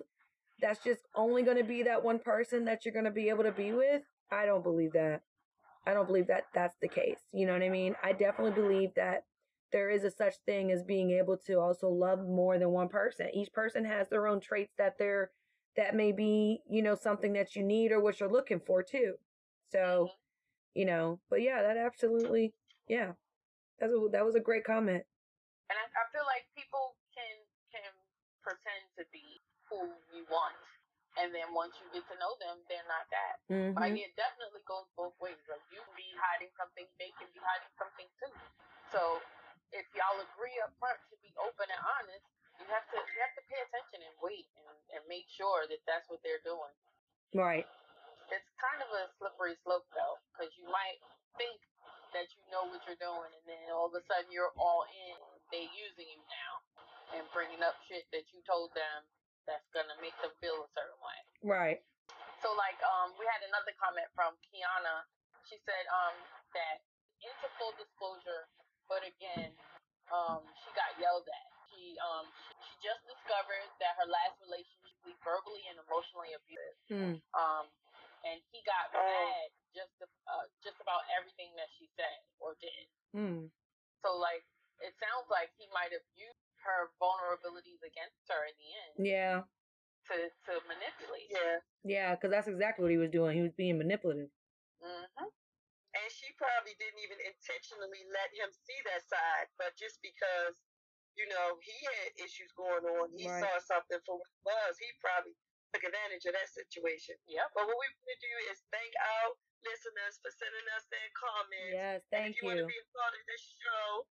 that's 0.61 0.83
just 0.83 1.01
only 1.15 1.43
going 1.43 1.57
to 1.57 1.63
be 1.63 1.83
that 1.83 2.03
one 2.03 2.19
person 2.19 2.65
that 2.65 2.85
you're 2.85 2.93
going 2.93 3.05
to 3.05 3.11
be 3.11 3.29
able 3.29 3.43
to 3.43 3.51
be 3.51 3.71
with 3.73 4.03
i 4.31 4.45
don't 4.45 4.63
believe 4.63 4.93
that 4.93 5.21
i 5.87 5.93
don't 5.93 6.07
believe 6.07 6.27
that 6.27 6.45
that's 6.53 6.75
the 6.81 6.87
case 6.89 7.19
you 7.33 7.45
know 7.45 7.53
what 7.53 7.63
i 7.63 7.69
mean 7.69 7.95
i 8.03 8.11
definitely 8.13 8.51
believe 8.53 8.91
that 8.95 9.23
there 9.71 9.89
is 9.89 10.03
a 10.03 10.11
such 10.11 10.35
thing 10.45 10.71
as 10.71 10.83
being 10.83 11.11
able 11.11 11.37
to 11.37 11.59
also 11.59 11.89
love 11.89 12.19
more 12.27 12.59
than 12.59 12.69
one 12.71 12.89
person 12.89 13.29
each 13.33 13.53
person 13.53 13.85
has 13.85 14.09
their 14.09 14.27
own 14.27 14.39
traits 14.39 14.73
that 14.77 14.95
they're 14.99 15.31
that 15.77 15.95
may 15.95 16.11
be, 16.11 16.61
you 16.69 16.81
know, 16.81 16.95
something 16.95 17.33
that 17.33 17.55
you 17.55 17.63
need 17.63 17.91
or 17.91 18.01
what 18.01 18.19
you're 18.19 18.31
looking 18.31 18.59
for 18.59 18.83
too. 18.83 19.15
So, 19.71 20.09
you 20.73 20.85
know, 20.85 21.19
but 21.29 21.41
yeah, 21.41 21.61
that 21.61 21.77
absolutely, 21.77 22.53
yeah, 22.87 23.13
that's 23.79 23.93
a, 23.93 23.99
that 24.11 24.25
was 24.25 24.35
a 24.35 24.43
great 24.43 24.65
comment. 24.65 25.03
And 25.69 25.77
I, 25.77 25.85
I 25.85 26.03
feel 26.09 26.25
like 26.25 26.49
people 26.57 26.97
can 27.13 27.35
can 27.69 27.89
pretend 28.41 28.81
to 28.97 29.05
be 29.13 29.37
who 29.69 29.93
you 30.09 30.25
want, 30.33 30.57
and 31.21 31.29
then 31.29 31.53
once 31.53 31.77
you 31.77 31.85
get 31.93 32.01
to 32.09 32.17
know 32.17 32.33
them, 32.41 32.57
they're 32.65 32.89
not 32.89 33.05
that. 33.13 33.35
Mm-hmm. 33.53 33.77
Like 33.77 33.93
it 33.93 34.17
definitely 34.17 34.65
goes 34.65 34.89
both 34.97 35.13
ways. 35.21 35.37
Like 35.45 35.61
you 35.69 35.85
can 35.85 35.93
be 35.93 36.09
hiding 36.17 36.49
something, 36.57 36.89
they 36.97 37.13
can 37.21 37.29
be 37.29 37.41
hiding 37.41 37.73
something 37.77 38.09
too. 38.17 38.33
So 38.89 39.21
if 39.69 39.85
y'all 39.93 40.17
agree 40.17 40.57
up 40.65 40.73
front 40.81 40.97
to 41.13 41.15
be 41.21 41.29
open 41.37 41.69
and 41.69 41.83
honest, 41.85 42.25
you 42.59 42.67
have 42.67 42.85
to 42.91 42.97
you 42.99 43.19
have 43.23 43.35
to 43.39 43.43
pay 43.47 43.59
attention 43.63 44.03
and 44.03 44.15
wait 44.19 44.45
and, 44.59 44.99
and 44.99 45.01
make 45.07 45.25
sure 45.31 45.63
that 45.71 45.79
that's 45.87 46.05
what 46.11 46.19
they're 46.21 46.43
doing. 46.43 46.75
Right. 47.31 47.65
It's 48.29 48.51
kind 48.61 48.83
of 48.83 48.89
a 48.93 49.09
slippery 49.17 49.57
slope 49.65 49.87
though, 49.95 50.19
because 50.35 50.51
you 50.59 50.67
might 50.69 50.99
think 51.39 51.57
that 52.13 52.27
you 52.35 52.41
know 52.49 52.65
what 52.69 52.81
you're 52.89 52.99
doing, 52.99 53.29
and 53.33 53.45
then 53.45 53.69
all 53.73 53.89
of 53.89 53.95
a 53.95 54.03
sudden 54.05 54.29
you're 54.29 54.53
all 54.59 54.85
in. 54.89 55.17
They 55.49 55.65
using 55.73 56.05
you 56.05 56.21
now 56.29 56.53
and 57.17 57.25
bringing 57.33 57.63
up 57.65 57.73
shit 57.89 58.05
that 58.13 58.29
you 58.29 58.37
told 58.45 58.69
them 58.77 59.07
that's 59.49 59.65
gonna 59.73 59.97
make 59.97 60.13
them 60.21 60.29
feel 60.37 60.61
a 60.61 60.69
certain 60.77 60.99
way. 61.01 61.19
Right. 61.41 61.79
So 62.45 62.53
like 62.53 62.77
um 62.85 63.17
we 63.17 63.25
had 63.25 63.41
another 63.49 63.73
comment 63.81 64.09
from 64.13 64.37
Kiana. 64.45 65.09
She 65.49 65.57
said 65.65 65.85
um 65.89 66.13
that 66.53 66.85
into 67.25 67.47
full 67.57 67.73
disclosure, 67.81 68.45
but 68.85 69.01
again, 69.01 69.49
um 70.13 70.45
she 70.61 70.69
got 70.77 70.93
yelled 71.01 71.25
at. 71.25 71.58
She 71.79 71.95
um 72.03 72.27
she, 72.27 72.51
she 72.59 72.91
just 72.91 72.99
discovered 73.07 73.71
that 73.79 73.95
her 74.03 74.07
last 74.11 74.35
relationship 74.43 74.99
was 75.07 75.15
verbally 75.23 75.63
and 75.71 75.79
emotionally 75.79 76.35
abusive. 76.35 76.75
Mm. 76.91 77.15
Um 77.31 77.71
and 78.27 78.43
he 78.51 78.59
got 78.67 78.91
Oh. 78.91 78.99
mad 78.99 79.47
just 79.71 79.95
uh, 80.03 80.45
just 80.59 80.75
about 80.83 81.07
everything 81.15 81.55
that 81.55 81.71
she 81.79 81.87
said 81.95 82.19
or 82.43 82.59
did. 82.59 82.85
Mm. 83.15 83.47
So 84.03 84.19
like 84.19 84.43
it 84.83 84.91
sounds 84.99 85.31
like 85.31 85.55
he 85.55 85.71
might 85.71 85.95
have 85.95 86.03
used 86.19 86.43
her 86.67 86.91
vulnerabilities 86.99 87.79
against 87.79 88.19
her 88.27 88.43
in 88.43 88.55
the 88.59 88.69
end 88.75 88.93
Yeah. 88.99 89.37
to 90.11 90.15
to 90.51 90.53
manipulate. 90.67 91.31
Yeah. 91.31 91.63
Yeah, 91.87 92.09
because 92.19 92.35
that's 92.35 92.51
exactly 92.51 92.83
what 92.83 92.91
he 92.91 92.99
was 92.99 93.11
doing. 93.15 93.39
He 93.39 93.43
was 93.47 93.55
being 93.55 93.79
manipulative. 93.79 94.27
Mm-hmm. 94.83 95.31
And 95.95 96.07
she 96.13 96.29
probably 96.37 96.75
didn't 96.77 97.01
even 97.01 97.17
intentionally 97.23 98.03
let 98.13 98.29
him 98.35 98.51
see 98.53 98.77
that 98.85 99.01
side, 99.09 99.47
but 99.57 99.73
just 99.79 99.97
because, 100.05 100.59
you 101.17 101.27
know, 101.29 101.57
he 101.61 101.73
had 101.85 102.13
issues 102.21 102.51
going 102.53 102.85
on, 102.85 103.11
he 103.17 103.27
Right. 103.27 103.41
saw 103.43 103.57
something 103.59 103.99
for 104.05 104.17
what 104.17 104.27
it 104.29 104.41
was, 104.45 104.77
he 104.79 104.91
probably 105.01 105.35
took 105.73 105.83
advantage 105.85 106.25
of 106.25 106.33
that 106.33 106.49
situation. 106.49 107.15
Yep. 107.29 107.51
But 107.53 107.67
what 107.69 107.77
we 107.77 107.87
want 107.89 108.09
to 108.09 108.17
do 108.25 108.33
is 108.49 108.63
thank 108.73 108.89
our 108.97 109.35
listeners 109.61 110.17
for 110.23 110.31
sending 110.31 110.67
us 110.73 110.85
their 110.89 111.09
comments. 111.13 111.73
Yes, 111.75 112.01
and 112.09 112.09
thank 112.09 112.35
if 112.35 112.41
you, 112.41 112.47
want 112.47 112.57
you. 112.57 112.63
to 112.65 112.69
be 112.73 112.79
a 112.79 112.85
part 112.95 113.13
of 113.13 113.21
this 113.27 113.43
show, 113.61 114.07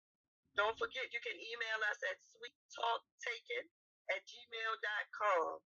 don't 0.57 0.77
forget 0.77 1.09
you 1.13 1.21
can 1.21 1.37
email 1.37 1.81
us 1.89 2.03
at 2.05 2.19
sweettalktaken 2.21 3.69
at 4.13 4.21
gmail.com. 4.27 5.61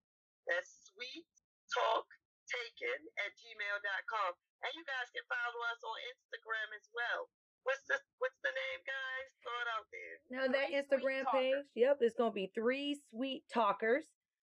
That's 0.46 0.90
sweettalktaken 0.94 3.00
at 3.22 3.30
gmail.com. 3.36 4.32
And 4.64 4.72
you 4.74 4.84
guys 4.88 5.10
can 5.12 5.24
follow 5.28 5.60
us 5.70 5.82
on 5.84 5.96
Instagram 6.14 6.72
as 6.74 6.88
well. 6.94 7.28
What's 7.66 7.82
the 7.90 7.98
what's 8.22 8.38
the 8.46 8.54
name, 8.54 8.80
guys? 8.86 9.26
Throw 9.42 9.58
it 9.58 9.68
out 9.74 9.86
there. 9.90 10.14
Now 10.30 10.46
that 10.54 10.70
Three 10.70 11.18
Instagram 11.18 11.24
page, 11.34 11.66
yep, 11.74 11.98
it's 12.00 12.14
gonna 12.14 12.30
be 12.30 12.50
three 12.54 12.96
sweet 13.10 13.42
talkers. 13.52 14.06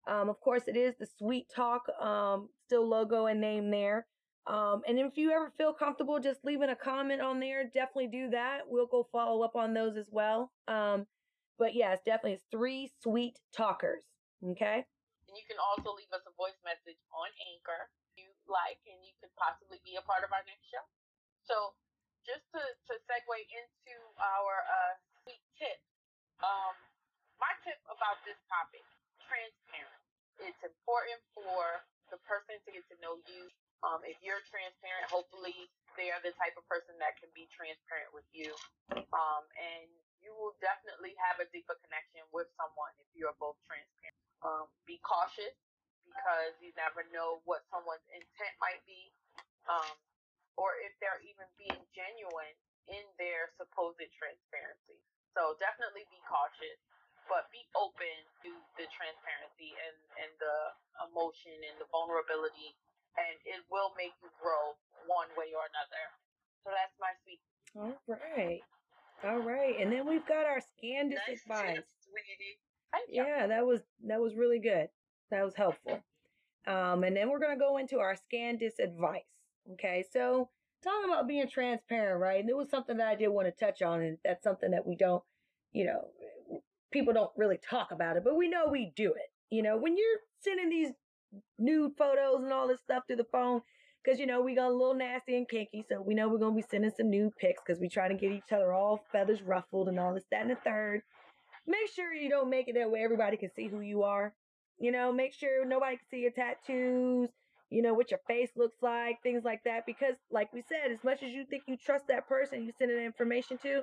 Um, 0.06 0.28
of 0.28 0.38
course, 0.40 0.68
it 0.68 0.76
is 0.76 0.94
the 1.00 1.08
Sweet 1.18 1.48
Talk 1.48 1.88
um 1.98 2.48
still 2.66 2.86
logo 2.86 3.26
and 3.26 3.40
name 3.40 3.70
there. 3.70 4.06
Um, 4.46 4.82
and 4.86 4.98
if 4.98 5.16
you 5.18 5.32
ever 5.32 5.50
feel 5.58 5.74
comfortable 5.74 6.20
just 6.20 6.44
leaving 6.44 6.70
a 6.70 6.76
comment 6.76 7.18
on 7.20 7.40
there, 7.40 7.66
definitely 7.66 8.14
do 8.14 8.30
that. 8.30 8.68
We'll 8.68 8.86
go 8.86 9.08
follow 9.10 9.42
up 9.42 9.56
on 9.56 9.74
those 9.74 9.96
as 9.96 10.06
well. 10.12 10.52
Um, 10.68 11.06
but 11.58 11.74
yes, 11.74 11.98
definitely 12.06 12.38
it's 12.38 12.46
three 12.52 12.92
sweet 13.02 13.40
talkers. 13.50 14.04
Okay. 14.44 14.86
And 15.26 15.34
you 15.34 15.42
can 15.50 15.58
also 15.58 15.90
leave 15.98 16.12
us 16.14 16.22
a 16.30 16.34
voice 16.38 16.54
message 16.62 17.00
on 17.10 17.26
Anchor 17.50 17.90
if 18.14 18.22
you 18.22 18.30
like, 18.46 18.78
and 18.86 19.02
you 19.02 19.10
could 19.18 19.34
possibly 19.34 19.82
be 19.82 19.98
a 19.98 20.04
part 20.06 20.22
of 20.22 20.30
our 20.30 20.44
next 20.46 20.70
show. 20.70 20.84
So, 21.42 21.74
just 22.26 22.42
to, 22.52 22.60
to 22.60 22.94
segue 23.06 23.38
into 23.54 23.96
our 24.18 24.54
uh, 24.66 24.94
sweet 25.22 25.40
tip, 25.56 25.78
um, 26.42 26.74
my 27.38 27.54
tip 27.62 27.78
about 27.86 28.18
this 28.26 28.36
topic 28.50 28.82
transparent. 29.24 30.02
It's 30.42 30.60
important 30.66 31.22
for 31.32 31.80
the 32.10 32.18
person 32.26 32.58
to 32.66 32.68
get 32.74 32.84
to 32.92 32.96
know 33.00 33.16
you. 33.30 33.48
Um, 33.86 34.02
if 34.02 34.18
you're 34.20 34.42
transparent, 34.50 35.06
hopefully 35.08 35.70
they 35.94 36.10
are 36.10 36.20
the 36.20 36.34
type 36.36 36.58
of 36.58 36.66
person 36.66 36.98
that 36.98 37.16
can 37.22 37.30
be 37.32 37.46
transparent 37.54 38.10
with 38.12 38.26
you. 38.34 38.52
Um, 38.90 39.44
and 39.56 39.86
you 40.20 40.34
will 40.34 40.58
definitely 40.58 41.14
have 41.22 41.38
a 41.38 41.46
deeper 41.54 41.78
connection 41.86 42.26
with 42.34 42.50
someone 42.58 42.92
if 42.98 43.08
you're 43.14 43.36
both 43.38 43.56
transparent. 43.64 44.18
Um, 44.42 44.66
be 44.84 44.98
cautious 45.00 45.54
because 46.04 46.54
you 46.60 46.72
never 46.76 47.04
know 47.12 47.40
what 47.44 47.64
someone's 47.68 48.04
intent 48.12 48.54
might 48.58 48.80
be, 48.88 49.12
um, 49.68 49.94
or 50.56 50.76
if 50.84 50.92
they're 51.00 51.20
even 51.24 51.48
being 51.60 51.82
genuine 51.92 52.56
in 52.88 53.04
their 53.20 53.52
supposed 53.60 54.00
transparency. 54.16 54.98
So 55.36 55.56
definitely 55.60 56.08
be 56.08 56.20
cautious, 56.24 56.80
but 57.28 57.52
be 57.52 57.60
open 57.76 58.16
to 58.46 58.50
the 58.80 58.88
transparency 58.88 59.76
and, 59.76 59.96
and 60.24 60.32
the 60.40 60.58
emotion 61.04 61.56
and 61.68 61.76
the 61.76 61.88
vulnerability, 61.92 62.72
and 63.20 63.36
it 63.44 63.60
will 63.68 63.92
make 64.00 64.16
you 64.24 64.32
grow 64.40 64.78
one 65.04 65.28
way 65.36 65.52
or 65.52 65.68
another. 65.68 66.04
So 66.64 66.72
that's 66.72 66.96
my 66.96 67.12
sweet. 67.22 67.42
All 67.76 67.94
right. 68.08 68.64
All 69.24 69.44
right. 69.44 69.76
And 69.76 69.92
then 69.92 70.08
we've 70.08 70.26
got 70.26 70.48
our 70.48 70.60
Scandis 70.60 71.20
Nice 71.28 71.44
advice. 71.44 71.84
sweetie. 72.08 72.56
Yeah, 73.10 73.46
that 73.46 73.66
was 73.66 73.80
that 74.08 74.20
was 74.20 74.34
really 74.34 74.58
good. 74.58 74.88
That 75.30 75.44
was 75.44 75.54
helpful. 75.54 76.00
Um, 76.66 77.04
and 77.04 77.16
then 77.16 77.30
we're 77.30 77.38
gonna 77.38 77.58
go 77.58 77.76
into 77.76 77.98
our 77.98 78.16
Scandis 78.16 78.78
advice. 78.80 79.35
Okay, 79.72 80.04
so 80.12 80.48
talking 80.82 81.10
about 81.10 81.28
being 81.28 81.48
transparent, 81.48 82.20
right? 82.20 82.40
And 82.40 82.48
it 82.48 82.56
was 82.56 82.70
something 82.70 82.96
that 82.98 83.08
I 83.08 83.14
did 83.14 83.28
want 83.28 83.46
to 83.48 83.64
touch 83.64 83.82
on, 83.82 84.02
and 84.02 84.18
that's 84.24 84.44
something 84.44 84.70
that 84.70 84.86
we 84.86 84.96
don't, 84.96 85.22
you 85.72 85.86
know, 85.86 86.08
people 86.92 87.12
don't 87.12 87.30
really 87.36 87.58
talk 87.58 87.90
about 87.90 88.16
it, 88.16 88.24
but 88.24 88.36
we 88.36 88.48
know 88.48 88.66
we 88.70 88.92
do 88.96 89.12
it. 89.12 89.30
You 89.50 89.62
know, 89.62 89.76
when 89.76 89.96
you're 89.96 90.18
sending 90.40 90.70
these 90.70 90.92
nude 91.58 91.92
photos 91.98 92.42
and 92.42 92.52
all 92.52 92.68
this 92.68 92.80
stuff 92.80 93.04
through 93.06 93.16
the 93.16 93.26
phone, 93.32 93.60
because 94.04 94.20
you 94.20 94.26
know 94.26 94.40
we 94.40 94.54
got 94.54 94.68
a 94.68 94.72
little 94.72 94.94
nasty 94.94 95.36
and 95.36 95.48
kinky, 95.48 95.84
so 95.88 96.00
we 96.00 96.14
know 96.14 96.28
we're 96.28 96.38
gonna 96.38 96.54
be 96.54 96.62
sending 96.62 96.92
some 96.96 97.10
nude 97.10 97.36
pics 97.36 97.62
because 97.66 97.80
we 97.80 97.88
try 97.88 98.06
to 98.06 98.14
get 98.14 98.30
each 98.30 98.52
other 98.52 98.72
all 98.72 99.04
feathers 99.10 99.42
ruffled 99.42 99.88
and 99.88 99.98
all 99.98 100.14
this, 100.14 100.24
that, 100.30 100.42
and 100.42 100.50
the 100.50 100.56
third 100.64 101.02
make 101.66 101.90
sure 101.94 102.12
you 102.12 102.28
don't 102.30 102.50
make 102.50 102.68
it 102.68 102.74
that 102.74 102.90
way 102.90 103.02
everybody 103.02 103.36
can 103.36 103.50
see 103.54 103.68
who 103.68 103.80
you 103.80 104.02
are. 104.02 104.32
You 104.78 104.92
know, 104.92 105.12
make 105.12 105.32
sure 105.32 105.64
nobody 105.64 105.96
can 105.96 106.06
see 106.10 106.20
your 106.20 106.30
tattoos, 106.30 107.30
you 107.70 107.82
know, 107.82 107.94
what 107.94 108.10
your 108.10 108.20
face 108.26 108.50
looks 108.56 108.82
like, 108.82 109.22
things 109.22 109.44
like 109.44 109.64
that. 109.64 109.84
Because, 109.86 110.14
like 110.30 110.52
we 110.52 110.62
said, 110.62 110.92
as 110.92 111.02
much 111.04 111.22
as 111.22 111.32
you 111.32 111.44
think 111.44 111.64
you 111.66 111.76
trust 111.76 112.06
that 112.08 112.28
person 112.28 112.64
you 112.64 112.72
send 112.78 112.90
that 112.90 113.04
information 113.04 113.58
to, 113.58 113.82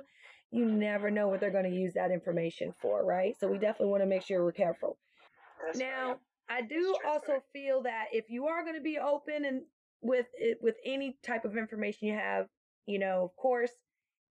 you 0.50 0.64
never 0.64 1.10
know 1.10 1.28
what 1.28 1.40
they're 1.40 1.50
going 1.50 1.70
to 1.70 1.76
use 1.76 1.94
that 1.94 2.10
information 2.10 2.72
for, 2.80 3.04
right? 3.04 3.34
So 3.38 3.48
we 3.48 3.58
definitely 3.58 3.88
want 3.88 4.02
to 4.02 4.08
make 4.08 4.22
sure 4.22 4.44
we're 4.44 4.52
careful. 4.52 4.96
That's 5.64 5.78
Now, 5.78 6.08
right. 6.08 6.18
I 6.48 6.62
do 6.62 6.94
also 7.06 7.42
feel 7.52 7.82
that 7.82 8.06
if 8.12 8.26
you 8.28 8.46
are 8.46 8.62
going 8.62 8.76
to 8.76 8.82
be 8.82 8.98
open 8.98 9.44
and 9.44 9.62
with 10.02 10.26
it, 10.34 10.58
with 10.60 10.76
any 10.84 11.16
type 11.24 11.44
of 11.44 11.56
information 11.56 12.08
you 12.08 12.14
have, 12.14 12.46
you 12.86 12.98
know, 12.98 13.24
of 13.24 13.34
course, 13.36 13.72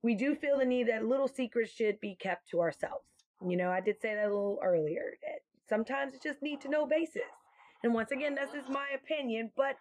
we 0.04 0.16
do 0.16 0.36
feel 0.36 0.58
the 0.58 0.66
need 0.66 0.90
that 0.90 1.06
little 1.06 1.28
secrets 1.28 1.72
should 1.72 2.00
be 2.00 2.16
kept 2.20 2.50
to 2.50 2.60
ourselves. 2.60 3.06
You 3.48 3.58
know, 3.58 3.70
I 3.70 3.82
did 3.82 4.02
say 4.02 4.14
that 4.14 4.26
a 4.26 4.30
little 4.30 4.60
earlier 4.64 5.18
that 5.24 5.40
sometimes 5.70 6.14
it's 6.14 6.24
just 6.24 6.42
need 6.42 6.62
to 6.62 6.70
know 6.70 6.86
basis. 6.86 7.22
And 7.84 7.94
once 7.94 8.12
again, 8.12 8.36
that's 8.36 8.54
just 8.54 8.70
my 8.70 8.88
opinion, 8.96 9.52
but 9.58 9.76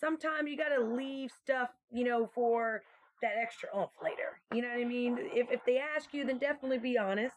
sometimes 0.00 0.48
you 0.48 0.56
got 0.56 0.74
to 0.74 0.82
leave 0.82 1.30
stuff, 1.42 1.70
you 1.90 2.04
know, 2.04 2.30
for 2.34 2.82
that 3.20 3.34
extra 3.40 3.68
oomph 3.76 3.90
later. 4.02 4.40
You 4.52 4.62
know 4.62 4.68
what 4.68 4.80
I 4.80 4.84
mean? 4.84 5.18
If 5.20 5.50
if 5.50 5.60
they 5.64 5.78
ask 5.78 6.12
you, 6.12 6.24
then 6.24 6.38
definitely 6.38 6.78
be 6.78 6.98
honest 6.98 7.36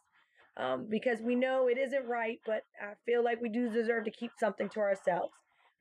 um, 0.57 0.87
because 0.89 1.21
we 1.21 1.35
know 1.35 1.67
it 1.67 1.77
isn't 1.77 2.07
right, 2.07 2.39
but 2.45 2.63
I 2.81 2.93
feel 3.05 3.23
like 3.23 3.41
we 3.41 3.49
do 3.49 3.69
deserve 3.69 4.05
to 4.05 4.11
keep 4.11 4.31
something 4.39 4.69
to 4.69 4.79
ourselves. 4.79 5.33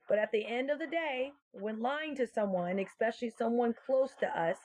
But 0.07 0.19
at 0.19 0.31
the 0.31 0.45
end 0.45 0.69
of 0.69 0.79
the 0.79 0.87
day, 0.87 1.31
when 1.51 1.81
lying 1.81 2.15
to 2.17 2.27
someone, 2.27 2.77
especially 2.79 3.31
someone 3.31 3.73
close 3.85 4.11
to 4.19 4.27
us, 4.27 4.57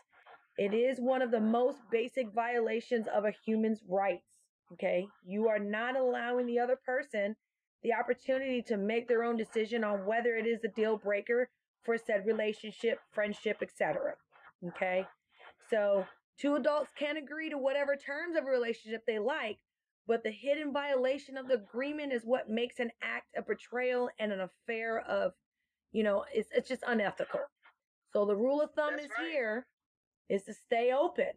it 0.58 0.74
is 0.74 0.98
one 0.98 1.22
of 1.22 1.30
the 1.30 1.40
most 1.40 1.78
basic 1.90 2.32
violations 2.34 3.06
of 3.14 3.24
a 3.24 3.32
human's 3.46 3.80
rights. 3.88 4.26
Okay? 4.74 5.06
You 5.24 5.48
are 5.48 5.58
not 5.58 5.96
allowing 5.96 6.46
the 6.46 6.58
other 6.58 6.76
person 6.84 7.36
the 7.82 7.94
opportunity 7.94 8.62
to 8.62 8.76
make 8.76 9.08
their 9.08 9.24
own 9.24 9.36
decision 9.36 9.84
on 9.84 10.04
whether 10.06 10.36
it 10.36 10.46
is 10.46 10.64
a 10.64 10.68
deal 10.68 10.96
breaker 10.96 11.48
for 11.84 11.96
said 11.96 12.26
relationship, 12.26 12.98
friendship, 13.12 13.58
etc. 13.62 14.14
Okay? 14.68 15.06
So, 15.70 16.06
two 16.38 16.56
adults 16.56 16.90
can 16.98 17.16
agree 17.16 17.50
to 17.50 17.58
whatever 17.58 17.96
terms 17.96 18.36
of 18.36 18.44
a 18.44 18.50
relationship 18.50 19.04
they 19.06 19.18
like, 19.18 19.58
but 20.06 20.22
the 20.22 20.30
hidden 20.30 20.72
violation 20.72 21.36
of 21.36 21.48
the 21.48 21.54
agreement 21.54 22.12
is 22.12 22.22
what 22.24 22.50
makes 22.50 22.80
an 22.80 22.90
act 23.02 23.28
a 23.36 23.42
betrayal 23.42 24.10
and 24.18 24.32
an 24.32 24.40
affair 24.40 25.00
of, 25.00 25.32
you 25.92 26.02
know, 26.02 26.24
it's 26.34 26.50
it's 26.52 26.68
just 26.68 26.82
unethical. 26.86 27.40
So 28.12 28.26
the 28.26 28.36
rule 28.36 28.60
of 28.60 28.72
thumb 28.72 28.94
That's 28.96 29.04
is 29.04 29.10
right. 29.18 29.30
here 29.30 29.66
is 30.28 30.42
to 30.44 30.54
stay 30.54 30.92
open, 30.92 31.30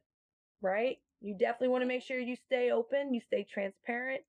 right? 0.61 0.97
You 1.21 1.37
definitely 1.37 1.69
want 1.69 1.83
to 1.83 1.87
make 1.87 2.03
sure 2.03 2.19
you 2.19 2.35
stay 2.35 2.71
open, 2.71 3.13
you 3.13 3.21
stay 3.21 3.45
transparent, 3.49 4.23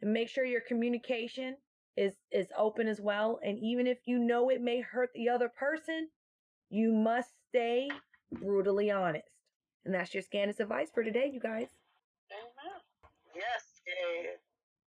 and 0.00 0.12
make 0.12 0.28
sure 0.28 0.44
your 0.44 0.60
communication 0.60 1.56
is 1.96 2.14
is 2.30 2.46
open 2.56 2.86
as 2.88 3.00
well. 3.00 3.40
And 3.42 3.58
even 3.58 3.86
if 3.86 3.98
you 4.06 4.18
know 4.18 4.50
it 4.50 4.60
may 4.60 4.80
hurt 4.80 5.10
the 5.14 5.28
other 5.28 5.48
person, 5.48 6.08
you 6.70 6.92
must 6.92 7.30
stay 7.50 7.88
brutally 8.32 8.90
honest. 8.90 9.28
And 9.84 9.94
that's 9.94 10.12
your 10.12 10.22
Scandis 10.22 10.60
advice 10.60 10.90
for 10.92 11.02
today, 11.02 11.30
you 11.32 11.40
guys. 11.40 11.68
Amen. 12.30 12.78
Yes, 13.34 13.62
yeah. 13.86 14.36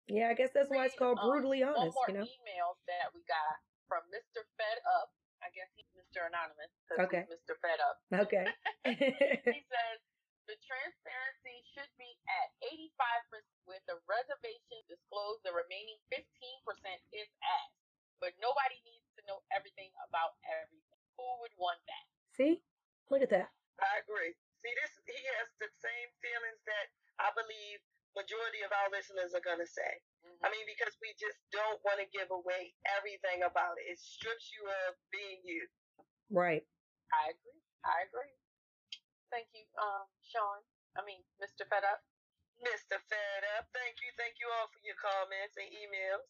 Yeah, 0.08 0.32
I 0.32 0.34
guess 0.34 0.50
that's 0.56 0.72
why 0.72 0.88
it's 0.88 0.96
called 0.96 1.20
um, 1.20 1.28
brutally 1.28 1.60
One 1.60 1.76
honest, 1.76 1.94
more 1.94 2.08
you 2.08 2.16
know? 2.16 2.24
email 2.24 2.80
that 2.88 3.12
we 3.12 3.20
got 3.28 3.60
from 3.86 4.08
Mr. 4.08 4.40
Fed 4.56 4.80
Up. 4.88 5.12
I 5.44 5.52
guess 5.52 5.68
he's 5.76 5.86
Mr. 5.94 6.24
Anonymous. 6.26 6.72
Okay. 6.96 7.28
he's 7.28 7.36
Mr. 7.36 7.54
Fed 7.60 7.78
Up. 7.84 7.96
Okay. 8.26 8.44
he 9.52 9.60
says 9.68 9.98
the 10.48 10.56
transparency 10.64 11.56
should 11.76 11.92
be 12.00 12.08
at 12.26 12.48
85% 13.36 13.44
with 13.68 13.84
the 13.84 14.00
reservation 14.08 14.80
disclosed 14.88 15.44
the 15.44 15.52
remaining 15.52 16.00
15% 16.10 16.24
is 17.12 17.28
asked. 17.44 17.78
But 18.18 18.34
nobody 18.42 18.80
needs 18.82 19.06
to 19.14 19.22
know 19.28 19.44
everything 19.54 19.92
about 20.08 20.34
everything. 20.48 20.98
Who 21.20 21.28
would 21.44 21.54
want 21.54 21.78
that? 21.86 22.04
See? 22.34 22.64
Look 23.12 23.22
at 23.22 23.30
that. 23.30 23.52
I 23.78 24.02
agree. 24.02 24.34
See, 24.58 24.74
this 24.74 24.92
he 25.06 25.20
has 25.38 25.48
the 25.62 25.70
same 25.78 26.10
feelings 26.18 26.58
that 26.66 26.90
I 27.22 27.30
believe 27.36 27.78
majority 28.18 28.66
of 28.66 28.74
our 28.74 28.90
listeners 28.90 29.30
are 29.38 29.44
gonna 29.44 29.68
say. 29.68 30.02
Mhm. 30.26 30.38
I 30.42 30.50
mean, 30.50 30.66
because 30.66 30.98
we 30.98 31.14
just 31.14 31.38
don't 31.54 31.78
want 31.86 32.00
to 32.02 32.06
give 32.06 32.30
away 32.30 32.74
everything 32.98 33.42
about 33.46 33.78
it. 33.78 33.86
It 33.86 33.98
strips 34.02 34.50
you 34.50 34.66
of 34.66 34.98
being 35.10 35.40
you. 35.46 35.68
Right. 36.30 36.66
I 37.12 37.30
agree. 37.30 37.62
I 37.84 38.02
agree. 38.02 38.34
Thank 39.30 39.54
you, 39.54 39.64
um, 39.78 40.08
Sean. 40.22 40.64
I 40.96 41.02
mean, 41.02 41.22
Mr. 41.40 41.68
Fed 41.68 41.84
Up. 41.84 42.02
Mr. 42.62 42.98
Fed 43.06 43.42
Up, 43.58 43.70
thank 43.70 44.02
you, 44.02 44.10
thank 44.18 44.38
you 44.42 44.50
all 44.58 44.66
for 44.74 44.82
your 44.82 44.98
comments 44.98 45.54
and 45.54 45.70
emails. 45.70 46.26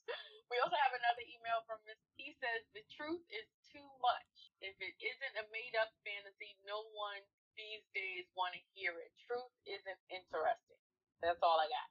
We 0.53 0.61
also 0.61 0.76
have 0.76 0.93
another 0.93 1.24
email 1.24 1.64
from 1.64 1.81
Miss. 1.89 1.97
He 2.20 2.37
says 2.37 2.64
the 2.76 2.85
truth 2.93 3.24
is 3.33 3.49
too 3.72 3.85
much. 4.01 4.53
If 4.61 4.76
it 4.81 4.95
isn't 5.01 5.35
a 5.41 5.45
made-up 5.53 5.93
fantasy, 6.05 6.57
no 6.68 6.85
one 6.97 7.20
these 7.57 7.85
days 7.97 8.29
want 8.37 8.53
to 8.57 8.62
hear 8.76 8.97
it. 9.01 9.12
Truth 9.24 9.53
isn't 9.68 10.01
interesting. 10.12 10.81
That's 11.24 11.41
all 11.43 11.59
I 11.61 11.68
got. 11.68 11.91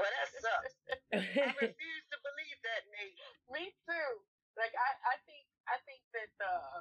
Well, 0.00 0.12
that 0.12 0.28
sucks. 0.32 0.76
I 1.12 1.52
refuse 1.64 2.04
to 2.08 2.18
believe 2.24 2.58
that, 2.64 2.82
Nate. 2.88 3.16
Me 3.52 3.64
too. 3.84 4.10
Like 4.56 4.72
I, 4.72 4.90
I 5.12 5.16
think, 5.28 5.44
I 5.68 5.76
think 5.84 6.00
that 6.16 6.32
uh, 6.40 6.80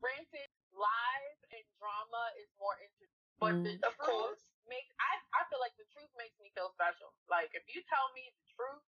granted, 0.00 0.48
lies 0.72 1.38
and 1.52 1.64
drama 1.76 2.24
is 2.40 2.48
more 2.56 2.76
interesting, 2.80 3.28
but 3.38 3.54
the 3.60 3.76
Of 3.84 3.94
truth 4.00 4.40
course. 4.40 4.44
Makes. 4.68 4.90
I, 5.00 5.12
I 5.36 5.40
feel 5.50 5.60
like 5.60 5.74
the 5.76 5.88
truth 5.92 6.10
makes 6.16 6.36
me 6.40 6.50
feel 6.54 6.72
special. 6.74 7.12
Like 7.28 7.52
if 7.52 7.64
you 7.70 7.80
tell 7.88 8.08
me 8.16 8.32
the 8.34 8.46
truth, 8.56 8.82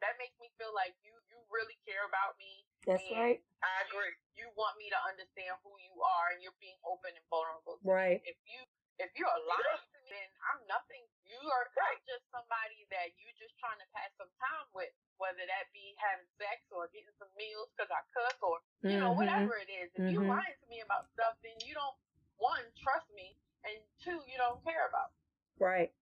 that 0.00 0.16
makes 0.16 0.36
me 0.40 0.48
feel 0.56 0.72
like 0.72 0.96
you, 1.04 1.12
you 1.28 1.36
really 1.52 1.76
care 1.84 2.08
about 2.08 2.36
me. 2.40 2.64
That's 2.88 3.04
right. 3.12 3.40
I 3.60 3.84
agree. 3.84 4.16
You 4.32 4.48
want 4.56 4.80
me 4.80 4.88
to 4.88 4.96
understand 5.04 5.60
who 5.60 5.76
you 5.84 5.92
are, 6.00 6.32
and 6.32 6.40
you're 6.40 6.56
being 6.56 6.80
open 6.88 7.12
and 7.12 7.26
vulnerable. 7.28 7.76
to 7.76 7.84
me. 7.84 7.92
Right. 7.92 8.20
If 8.24 8.40
you, 8.48 8.60
if 8.96 9.12
you're 9.12 9.28
lying 9.44 9.84
to 9.92 9.98
me, 10.00 10.08
then 10.08 10.28
I'm 10.48 10.60
nothing. 10.64 11.04
You 11.28 11.36
are 11.44 11.68
I'm 11.76 12.00
just 12.08 12.24
somebody 12.32 12.88
that 12.88 13.12
you're 13.20 13.36
just 13.36 13.52
trying 13.60 13.76
to 13.78 13.88
pass 13.92 14.08
some 14.16 14.32
time 14.40 14.66
with, 14.72 14.88
whether 15.20 15.44
that 15.44 15.68
be 15.76 15.92
having 16.00 16.24
sex 16.40 16.64
or 16.72 16.88
getting 16.96 17.12
some 17.20 17.28
meals 17.36 17.68
because 17.76 17.92
I 17.92 18.00
cook 18.16 18.40
or 18.40 18.56
you 18.80 18.96
know 18.96 19.12
Mhm. 19.12 19.20
whatever 19.20 19.60
it 19.60 19.68
is. 19.68 19.92
If 19.92 20.08
you 20.08 20.24
Mhm. 20.24 20.32
lying 20.32 20.56
to 20.56 20.66
me 20.72 20.80
about 20.80 21.12
stuff, 21.12 21.36
then 21.44 21.54
you 21.60 21.76
don't 21.76 21.96
one 22.40 22.64
trust 22.80 23.04
me, 23.12 23.36
and 23.68 23.76
two 24.00 24.24
you 24.24 24.40
don't 24.40 24.64
care 24.64 24.88
about. 24.88 25.12
Right. 25.60 25.92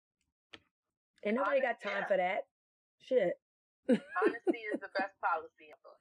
And 1.26 1.34
nobody 1.36 1.60
got 1.60 1.82
time 1.82 2.06
Yeah. 2.06 2.06
for 2.06 2.16
that. 2.16 2.46
Shit. 3.02 3.34
Honesty 3.88 4.62
is 4.72 4.78
the 4.80 4.88
best 4.94 5.18
policy 5.20 5.74
ever. 5.74 5.94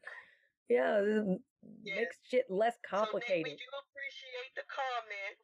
Yeah, 0.70 1.02
this 1.02 1.40
Yeah. 1.84 1.96
makes 1.96 2.20
shit 2.30 2.46
less 2.52 2.78
complicated. 2.86 3.48
So, 3.48 3.52
we 3.52 3.58
do 3.58 3.72
appreciate 3.82 4.52
the 4.56 4.64
comment, 4.70 5.36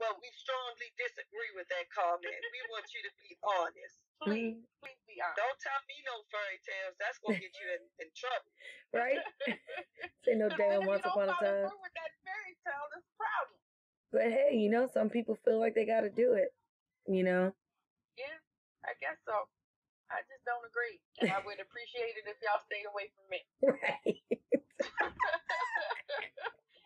but 0.00 0.18
we 0.20 0.28
strongly 0.34 0.90
disagree 0.98 1.52
with 1.54 1.68
that 1.68 1.86
comment. 1.94 2.34
We 2.34 2.60
want 2.72 2.88
you 2.92 3.02
to 3.06 3.12
be 3.22 3.38
honest. 3.44 3.96
Please, 4.22 4.56
Mm. 4.56 4.66
please 4.80 5.00
be 5.06 5.20
honest. 5.22 5.36
Don't 5.36 5.60
tell 5.60 5.80
me 5.86 5.94
no 6.04 6.22
fairy 6.32 6.58
tales. 6.66 6.96
That's 6.98 7.18
gonna 7.18 7.38
get 7.38 7.54
you 7.60 7.68
in, 7.72 7.82
in 8.00 8.10
trouble. 8.16 8.50
right? 8.92 9.20
Say 10.24 10.34
no 10.34 10.48
damn 10.48 10.84
once 10.86 11.04
upon 11.04 11.28
a 11.28 11.34
time. 11.38 11.70
with 11.80 11.94
that 11.94 12.12
fairy 12.24 12.56
tale, 12.64 12.88
that's 12.92 13.06
a 13.06 13.16
problem. 13.16 13.60
But 14.12 14.32
hey, 14.32 14.56
you 14.56 14.70
know, 14.70 14.86
some 14.88 15.08
people 15.08 15.36
feel 15.36 15.60
like 15.60 15.74
they 15.74 15.84
got 15.86 16.00
to 16.02 16.10
do 16.10 16.34
it. 16.34 16.52
You 17.06 17.22
know? 17.24 17.54
Yeah, 18.20 18.36
I 18.84 18.92
guess 19.00 19.16
so. 19.24 19.48
I 20.12 20.20
just 20.28 20.42
don't 20.44 20.66
agree, 20.66 20.98
and 21.22 21.30
I 21.32 21.38
would 21.46 21.62
appreciate 21.62 22.18
it 22.18 22.26
if 22.26 22.36
y'all 22.44 22.60
stayed 22.66 22.84
away 22.90 23.08
from 23.16 23.26
me. 23.32 23.40
Right. 23.80 24.20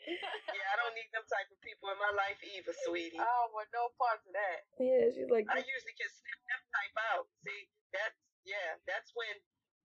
Yeah, 0.04 0.66
I 0.70 0.74
don't 0.84 0.92
need 0.94 1.08
them 1.16 1.24
type 1.26 1.48
of 1.48 1.56
people 1.64 1.88
in 1.88 1.96
my 1.96 2.12
life 2.14 2.36
either, 2.44 2.76
sweetie. 2.84 3.16
I 3.18 3.24
don't 3.24 3.50
want 3.56 3.72
no 3.72 3.88
parts 3.96 4.22
of 4.28 4.36
that. 4.36 4.68
yeah, 4.76 5.08
she's 5.10 5.26
like, 5.32 5.48
I 5.48 5.64
usually 5.64 5.96
can 5.96 6.06
snip 6.12 6.40
them 6.44 6.62
type 6.70 6.96
out. 7.16 7.24
See, 7.42 7.66
that's 7.90 8.14
yeah, 8.44 8.76
that's 8.84 9.10
when 9.16 9.32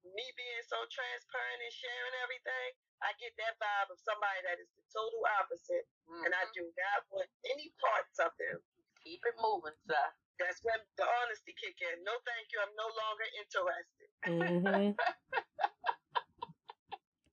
me 0.04 0.26
being 0.36 0.64
so 0.68 0.76
transparent 0.92 1.60
and 1.64 1.72
sharing 1.74 2.16
everything, 2.22 2.70
I 3.00 3.16
get 3.18 3.32
that 3.40 3.56
vibe 3.64 3.96
of 3.96 4.00
somebody 4.04 4.44
that 4.44 4.60
is 4.60 4.68
the 4.76 4.84
total 4.92 5.24
opposite, 5.40 5.88
and 6.28 6.36
I 6.36 6.44
Mhm. 6.52 6.54
do 6.54 6.64
not 6.68 7.00
want 7.16 7.30
any 7.48 7.72
parts 7.80 8.20
of 8.20 8.36
them. 8.38 8.60
keep 9.00 9.24
it 9.26 9.36
moving, 9.40 9.74
sir. 9.88 10.08
That's 10.40 10.64
when 10.64 10.80
the 10.96 11.04
honesty 11.04 11.52
kick 11.60 11.76
in. 11.84 12.00
No, 12.08 12.16
thank 12.24 12.48
you. 12.56 12.60
I'm 12.64 12.72
no 12.80 12.88
longer 12.96 13.28
interested. 13.36 14.08
hmm 14.24 14.96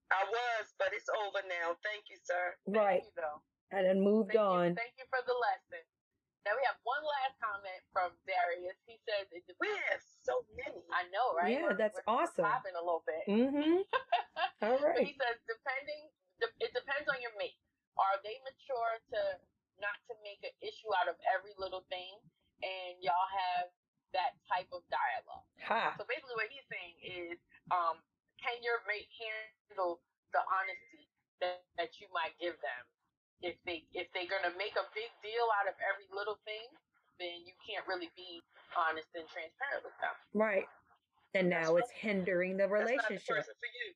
I 0.07 0.23
was, 0.31 0.71
but 0.79 0.95
it's 0.95 1.11
over 1.11 1.43
now. 1.51 1.75
Thank 1.83 2.07
you, 2.11 2.19
sir. 2.23 2.55
right. 2.71 3.03
Thank 3.03 3.11
you, 3.11 3.15
though. 3.19 3.43
I 3.75 3.83
done 3.83 3.99
moved 4.03 4.31
Thank 4.39 4.47
on. 4.47 4.67
You. 4.75 4.79
Thank 4.79 4.95
you 5.03 5.07
for 5.11 5.19
the 5.27 5.35
lesson. 5.35 5.83
Now 6.47 6.55
we 6.55 6.63
have 6.71 6.79
one 6.87 7.03
last 7.03 7.35
comment 7.43 7.83
from 7.91 8.15
Darius. 8.23 8.79
He 8.87 9.03
says 9.03 9.27
it 9.35 9.43
We 9.59 9.67
depends. 9.67 9.83
have 9.91 10.03
so 10.23 10.47
many. 10.55 10.79
I 10.95 11.11
know, 11.11 11.35
right? 11.35 11.51
Yeah, 11.51 11.75
We're- 11.75 11.79
that's 11.79 11.99
we're 11.99 12.07
awesome. 12.07 12.47
Popping 12.47 12.79
a 12.79 12.83
little 12.87 13.03
bit. 13.03 13.23
Mm-hmm. 13.27 13.83
All 14.63 14.79
But 14.79 15.03
he 15.03 15.19
says, 15.19 15.43
depending, 15.51 16.07
it 16.63 16.71
depends 16.71 17.11
on 17.11 17.19
your 17.19 17.35
mate. 17.35 17.59
Are 17.99 18.23
they 18.23 18.39
mature 18.47 18.95
to 19.11 19.21
not 19.83 19.99
to 20.07 20.15
make 20.23 20.39
an 20.47 20.55
issue 20.63 20.89
out 21.03 21.11
of 21.11 21.19
every 21.27 21.53
little 21.59 21.83
thing, 21.91 22.15
and 22.63 22.97
y'all 23.03 23.31
have 23.33 23.69
that 24.15 24.39
type 24.49 24.69
of 24.73 24.81
dialogue? 24.89 25.47
Ha. 25.67 25.95
So 25.99 26.05
basically, 26.09 26.37
what 26.39 26.49
he's 26.49 26.67
saying 26.71 26.97
is, 27.03 27.37
um, 27.73 28.01
can 28.41 28.57
your 28.65 28.81
mate 28.89 29.09
handle 29.17 30.01
the 30.33 30.41
honesty 30.45 31.09
that, 31.41 31.65
that 31.77 32.01
you 32.01 32.09
might 32.13 32.37
give 32.41 32.57
them? 32.61 32.83
If 33.45 33.61
they 33.69 33.85
if 33.93 34.09
they're 34.17 34.31
gonna 34.33 34.57
make 34.57 34.73
a 34.81 34.87
big 34.97 35.13
deal 35.21 35.47
out 35.61 35.69
of 35.69 35.77
every 35.85 36.09
little 36.09 36.41
thing, 36.49 36.73
then 37.21 37.45
you 37.45 37.53
can't 37.69 37.85
really 37.85 38.09
be 38.17 38.41
honest 38.73 39.13
and 39.13 39.29
transparent 39.29 39.85
with 39.85 39.97
them. 40.01 40.17
Right. 40.33 40.65
And 41.37 41.53
now 41.53 41.77
it's 41.77 41.93
hindering 41.93 42.57
the 42.57 42.65
That's 42.65 42.89
the 42.89 42.97
relationship. 42.97 43.45
for 43.45 43.69
you. 43.85 43.89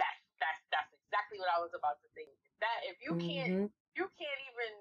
That's 0.00 0.20
that's 0.40 0.60
that's 0.72 0.92
exactly 0.96 1.36
what 1.36 1.52
I 1.52 1.60
was 1.60 1.76
about 1.76 2.00
to 2.00 2.08
say. 2.16 2.24
That 2.64 2.88
if 2.88 2.96
you 3.04 3.20
can't 3.20 3.68
Mhm. 3.68 3.72
you 4.00 4.08
can't 4.16 4.40
even 4.48 4.72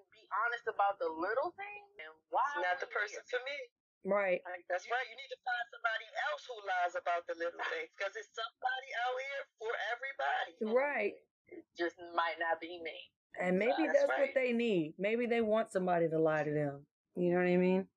honest 0.43 0.65
about 0.67 0.99
the 0.99 1.07
little 1.07 1.53
thing, 1.55 1.81
then 1.99 2.11
why? 2.31 2.43
It's 2.59 2.65
not 2.65 2.79
the 2.83 2.91
person 2.91 3.21
here? 3.23 3.39
for 3.39 3.41
me. 3.43 3.57
Right. 4.05 4.39
Like, 4.45 4.61
That's 4.69 4.85
right. 4.85 5.07
You 5.09 5.17
need 5.17 5.31
to 5.33 5.41
find 5.41 5.65
somebody 5.73 6.07
else 6.29 6.43
who 6.45 6.57
lies 6.61 6.93
about 6.93 7.25
the 7.25 7.33
little 7.41 7.57
things 7.73 7.89
because 7.97 8.13
it's 8.13 8.29
somebody 8.37 8.89
out 9.01 9.17
here 9.17 9.43
for 9.57 9.73
everybody. 9.89 10.53
Right. 10.61 11.13
It 11.49 11.65
just 11.73 11.97
might 12.13 12.37
not 12.37 12.61
be 12.61 12.77
me. 12.85 12.93
And 13.41 13.57
maybe 13.57 13.89
That's 13.89 14.05
that's, 14.05 14.09
right. 14.13 14.29
what 14.29 14.37
they 14.37 14.53
need. 14.53 14.93
Maybe 15.01 15.25
they 15.25 15.41
want 15.41 15.73
somebody 15.73 16.07
to 16.07 16.19
lie 16.21 16.45
to 16.45 16.53
them. 16.53 16.85
You 17.17 17.33
know 17.33 17.41
what 17.41 17.49
I 17.49 17.57
mean? 17.57 17.87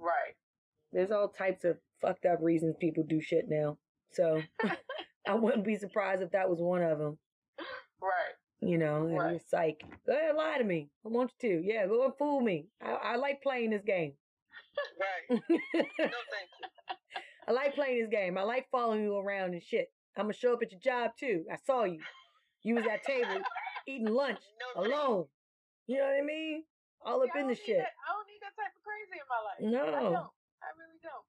Right. 0.00 0.34
There's 0.92 1.12
all 1.12 1.28
types 1.28 1.64
of 1.64 1.76
fucked 2.00 2.24
up 2.24 2.40
reasons 2.40 2.76
people 2.80 3.04
do 3.04 3.20
shit 3.20 3.44
now. 3.48 3.76
So 4.12 4.40
I 5.28 5.34
wouldn't 5.34 5.64
be 5.64 5.76
surprised 5.76 6.22
if 6.22 6.32
that 6.32 6.48
was 6.48 6.60
one 6.60 6.82
of 6.82 6.98
them. 6.98 7.18
Right. 8.00 8.34
You 8.60 8.76
know, 8.78 9.06
and 9.06 9.16
Right. 9.16 9.34
it's 9.36 9.52
like, 9.52 9.84
go 10.06 10.12
ahead, 10.12 10.34
lie 10.34 10.58
to 10.58 10.64
me. 10.64 10.90
I 11.04 11.08
want 11.08 11.32
you 11.40 11.60
to. 11.62 11.66
Yeah, 11.66 11.86
go 11.86 12.04
and 12.06 12.14
fool 12.18 12.40
me. 12.40 12.66
I, 12.82 12.90
I 12.90 13.16
like 13.16 13.40
playing 13.42 13.70
this 13.70 13.82
game. 13.86 14.14
Right. 14.98 15.40
No, 15.40 15.56
thank 15.74 16.50
you. 16.58 16.68
I 17.46 17.52
like 17.52 17.74
playing 17.74 18.00
this 18.00 18.10
game. 18.10 18.36
I 18.36 18.42
like 18.42 18.66
following 18.70 19.02
you 19.04 19.16
around 19.16 19.54
and 19.54 19.62
shit. 19.62 19.88
I'm 20.16 20.24
gonna 20.26 20.34
show 20.34 20.52
up 20.54 20.62
at 20.62 20.72
your 20.74 20.80
job 20.82 21.12
too. 21.18 21.46
I 21.46 21.56
saw 21.64 21.84
you. 21.84 22.02
You 22.66 22.74
was 22.74 22.86
at 22.90 23.04
table 23.06 23.38
eating 23.86 24.10
lunch 24.10 24.42
No, 24.76 24.82
alone. 24.82 25.26
You 25.86 25.98
know 26.02 26.10
what 26.10 26.18
I 26.18 26.26
mean? 26.26 26.64
All 27.06 27.22
up 27.22 27.30
See, 27.32 27.38
I 27.38 27.42
in 27.42 27.46
the 27.48 27.54
shit. 27.54 27.78
that- 27.78 27.94
I 28.02 28.08
don't 28.10 28.26
need 28.26 28.42
that 28.42 28.58
type 28.58 28.74
of 28.74 28.82
crazy 28.82 29.16
in 29.22 29.28
my 29.30 29.40
life. 29.46 29.60
No, 29.62 29.82
I 29.86 30.02
don't. 30.10 30.34
I 30.58 30.68
really 30.74 30.98
don't. 30.98 31.26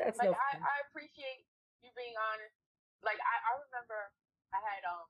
that's 0.00 0.16
Like 0.16 0.32
no. 0.32 0.36
I, 0.40 0.56
I 0.56 0.74
appreciate 0.88 1.44
you 1.84 1.92
being 1.92 2.16
honest, 2.16 2.56
like 3.04 3.20
I, 3.20 3.36
I 3.52 3.60
remember 3.68 4.08
I 4.56 4.60
had 4.64 4.82
um 4.88 5.04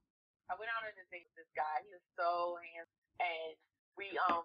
I 0.53 0.61
went 0.61 0.68
out 0.68 0.84
on 0.84 0.92
a 0.92 1.07
date 1.09 1.24
with 1.32 1.48
this 1.48 1.53
guy. 1.57 1.80
He 1.80 1.88
was 1.96 2.05
so 2.12 2.61
handsome, 2.61 3.09
and 3.24 3.57
we 3.96 4.12
um 4.28 4.44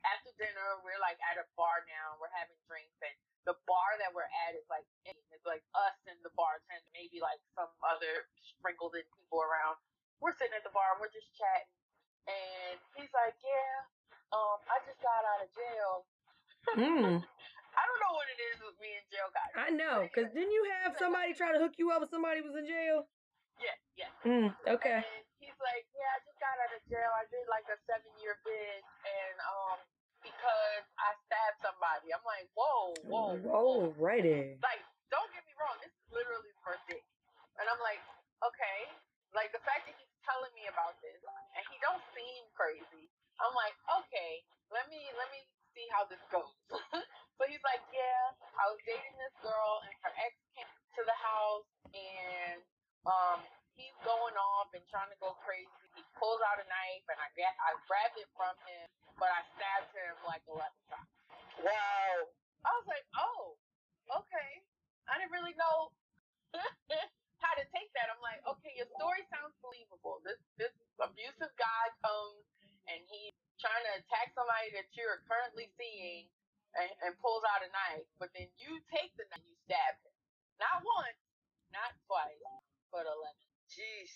after 0.00 0.32
dinner 0.40 0.80
we're 0.80 0.96
like 1.04 1.20
at 1.20 1.36
a 1.36 1.44
bar 1.52 1.84
now. 1.84 2.16
We're 2.16 2.32
having 2.32 2.56
drinks, 2.64 2.96
and 3.04 3.12
the 3.44 3.52
bar 3.68 4.00
that 4.00 4.16
we're 4.16 4.32
at 4.48 4.56
is 4.56 4.64
like 4.72 4.88
it's 5.04 5.44
like 5.44 5.60
us 5.76 6.00
and 6.08 6.16
the 6.24 6.32
bartender, 6.32 6.80
maybe 6.96 7.20
like 7.20 7.44
some 7.52 7.68
other 7.84 8.24
sprinkled 8.56 8.96
in 8.96 9.04
people 9.20 9.44
around. 9.44 9.76
We're 10.24 10.32
sitting 10.40 10.56
at 10.56 10.64
the 10.64 10.72
bar 10.72 10.96
and 10.96 11.04
we're 11.04 11.12
just 11.12 11.28
chatting, 11.36 11.76
and 12.24 12.80
he's 12.96 13.12
like, 13.12 13.36
"Yeah, 13.44 13.84
um, 14.32 14.64
I 14.72 14.80
just 14.88 14.96
got 15.04 15.28
out 15.28 15.44
of 15.44 15.52
jail." 15.52 16.08
Mm. 16.72 17.20
I 17.76 17.82
don't 17.84 18.00
know 18.00 18.14
what 18.16 18.28
it 18.32 18.40
is 18.54 18.64
with 18.64 18.80
me 18.80 18.96
and 18.96 19.04
jail 19.12 19.28
guys. 19.28 19.52
I 19.52 19.68
know, 19.76 20.08
cause 20.16 20.32
didn't 20.32 20.56
you 20.56 20.64
have 20.80 20.96
somebody 20.96 21.36
try 21.36 21.52
to 21.52 21.60
hook 21.60 21.76
you 21.76 21.92
up 21.92 22.00
when 22.00 22.08
somebody 22.08 22.40
was 22.40 22.56
in 22.56 22.64
jail? 22.64 23.04
Yeah, 23.60 23.76
yeah. 23.98 24.10
Mm, 24.24 24.48
okay. 24.78 25.02
And 25.04 25.24
he's 25.44 25.60
like, 25.60 25.84
yeah, 25.92 26.10
I 26.16 26.18
just 26.24 26.38
got 26.40 26.56
out 26.58 26.72
of 26.72 26.82
jail. 26.88 27.10
I 27.14 27.28
did 27.28 27.44
like 27.52 27.68
a 27.68 27.76
seven 27.84 28.10
year 28.24 28.40
bid, 28.42 28.80
and 29.04 29.36
um, 29.44 29.78
because 30.24 30.84
I 30.96 31.12
stabbed 31.28 31.60
somebody. 31.60 32.10
I'm 32.16 32.24
like, 32.24 32.48
whoa, 32.56 32.96
whoa, 33.04 33.36
whoa. 33.44 33.92
Alrighty. 33.92 34.56
Like, 34.64 34.82
don't 35.12 35.28
get 35.36 35.44
me 35.44 35.52
wrong. 35.60 35.76
This 35.84 35.92
is 35.92 36.06
literally 36.08 36.48
the 36.48 36.62
first 36.64 36.84
date, 36.88 37.04
and 37.60 37.68
I'm 37.68 37.80
like, 37.84 38.00
okay. 38.40 38.88
Like 39.36 39.50
the 39.50 39.60
fact 39.66 39.84
that 39.90 39.94
he's 39.98 40.14
telling 40.22 40.54
me 40.54 40.70
about 40.70 40.94
this, 41.02 41.18
and 41.58 41.62
he 41.68 41.76
don't 41.82 42.00
seem 42.14 42.42
crazy. 42.54 43.10
I'm 43.42 43.50
like, 43.58 43.74
okay, 44.00 44.46
let 44.70 44.86
me 44.88 45.02
let 45.18 45.26
me 45.34 45.42
see 45.74 45.90
how 45.90 46.06
this 46.06 46.22
goes. 46.30 46.54
so 47.34 47.42
he's 47.50 47.62
like, 47.66 47.82
yeah, 47.90 48.30
I 48.54 48.70
was 48.70 48.78
dating 48.86 49.10
this 49.18 49.34
girl, 49.42 49.82
and 49.82 49.90
her 50.06 50.14
ex 50.22 50.38
came 50.54 50.70
to 50.70 51.02
the 51.02 51.18
house, 51.18 51.66
and 51.90 52.62
um, 53.10 53.42
he's 53.74 53.98
going 54.06 54.38
off 54.38 54.70
and 54.70 54.86
trying 54.86 55.10
to 55.10 55.18
go 55.18 55.34
crazy. 55.42 55.66
He 55.98 56.06
pulls 56.14 56.38
out 56.46 56.62
a 56.62 56.66
knife, 56.70 57.04
and 57.10 57.18
I 57.18 57.26
get 57.34 57.50
I 57.58 57.74
grabbed 57.90 58.14
it 58.22 58.30
from 58.38 58.54
him, 58.70 58.86
but 59.18 59.34
I 59.34 59.42
stabbed 59.58 59.90
him 59.98 60.14
like 60.30 60.46
eleven 60.46 60.78
times. 60.86 61.10
Wow. 61.58 62.30
I 62.62 62.70
was 62.70 62.86
like, 62.86 63.02
oh, 63.18 63.58
okay. 64.22 64.62
I 65.10 65.18
didn't 65.18 65.34
really 65.34 65.58
know 65.58 65.90
how 67.44 67.52
to 67.60 67.64
take 67.76 67.90
that. 67.98 68.08
I'm 68.08 68.22
like, 68.24 68.40
okay, 68.56 68.72
your 68.78 68.88
story 68.96 69.20
sounds 69.28 69.52
believable. 69.60 70.22
This 70.24 70.40
this 70.56 70.72
abusive 71.02 71.52
guy 71.60 71.84
comes 72.00 72.40
and 72.88 73.00
he's 73.10 73.34
trying 73.60 73.84
to 73.84 73.92
attack 74.00 74.32
somebody 74.36 74.72
that 74.76 74.88
you're 74.96 75.20
currently 75.28 75.68
seeing 75.76 76.28
and, 76.76 76.90
and 77.04 77.12
pulls 77.20 77.44
out 77.48 77.62
a 77.64 77.70
knife, 77.70 78.04
but 78.18 78.28
then 78.34 78.48
you 78.58 78.80
take 78.90 79.12
the 79.20 79.24
knife 79.30 79.40
and 79.40 79.46
you 79.46 79.56
stab 79.68 79.94
him. 80.04 80.14
Not 80.58 80.82
once, 80.82 81.20
not 81.70 81.92
twice, 82.08 82.40
but 82.90 83.04
eleven. 83.06 83.44
Jeez. 83.68 84.12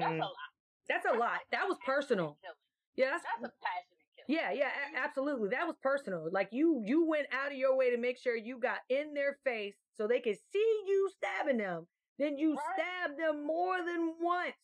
That's 0.00 0.18
Mm. 0.18 0.22
a 0.22 0.30
lot. 0.30 0.50
That's 0.90 1.06
a 1.06 1.14
lot. 1.16 1.40
That 1.54 1.66
was 1.70 1.78
personal. 1.86 2.36
Killing. 2.42 2.62
Yeah, 2.98 3.10
that's 3.16 3.24
That's 3.24 3.48
a 3.48 3.52
passionate 3.62 4.06
killing. 4.18 4.28
Yeah, 4.28 4.50
yeah, 4.52 4.70
a- 4.70 4.98
absolutely. 5.02 5.48
That 5.54 5.66
was 5.66 5.76
personal. 5.82 6.28
Like 6.30 6.50
you 6.52 6.82
you 6.84 7.06
went 7.06 7.26
out 7.32 7.52
of 7.52 7.58
your 7.72 7.78
way 7.78 7.90
to 7.90 7.96
make 7.96 8.18
sure 8.18 8.36
you 8.36 8.58
got 8.58 8.78
in 8.88 9.14
their 9.14 9.38
face 9.44 9.74
so 9.96 10.06
they 10.06 10.20
could 10.20 10.36
see 10.52 10.82
you 10.86 11.10
stabbing 11.16 11.56
them. 11.58 11.86
Then 12.18 12.36
you 12.36 12.54
Right. 12.54 12.74
stabbed 12.74 13.18
them 13.18 13.44
more 13.44 13.82
than 13.82 14.18
once. 14.20 14.56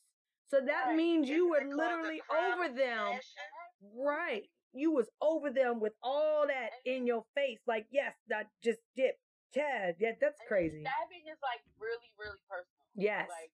So 0.51 0.61
that 0.61 0.89
Right. 0.89 0.97
means 0.97 1.29
you 1.29 1.49
were 1.49 1.59
Isn't 1.59 1.73
it 1.73 1.77
called 1.77 1.91
the 1.91 1.97
literally 1.97 2.23
over 2.31 2.69
them. 2.69 3.21
Right. 3.81 4.51
You 4.73 4.93
was 4.93 5.11
over 5.21 5.51
them 5.51 5.81
with 5.81 5.95
all 6.03 6.47
that 6.47 6.73
in 6.85 7.07
your 7.07 7.25
face. 7.35 7.61
Like, 7.67 7.87
yes, 7.91 8.15
that 8.27 8.51
just 8.61 8.81
dip. 8.95 9.19
Chad. 9.55 9.97
Yeah, 9.99 10.13
that's 10.21 10.39
And 10.41 10.49
crazy. 10.49 10.85
Stabbing 10.85 11.27
is 11.27 11.41
like 11.41 11.65
really, 11.79 12.13
really 12.19 12.39
personal. 12.49 12.85
Yes. 12.95 13.29
Like 13.31 13.51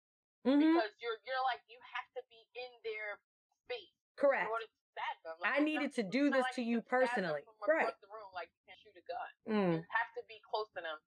hmm 0.45 0.59
because 0.61 0.95
you're 1.01 1.19
you're 1.27 1.43
like 1.45 1.61
you 1.69 1.79
have 1.81 2.13
to 2.15 2.23
be 2.31 2.47
in 2.55 2.71
their 2.85 3.21
face. 3.67 3.93
Correct. 4.15 4.47
in 4.47 4.51
order 4.53 4.67
to 4.67 4.81
stab 4.93 5.23
them. 5.25 5.37
I 5.43 5.61
needed 5.61 5.93
to 5.95 6.03
do 6.03 6.31
this 6.31 6.43
like 6.43 6.55
to 6.55 6.63
you 6.63 6.81
stab 6.81 6.91
personally. 6.91 7.43
Right. 7.67 7.95
room, 8.07 8.31
like 8.35 8.51
you 8.55 8.63
can 8.67 8.77
shoot 8.79 8.97
a 8.97 9.03
gun. 9.03 9.31
Mm, 9.51 9.83
You 9.83 9.87
have 9.91 10.11
to 10.15 10.23
be 10.31 10.39
close 10.47 10.71
to 10.79 10.81
them, 10.81 10.99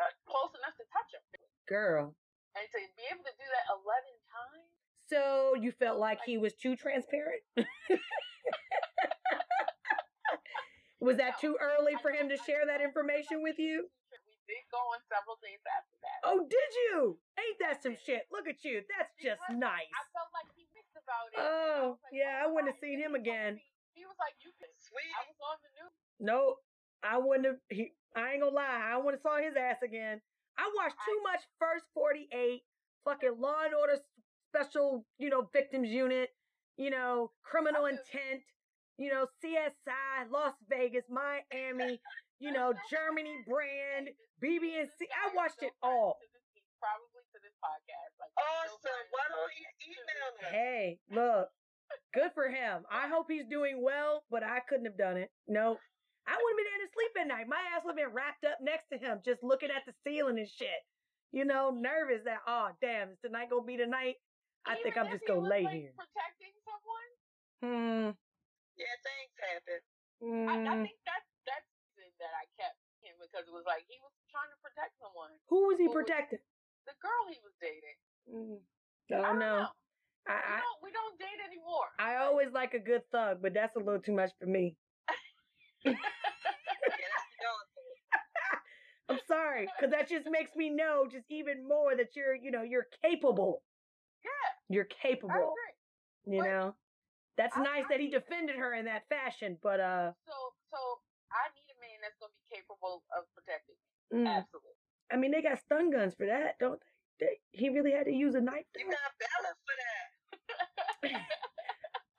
uh, 0.00 0.08
close 0.24 0.48
enough 0.56 0.72
to 0.80 0.84
touch 0.88 1.12
them, 1.12 1.20
girl. 1.68 2.16
and 2.56 2.64
to 2.72 2.78
be 2.96 3.04
able 3.12 3.20
to 3.24 3.34
do 3.36 3.44
that 3.52 3.66
eleven 3.68 4.16
times. 4.32 4.68
So 5.12 5.54
you 5.60 5.72
felt 5.76 6.00
like 6.00 6.20
he 6.24 6.38
was 6.38 6.54
too 6.56 6.74
transparent? 6.74 7.42
was 11.00 11.16
that 11.18 11.36
too 11.40 11.58
early 11.60 11.92
for 12.00 12.10
him 12.14 12.28
to 12.30 12.36
share 12.40 12.64
that 12.66 12.80
information 12.80 13.42
with 13.42 13.58
you? 13.58 13.90
We 14.24 14.38
did 14.48 14.64
go 14.70 14.78
on 14.94 15.00
several 15.10 15.36
dates 15.42 15.66
after 15.66 15.96
that. 16.00 16.18
Oh, 16.24 16.46
did 16.48 16.70
you? 16.88 17.18
Ain't 17.38 17.58
that 17.60 17.82
some 17.82 17.96
shit? 17.98 18.24
Look 18.32 18.46
at 18.48 18.62
you. 18.64 18.82
That's 18.88 19.12
just 19.20 19.42
nice. 19.52 19.90
I 19.92 20.02
felt 20.14 20.30
like 20.32 20.48
he 20.56 20.64
missed 20.72 20.94
about 20.96 21.28
it. 21.34 21.38
and 21.38 21.44
I 21.44 21.50
Oh, 21.50 21.98
like, 22.00 22.14
yeah, 22.14 22.40
I 22.40 22.46
oh, 22.48 22.52
wouldn't 22.54 22.70
have 22.72 22.80
seen 22.80 22.96
him 23.02 23.14
again. 23.18 23.58
me- 23.60 23.66
He 23.98 24.04
was 24.06 24.16
like, 24.22 24.34
"You 24.40 24.50
can." 24.56 24.70
Sweet. 24.80 25.12
I 25.18 25.26
was 25.28 25.36
on 25.42 25.58
the 25.60 25.70
news. 25.76 25.94
No, 26.22 26.61
I 27.12 27.18
wouldn't 27.18 27.44
have. 27.44 27.60
He, 27.68 27.92
I 28.16 28.32
ain't 28.32 28.40
gonna 28.40 28.56
lie. 28.56 28.88
I 28.92 28.96
would 28.96 29.12
have 29.12 29.20
saw 29.20 29.36
his 29.36 29.52
ass 29.52 29.84
again. 29.84 30.20
I 30.56 30.64
watched 30.76 30.96
too 31.04 31.20
much 31.24 31.44
First 31.60 31.84
48, 31.92 32.60
fucking 33.04 33.36
Law 33.38 33.64
and 33.64 33.74
Order 33.74 34.00
Special, 34.48 35.04
you 35.18 35.28
know, 35.28 35.48
Victims 35.52 35.88
Unit, 35.88 36.28
you 36.76 36.90
know, 36.90 37.32
Criminal 37.44 37.86
Intent, 37.86 38.44
you 38.98 39.08
know, 39.08 39.26
CSI, 39.44 40.28
Las 40.30 40.52
Vegas, 40.68 41.04
Miami, 41.08 42.00
you 42.38 42.52
know, 42.52 42.72
Germany 42.88 43.44
brand, 43.48 44.12
BB&C. 44.44 45.08
I 45.08 45.34
watched 45.34 45.62
it 45.62 45.72
all. 45.82 46.16
To 46.20 46.26
this, 46.32 46.44
he's 46.52 46.68
probably 46.80 47.24
to 47.32 47.38
this 47.40 47.56
podcast. 47.64 48.12
Like, 48.20 48.32
Awesome. 48.36 49.04
Why 49.08 49.24
don't 49.32 49.52
you 49.56 49.68
email 49.88 50.28
us? 50.36 50.52
Hey, 50.52 50.98
look, 51.08 51.48
good 52.12 52.32
for 52.34 52.48
him. 52.48 52.84
I 52.92 53.08
hope 53.08 53.26
he's 53.28 53.48
doing 53.48 53.80
well, 53.82 54.24
but 54.30 54.42
I 54.42 54.60
couldn't 54.68 54.84
have 54.86 54.98
done 54.98 55.16
it. 55.16 55.30
No. 55.48 55.78
I 56.26 56.38
wouldn't 56.38 56.54
have 56.54 56.60
been 56.62 56.74
able 56.78 56.86
to 56.86 56.94
sleep 56.94 57.12
at 57.18 57.26
night. 57.28 57.46
My 57.50 57.62
ass 57.74 57.82
would 57.82 57.98
have 57.98 58.02
been 58.02 58.14
wrapped 58.14 58.44
up 58.46 58.62
next 58.62 58.86
to 58.94 58.96
him, 58.98 59.18
just 59.26 59.42
looking 59.42 59.74
at 59.74 59.82
the 59.86 59.94
ceiling 60.06 60.38
and 60.38 60.46
shit. 60.48 60.82
You 61.32 61.48
know, 61.48 61.72
nervous 61.72 62.22
that, 62.28 62.44
oh, 62.46 62.70
damn, 62.78 63.16
is 63.16 63.20
tonight 63.24 63.48
gonna 63.50 63.66
be 63.66 63.80
the 63.80 63.88
night? 63.88 64.20
I 64.68 64.78
think 64.78 64.94
I'm 64.94 65.10
just 65.10 65.26
gonna 65.26 65.42
lay 65.42 65.66
like, 65.66 65.74
here. 65.74 65.94
Protecting 65.98 66.54
someone. 66.62 67.10
Hmm. 67.62 68.06
Yeah, 68.78 68.94
things 69.02 69.34
happen. 69.42 69.80
I, 70.22 70.54
I 70.54 70.74
hmm. 70.78 70.82
think 70.86 70.98
that's 71.02 71.26
that's 71.42 71.66
the 71.66 72.06
reason 72.06 72.18
that 72.22 72.34
I 72.38 72.46
kept 72.54 72.78
him 73.02 73.18
because 73.18 73.42
it 73.48 73.54
was 73.54 73.66
like 73.66 73.82
he 73.90 73.98
was 73.98 74.14
trying 74.30 74.50
to 74.54 74.58
protect 74.62 74.94
someone. 75.02 75.34
Who 75.50 75.66
was 75.66 75.78
he 75.82 75.90
What 75.90 75.98
was- 75.98 76.06
protecting? 76.06 76.42
The 76.86 76.94
girl 76.98 77.22
he 77.30 77.38
was 77.42 77.54
dating. 77.62 77.98
Mm. 78.26 78.58
I 79.10 79.18
Oh 79.18 79.22
don't 79.34 79.38
no. 79.38 79.54
know. 79.62 79.66
I, 80.26 80.34
we 80.34 80.54
I 80.54 80.58
don't 80.62 80.78
we 80.82 80.90
don't 80.90 81.14
date 81.18 81.40
anymore. 81.46 81.88
I 81.98 82.16
always 82.22 82.50
like 82.54 82.74
a 82.74 82.82
good 82.82 83.02
thug, 83.10 83.38
but 83.42 83.54
that's 83.54 83.74
a 83.74 83.78
little 83.78 84.02
too 84.02 84.14
much 84.14 84.30
for 84.38 84.46
me. 84.46 84.74
Yeah, 85.06 85.14
that's 85.14 85.22
the 85.22 85.34
dog 85.38 85.50
thing. 85.58 85.71
I'm 89.08 89.18
sorry, 89.28 89.66
because 89.76 89.90
that 89.92 90.08
just 90.08 90.26
makes 90.30 90.54
me 90.56 90.70
know 90.70 91.06
just 91.10 91.26
even 91.30 91.66
more 91.68 91.94
that 91.96 92.14
you're, 92.16 92.34
you 92.34 92.50
know, 92.50 92.62
you're 92.62 92.86
capable. 93.04 93.62
Yeah, 94.24 94.30
You're 94.76 94.84
capable. 94.86 95.54
You 96.24 96.38
But- 96.40 96.46
know, 96.48 96.74
that's 97.36 97.56
I- 97.56 97.62
nice 97.62 97.84
I 97.86 97.88
that 97.90 98.00
he 98.00 98.08
defended 98.08 98.56
her 98.56 98.72
in 98.74 98.84
that 98.86 99.08
fashion, 99.08 99.58
but 99.62 99.80
uh, 99.80 100.12
So 100.26 100.54
so 100.70 100.78
I 101.32 101.48
need 101.54 101.68
a 101.76 101.80
man 101.80 101.98
that's 102.00 102.16
gonna 102.20 102.32
be 102.32 102.56
capable 102.56 103.02
of 103.16 103.24
protecting. 103.34 103.74
me. 104.12 104.18
mm, 104.24 104.28
Absolutely. 104.28 104.70
I 105.10 105.16
mean, 105.16 105.30
they 105.32 105.42
got 105.42 105.58
stun 105.58 105.90
guns 105.90 106.14
for 106.14 106.26
that, 106.26 106.58
don't 106.58 106.80
they? 107.18 107.26
they 107.26 107.40
he 107.50 107.68
really 107.70 107.90
had 107.92 108.06
to 108.06 108.12
use 108.12 108.34
a 108.34 108.40
knife. 108.40 108.64
You 108.76 108.84
though. 108.86 108.92
got 108.92 109.12
balance 109.18 109.60
for 109.66 109.76
that. 109.82 111.26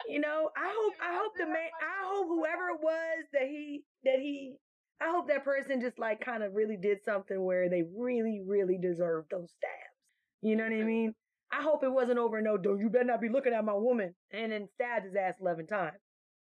You 0.08 0.20
know, 0.20 0.50
I 0.58 0.74
hope, 0.74 0.94
I 1.02 1.18
hope 1.18 1.34
the 1.38 1.46
man, 1.46 1.72
I 1.82 2.06
hope 2.08 2.28
whoever 2.28 2.70
it 2.76 2.82
was 2.82 3.26
that 3.34 3.48
he, 3.48 3.84
that 4.04 4.20
he, 4.20 4.56
I 5.02 5.10
hope 5.10 5.28
that 5.28 5.44
person 5.44 5.82
just 5.82 6.00
like 6.00 6.24
kind 6.24 6.44
of 6.44 6.54
really 6.54 6.78
did 6.78 7.04
something 7.04 7.44
where 7.44 7.70
they 7.70 7.84
really, 7.96 8.42
really 8.46 8.78
deserved 8.78 9.32
those 9.32 9.52
stabs. 9.52 9.98
You 10.42 10.56
know 10.56 10.64
what 10.64 10.74
I 10.74 10.84
mean? 10.84 11.16
I 11.54 11.62
hope 11.62 11.84
it 11.86 11.94
wasn't 11.94 12.18
over 12.18 12.42
and 12.42 12.46
no, 12.50 12.58
don't 12.58 12.80
you 12.80 12.90
better 12.90 13.06
not 13.06 13.22
be 13.22 13.30
looking 13.30 13.54
at 13.54 13.64
my 13.64 13.78
woman, 13.78 14.16
and 14.34 14.52
then 14.52 14.68
stabbed 14.74 15.06
his 15.06 15.16
ass 15.16 15.38
eleven 15.40 15.70
times. 15.70 16.02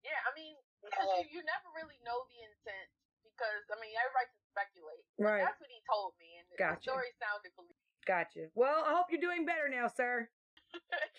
Yeah, 0.04 0.18
I 0.26 0.34
mean, 0.34 0.58
because 0.82 1.06
you, 1.22 1.40
you 1.40 1.42
never 1.46 1.70
really 1.78 2.02
know 2.02 2.26
the 2.26 2.42
intent 2.42 2.90
because 3.22 3.64
I 3.70 3.78
mean 3.78 3.94
everybody 3.94 4.28
can 4.34 4.44
speculate. 4.50 5.06
Right. 5.22 5.46
That's 5.46 5.62
what 5.62 5.70
he 5.70 5.80
told 5.86 6.18
me, 6.18 6.42
and 6.42 6.46
the 6.50 6.58
Gotcha. 6.58 6.90
story 6.90 7.14
sounded 7.22 7.54
believable. 7.54 7.86
Gotcha. 8.10 8.50
Well, 8.58 8.82
I 8.82 8.98
hope 8.98 9.14
you're 9.14 9.22
doing 9.22 9.46
better 9.46 9.70
now, 9.70 9.88
sir. 9.94 10.28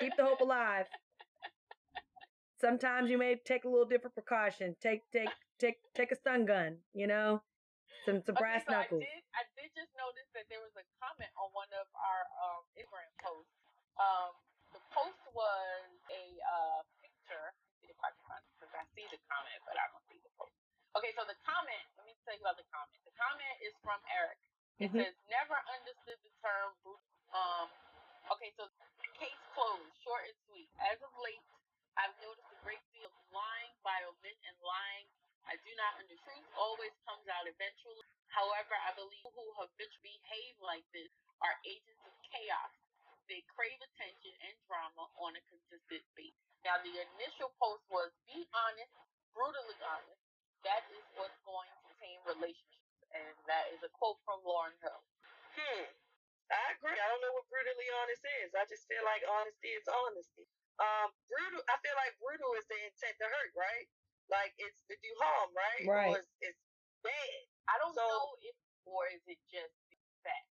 Keep 0.02 0.18
the 0.18 0.26
hope 0.26 0.42
alive. 0.42 0.90
Sometimes 2.56 3.10
you 3.10 3.18
may 3.20 3.36
take 3.36 3.64
a 3.64 3.70
little 3.70 3.86
different 3.86 4.14
precaution. 4.16 4.76
Take 4.80 5.04
take 5.12 5.28
take 5.60 5.76
take 5.92 6.10
a 6.12 6.16
stun 6.16 6.48
gun, 6.48 6.80
you 6.96 7.06
know? 7.06 7.42
Some 8.04 8.22
some 8.24 8.38
brass 8.38 8.64
okay, 8.64 8.72
so 8.72 8.72
knuckles. 8.72 9.04
I 9.04 9.12
did, 9.12 9.22
I 9.34 9.42
did 9.60 9.70
just 9.76 9.92
notice 9.98 10.28
that 10.32 10.46
there 10.48 10.62
was 10.64 10.72
a 10.78 10.84
comment 11.02 11.28
on 11.36 11.52
one 11.52 11.68
of 11.76 11.86
our 11.92 12.22
um, 12.40 12.62
Instagram 12.78 13.10
posts. 13.20 13.52
Um, 14.00 14.32
the 14.72 14.80
post 14.94 15.20
was 15.36 15.88
a 16.08 16.24
uh, 16.40 16.80
picture. 17.02 17.52
See 17.82 17.92
if 17.92 17.98
I 18.00 18.14
can 18.14 18.24
find 18.30 18.40
it 18.40 18.52
because 18.56 18.72
I 18.72 18.84
see 18.96 19.04
the 19.10 19.20
comment, 19.28 19.58
but 19.68 19.76
I 19.76 19.84
don't 19.92 20.06
see 20.08 20.20
the 20.22 20.32
post. 20.38 20.54
Okay, 20.96 21.12
so 21.12 21.28
the 21.28 21.36
comment. 21.44 21.84
Let 22.00 22.08
me 22.08 22.14
tell 22.24 22.32
you 22.32 22.40
about 22.46 22.56
the 22.56 22.68
comment. 22.72 22.96
The 23.04 23.16
comment 23.20 23.56
is 23.60 23.74
from 23.84 24.00
Eric. 24.08 24.40
It 24.80 24.92
Mhm. 24.92 25.02
says, 25.02 25.14
"Never 25.28 25.56
understood 25.72 26.20
the 26.24 26.32
term 26.40 26.72
um, 27.36 27.68
Okay, 28.32 28.50
so 28.58 28.66
case 29.18 29.38
closed, 29.54 29.92
short 30.02 30.26
and 30.26 30.36
sweet. 30.48 30.68
As 30.82 30.98
of 31.00 31.12
late, 31.22 31.40
I've 31.96 32.12
noticed 32.20 32.52
a 32.52 32.58
great 32.60 32.84
deal 32.92 33.08
of 33.08 33.16
lying 33.32 33.72
by 33.80 33.96
omit 34.04 34.36
and 34.44 34.56
lying. 34.60 35.08
I 35.48 35.56
do 35.64 35.72
not 35.80 35.96
understand. 35.96 36.44
Truth 36.44 36.52
always 36.60 36.92
comes 37.08 37.24
out 37.32 37.48
eventually. 37.48 38.04
However, 38.28 38.76
I 38.84 38.92
believe 38.92 39.24
who 39.32 39.46
habitually 39.56 40.20
behave 40.20 40.54
like 40.60 40.84
this 40.92 41.08
are 41.40 41.56
agents 41.64 42.02
of 42.04 42.12
chaos. 42.28 42.74
They 43.32 43.40
crave 43.48 43.80
attention 43.80 44.34
and 44.44 44.54
drama 44.68 45.08
on 45.18 45.34
a 45.38 45.42
consistent 45.48 46.04
basis. 46.14 46.46
Now, 46.66 46.82
the 46.84 46.92
initial 46.92 47.54
post 47.56 47.82
was 47.88 48.12
be 48.28 48.44
honest, 48.52 48.92
brutally 49.32 49.78
honest. 49.86 50.20
That 50.66 50.84
is 50.92 51.04
what's 51.16 51.38
going 51.46 51.70
to 51.70 51.88
tame 51.96 52.20
relationships. 52.26 53.00
And 53.14 53.32
that 53.48 53.72
is 53.72 53.80
a 53.86 53.90
quote 53.96 54.20
from 54.26 54.42
Lauryn 54.44 54.74
Hill. 54.82 55.00
Hmm. 55.56 55.86
I 56.50 56.78
agree. 56.78 56.94
I 56.94 57.06
don't 57.10 57.22
know 57.22 57.34
what 57.34 57.48
brutally 57.50 57.88
honest 58.02 58.22
is. 58.44 58.54
I 58.54 58.66
just 58.70 58.86
feel 58.86 59.02
like 59.02 59.22
honesty 59.26 59.74
is 59.74 59.86
honesty. 59.88 60.46
Um, 60.76 61.08
brutal. 61.30 61.62
I 61.72 61.76
feel 61.80 61.96
like 61.96 62.12
brutal 62.20 62.52
is 62.60 62.66
the 62.68 62.76
intent 62.84 63.16
to 63.20 63.26
hurt, 63.26 63.52
right? 63.56 63.86
Like 64.28 64.52
it's 64.60 64.76
to 64.90 64.94
do 65.00 65.10
harm, 65.22 65.50
right? 65.56 65.82
Right. 65.88 66.12
Or 66.12 66.18
it's, 66.20 66.32
it's 66.42 66.62
bad. 67.00 67.40
I 67.70 67.78
don't 67.80 67.94
So- 67.96 68.02
know 68.04 68.36
if, 68.44 68.56
or 68.84 69.06
is 69.14 69.22
it 69.26 69.40
just 69.48 69.72
that? 70.26 70.44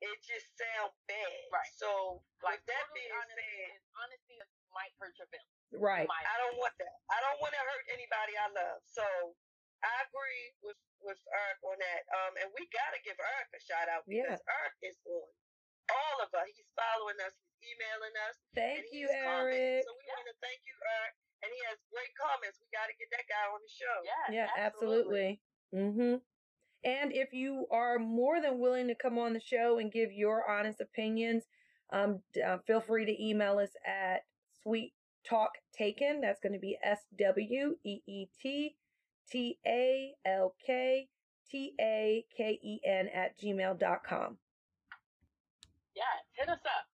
It 0.00 0.18
just 0.22 0.46
sounds 0.54 0.94
bad. 1.10 1.38
Right. 1.50 1.72
So 1.74 2.22
Like, 2.42 2.62
with 2.62 2.70
that 2.70 2.84
brutally 2.90 3.02
being 3.02 3.12
honest 3.18 3.34
said, 3.34 3.74
is 3.74 3.82
honesty 3.98 4.34
that 4.38 4.50
might 4.70 4.94
hurt 5.02 5.14
your 5.18 5.26
feelings. 5.30 5.58
Right. 5.74 6.06
I 6.06 6.36
don't 6.38 6.54
want 6.58 6.74
that. 6.78 6.96
I 7.10 7.18
don't 7.22 7.38
want 7.42 7.50
to 7.54 7.62
hurt 7.62 7.84
anybody 7.90 8.34
I 8.38 8.46
love. 8.54 8.78
So 8.86 9.04
I 9.82 9.94
agree 10.10 10.44
with 10.62 10.78
with 11.02 11.18
Eric 11.30 11.58
on 11.62 11.78
that. 11.78 12.02
Um, 12.10 12.32
and 12.42 12.48
we 12.58 12.66
gotta 12.74 12.98
give 13.06 13.14
Eric 13.18 13.48
a 13.54 13.60
shout 13.62 13.86
out 13.86 14.02
Yeah. 14.10 14.26
because 14.26 14.42
Eric 14.42 14.74
is 14.82 14.98
on 15.06 15.26
all 15.94 16.16
of 16.26 16.30
us. 16.34 16.46
He's 16.54 16.66
following 16.74 17.18
us. 17.22 17.34
He's 17.58 17.74
emailing 17.74 18.16
us. 18.30 18.36
Thank 18.54 18.86
and 18.86 18.90
you, 18.94 19.06
he's 19.06 19.14
commenting. 19.22 19.82
Eric. 19.82 19.86
So 19.86 19.92
we 19.98 20.06
want 20.06 20.26
to 20.30 20.36
thank 20.38 20.60
you, 20.64 20.76
Eric. 20.78 21.12
And 21.42 21.50
he 21.54 21.60
has 21.70 21.78
great 21.90 22.12
comments. 22.18 22.58
We 22.58 22.66
got 22.74 22.90
to 22.90 22.96
get 22.98 23.10
that 23.14 23.26
guy 23.30 23.46
on 23.50 23.60
the 23.62 23.70
show. 23.70 23.96
Yes, 24.02 24.26
Yeah, 24.34 24.50
absolutely. 24.58 25.38
Mm-hmm. 25.70 26.22
And 26.84 27.12
if 27.12 27.32
you 27.32 27.66
are 27.70 27.98
more 27.98 28.40
than 28.40 28.58
willing 28.58 28.86
to 28.88 28.94
come 28.94 29.18
on 29.18 29.34
the 29.34 29.40
show 29.40 29.78
and 29.78 29.90
give 29.90 30.10
your 30.12 30.48
honest 30.48 30.80
opinions, 30.80 31.44
um, 31.92 32.20
uh, 32.38 32.58
feel 32.66 32.80
free 32.80 33.04
to 33.06 33.22
email 33.22 33.58
us 33.58 33.70
at 33.86 34.22
Sweet 34.62 34.92
Talk 35.24 35.50
Taken. 35.76 36.20
That's 36.20 36.40
going 36.40 36.52
to 36.52 36.58
be 36.58 36.78
S 36.82 37.00
W 37.18 37.76
E 37.84 38.00
E 38.06 38.26
T 38.40 38.76
T 39.30 39.58
A 39.66 40.14
L 40.24 40.54
K 40.64 41.08
T 41.50 41.74
A 41.80 42.24
K 42.36 42.58
E 42.62 42.80
N 42.84 43.08
at 43.14 43.38
gmail.com. 43.38 44.38
Yeah, 45.96 46.02
hit 46.36 46.48
us 46.48 46.60
up. 46.64 46.87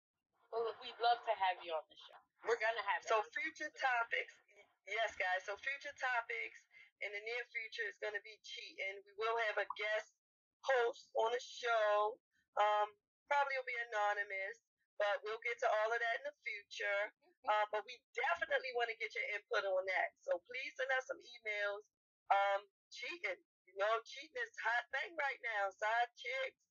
Well, 0.54 0.70
we'd 0.78 1.00
love 1.02 1.18
to 1.26 1.34
have 1.34 1.58
you 1.66 1.74
on 1.74 1.82
the 1.90 1.98
show. 1.98 2.20
We're 2.46 2.62
gonna 2.62 2.86
have 2.94 3.02
So 3.02 3.18
future 3.34 3.74
topics, 3.74 4.38
yes, 4.86 5.10
guys. 5.18 5.42
So 5.42 5.58
future 5.58 5.90
topics 5.98 6.62
in 7.02 7.10
the 7.10 7.22
near 7.26 7.42
future 7.50 7.90
is 7.90 7.98
going 7.98 8.14
to 8.14 8.22
be 8.22 8.38
cheating. 8.46 9.02
We 9.02 9.12
will 9.18 9.34
have 9.50 9.58
a 9.58 9.66
guest 9.74 10.14
host 10.62 11.10
on 11.18 11.34
the 11.34 11.42
show. 11.42 12.14
Um, 12.54 12.94
probably 13.26 13.58
will 13.58 13.66
be 13.66 13.80
anonymous, 13.90 14.62
but 14.94 15.18
we'll 15.26 15.42
get 15.42 15.58
to 15.64 15.68
all 15.68 15.90
of 15.90 15.98
that 15.98 16.22
in 16.22 16.24
the 16.30 16.36
future. 16.46 17.02
Um, 17.50 17.66
but 17.74 17.82
we 17.84 17.98
definitely 18.14 18.72
want 18.78 18.88
to 18.94 18.96
get 18.96 19.10
your 19.10 19.26
input 19.34 19.66
on 19.66 19.82
that. 19.90 20.14
So 20.22 20.38
please 20.46 20.72
send 20.78 20.88
us 20.94 21.10
some 21.10 21.18
emails. 21.18 21.82
Um, 22.30 22.60
cheating, 22.94 23.42
you 23.68 23.74
know, 23.76 23.90
cheating 24.06 24.38
is 24.38 24.54
a 24.54 24.62
hot 24.64 24.84
thing 24.94 25.12
right 25.18 25.40
now. 25.42 25.68
Side 25.74 26.12
chicks. 26.16 26.62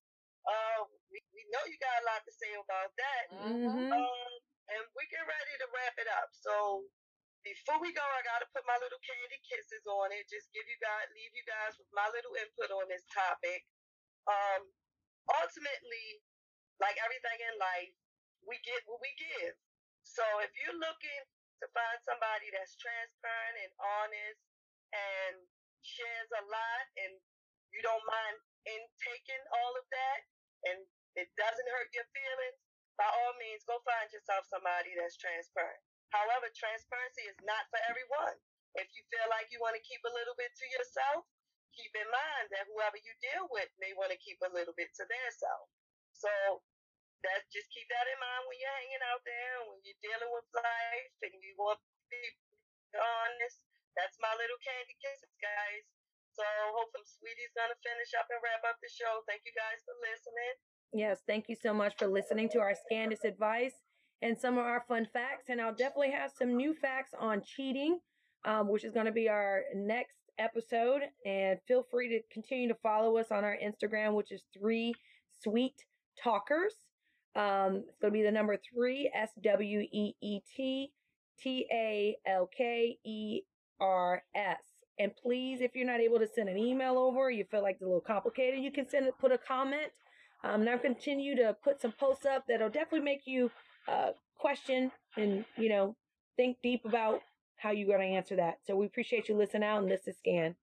Uh, 0.43 0.89
we, 1.13 1.22
we 1.33 1.41
know 1.49 1.61
you 1.65 1.77
got 1.81 2.01
a 2.01 2.07
lot 2.07 2.21
to 2.23 2.33
say 2.33 2.53
about 2.53 2.91
that. 2.95 3.23
Mm-hmm. 3.33 3.89
Um, 3.89 4.31
and 4.69 4.83
we 4.95 5.03
get 5.09 5.25
ready 5.25 5.53
to 5.59 5.67
wrap 5.73 5.95
it 5.99 6.09
up. 6.09 6.29
So 6.31 6.85
before 7.43 7.81
we 7.83 7.91
go, 7.91 8.05
I 8.05 8.23
gotta 8.23 8.47
put 8.55 8.63
my 8.63 8.79
little 8.79 9.01
Kandi 9.03 9.37
kisses 9.43 9.83
on 9.89 10.13
it. 10.15 10.29
Just 10.31 10.47
give 10.55 10.63
you 10.63 10.79
guys, 10.79 11.11
leave 11.11 11.33
you 11.35 11.43
guys 11.43 11.75
with 11.75 11.89
my 11.91 12.07
little 12.15 12.33
input 12.39 12.71
on 12.71 12.87
this 12.87 13.03
topic. 13.11 13.67
Um, 14.29 14.63
ultimately, 15.27 16.23
like 16.79 16.95
everything 17.03 17.39
in 17.43 17.55
life, 17.59 17.93
we 18.47 18.55
get 18.63 18.79
what 18.87 19.03
we 19.03 19.11
give. 19.19 19.55
So 20.07 20.23
if 20.43 20.51
you're 20.55 20.79
looking 20.79 21.21
to 21.63 21.65
find 21.71 21.99
somebody 22.03 22.51
that's 22.51 22.75
transparent 22.79 23.55
and 23.59 23.71
honest 23.79 24.41
and 24.91 25.35
shares 25.83 26.29
a 26.39 26.43
lot, 26.47 26.85
and 26.99 27.11
you 27.71 27.79
don't 27.83 28.03
mind 28.07 28.35
in 28.67 28.81
taking 28.99 29.43
all 29.51 29.73
of 29.75 29.85
that, 29.91 30.19
and 30.71 30.79
it 31.15 31.29
doesn't 31.37 31.69
hurt 31.73 31.89
your 31.93 32.07
feelings, 32.13 32.59
by 32.97 33.09
all 33.09 33.33
means, 33.41 33.65
go 33.65 33.81
find 33.85 34.09
yourself 34.13 34.45
somebody 34.49 34.93
that's 34.93 35.17
transparent. 35.17 35.81
However, 36.13 36.45
transparency 36.53 37.25
is 37.25 37.37
not 37.41 37.65
for 37.73 37.81
everyone. 37.89 38.37
If 38.77 38.89
you 38.93 39.01
feel 39.09 39.25
like 39.33 39.49
you 39.49 39.57
want 39.61 39.77
to 39.77 39.83
keep 39.85 40.01
a 40.05 40.13
little 40.13 40.37
bit 40.37 40.53
to 40.53 40.65
yourself, 40.69 41.25
keep 41.73 41.93
in 41.97 42.05
mind 42.09 42.53
that 42.53 42.69
whoever 42.69 42.97
you 43.01 43.13
deal 43.21 43.49
with 43.49 43.69
may 43.81 43.97
want 43.97 44.13
to 44.13 44.19
keep 44.21 44.37
a 44.45 44.53
little 44.53 44.77
bit 44.77 44.93
to 44.97 45.05
their 45.09 45.29
self. 45.33 45.65
So 46.13 46.29
that 47.25 47.45
just 47.49 47.69
keep 47.73 47.89
that 47.89 48.05
in 48.09 48.19
mind 48.21 48.45
when 48.45 48.61
you're 48.61 48.79
hanging 48.83 49.05
out 49.09 49.25
there 49.25 49.53
and 49.61 49.67
when 49.73 49.79
you're 49.81 50.03
dealing 50.05 50.31
with 50.33 50.45
life 50.53 51.13
and 51.25 51.33
you 51.41 51.53
want 51.57 51.81
to 51.81 51.97
be 52.13 52.23
honest. 52.93 53.57
That's 53.97 54.17
my 54.21 54.33
little 54.37 54.57
Kandi 54.61 54.93
kisses, 55.01 55.33
guys. 55.41 55.85
So 56.33 56.45
hopefully 56.77 57.05
Sweetie's 57.05 57.53
gonna 57.53 57.77
finish 57.85 58.13
up 58.17 58.25
and 58.33 58.41
wrap 58.41 58.65
up 58.65 58.77
the 58.81 58.89
show. 58.89 59.21
Thank 59.29 59.45
you 59.45 59.53
guys 59.53 59.81
for 59.85 59.93
listening. 60.01 60.57
Yes, 60.93 61.19
thank 61.27 61.49
you 61.49 61.55
so 61.59 61.73
much 61.73 61.93
for 61.97 62.07
listening 62.07 62.49
to 62.49 62.59
our 62.59 62.75
Scandis 62.75 63.23
advice 63.25 63.73
and 64.21 64.37
some 64.37 64.59
of 64.59 64.65
our 64.65 64.85
fun 64.87 65.07
facts. 65.11 65.45
And 65.49 65.59
I'll 65.59 65.73
definitely 65.73 66.11
have 66.11 66.31
some 66.37 66.55
new 66.55 66.75
facts 66.75 67.11
on 67.19 67.41
cheating, 67.43 67.99
um, 68.45 68.67
which 68.67 68.83
is 68.83 68.93
going 68.93 69.07
to 69.07 69.11
be 69.11 69.27
our 69.27 69.63
next 69.75 70.17
episode. 70.37 71.01
And 71.25 71.57
feel 71.67 71.83
free 71.89 72.09
to 72.09 72.19
continue 72.31 72.67
to 72.67 72.75
follow 72.75 73.17
us 73.17 73.31
on 73.31 73.43
our 73.43 73.57
Instagram, 73.57 74.13
which 74.13 74.31
is 74.31 74.43
three 74.55 74.93
sweet 75.41 75.73
talkers. 76.23 76.75
Um, 77.35 77.85
it's 77.87 77.97
going 77.99 78.11
to 78.13 78.19
be 78.19 78.21
the 78.21 78.31
number 78.31 78.55
three 78.57 79.11
S 79.15 79.31
W 79.41 79.79
E 79.79 80.13
E 80.21 80.39
T 80.55 80.91
T 81.39 81.65
A 81.71 82.15
L 82.27 82.47
K 82.55 82.99
E 83.03 83.41
R 83.81 84.21
S. 84.35 84.59
And 84.99 85.11
please, 85.15 85.61
if 85.61 85.71
you're 85.73 85.87
not 85.87 86.01
able 86.01 86.19
to 86.19 86.27
send 86.27 86.49
an 86.49 86.57
email 86.59 86.99
over, 86.99 87.31
you 87.31 87.45
feel 87.49 87.63
like 87.63 87.77
it's 87.77 87.81
a 87.81 87.85
little 87.85 87.99
complicated, 87.99 88.63
you 88.63 88.71
can 88.71 88.87
send 88.87 89.07
it, 89.07 89.15
put 89.19 89.31
a 89.31 89.39
comment. 89.39 89.91
Um, 90.43 90.61
and 90.61 90.69
I'll 90.69 90.79
continue 90.79 91.35
to 91.37 91.55
put 91.63 91.79
some 91.79 91.93
posts 91.93 92.25
up 92.25 92.43
that'll 92.47 92.69
definitely 92.69 93.07
make 93.07 93.23
you 93.25 93.49
uh, 93.87 94.11
question 94.37 94.91
and, 95.15 95.45
you 95.55 95.69
know, 95.69 95.95
think 96.35 96.57
deep 96.61 96.83
about 96.83 97.21
how 97.55 97.71
you're 97.71 97.87
going 97.87 98.03
to 98.03 98.15
answer 98.15 98.35
that. 98.35 98.59
So 98.67 98.75
we 98.75 98.85
appreciate 98.85 99.31
you 99.31 99.39
listening 99.39 99.63
out, 99.63 99.79
and 99.79 99.91
this 99.91 100.03
is 100.03 100.19
Scan. 100.19 100.59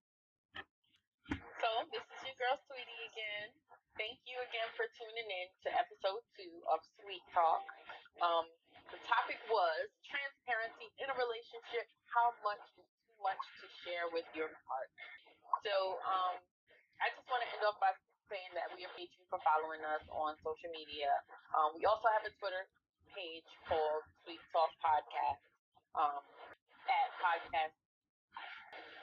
So 1.32 1.68
this 1.88 2.04
is 2.04 2.20
your 2.28 2.36
girl 2.36 2.60
Sweetie 2.68 3.04
again. 3.08 3.48
Thank 3.96 4.20
you 4.28 4.36
again 4.44 4.68
for 4.76 4.84
tuning 5.00 5.28
in 5.28 5.48
to 5.64 5.68
episode 5.72 6.20
two 6.36 6.60
of 6.68 6.84
Sweet 7.00 7.24
Talk. 7.32 7.64
Um, 8.20 8.44
the 8.92 9.00
topic 9.08 9.40
was 9.48 9.88
transparency 10.04 10.92
in 11.00 11.08
a 11.08 11.16
relationship. 11.16 11.88
How 12.12 12.36
much 12.44 12.60
is 12.76 12.84
too 13.08 13.16
much 13.24 13.40
to 13.64 13.66
share 13.84 14.12
with 14.12 14.28
your 14.36 14.52
partner? 14.68 15.08
So 15.64 16.00
um, 16.04 16.36
I 17.00 17.08
just 17.16 17.24
want 17.32 17.44
to 17.44 17.48
end 17.48 17.64
off 17.64 17.80
by 17.80 17.96
saying 18.30 18.54
that 18.54 18.70
we 18.78 18.86
appreciate 18.86 19.18
you 19.18 19.26
for 19.26 19.42
following 19.42 19.82
us 19.82 20.00
on 20.14 20.38
social 20.46 20.70
media. 20.70 21.10
Um, 21.50 21.74
we 21.74 21.82
also 21.82 22.06
have 22.14 22.22
a 22.22 22.30
Twitter 22.38 22.62
page 23.10 23.46
called 23.66 24.06
Sweet 24.22 24.38
Talk 24.54 24.70
Podcast 24.78 25.42
um, 25.98 26.22
at 26.86 27.10
podcast. 27.18 27.74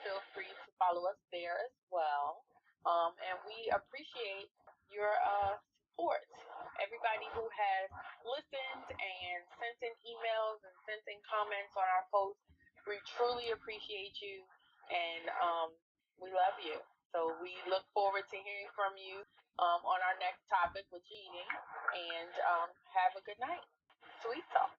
Feel 0.00 0.24
free 0.32 0.48
to 0.48 0.68
follow 0.80 1.04
us 1.12 1.20
there 1.28 1.60
as 1.60 1.74
well. 1.92 2.48
Um, 2.88 3.12
and 3.20 3.36
we 3.44 3.68
appreciate 3.68 4.48
your 4.88 5.12
uh, 5.20 5.60
support. 5.92 6.24
Everybody 6.80 7.28
who 7.36 7.44
has 7.44 7.86
listened 8.24 8.86
and 8.96 9.38
sent 9.60 9.78
in 9.84 9.92
emails 10.08 10.62
and 10.64 10.72
sent 10.88 11.04
in 11.04 11.18
comments 11.28 11.74
on 11.76 11.84
our 11.84 12.06
posts, 12.08 12.40
we 12.88 12.96
truly 13.18 13.52
appreciate 13.52 14.16
you 14.24 14.40
and 14.88 15.28
um, 15.44 15.68
we 16.16 16.32
love 16.32 16.56
you. 16.64 16.80
So 17.12 17.32
we 17.40 17.56
look 17.70 17.84
forward 17.96 18.24
to 18.30 18.36
hearing 18.36 18.68
from 18.76 18.92
you 19.00 19.24
um, 19.58 19.80
on 19.84 19.98
our 20.04 20.16
next 20.20 20.44
topic 20.52 20.84
with 20.92 21.02
eating, 21.08 21.48
and 21.96 22.32
um, 22.46 22.68
have 22.94 23.16
a 23.16 23.22
good 23.24 23.40
night. 23.40 23.64
Sweet 24.22 24.44
talk. 24.52 24.76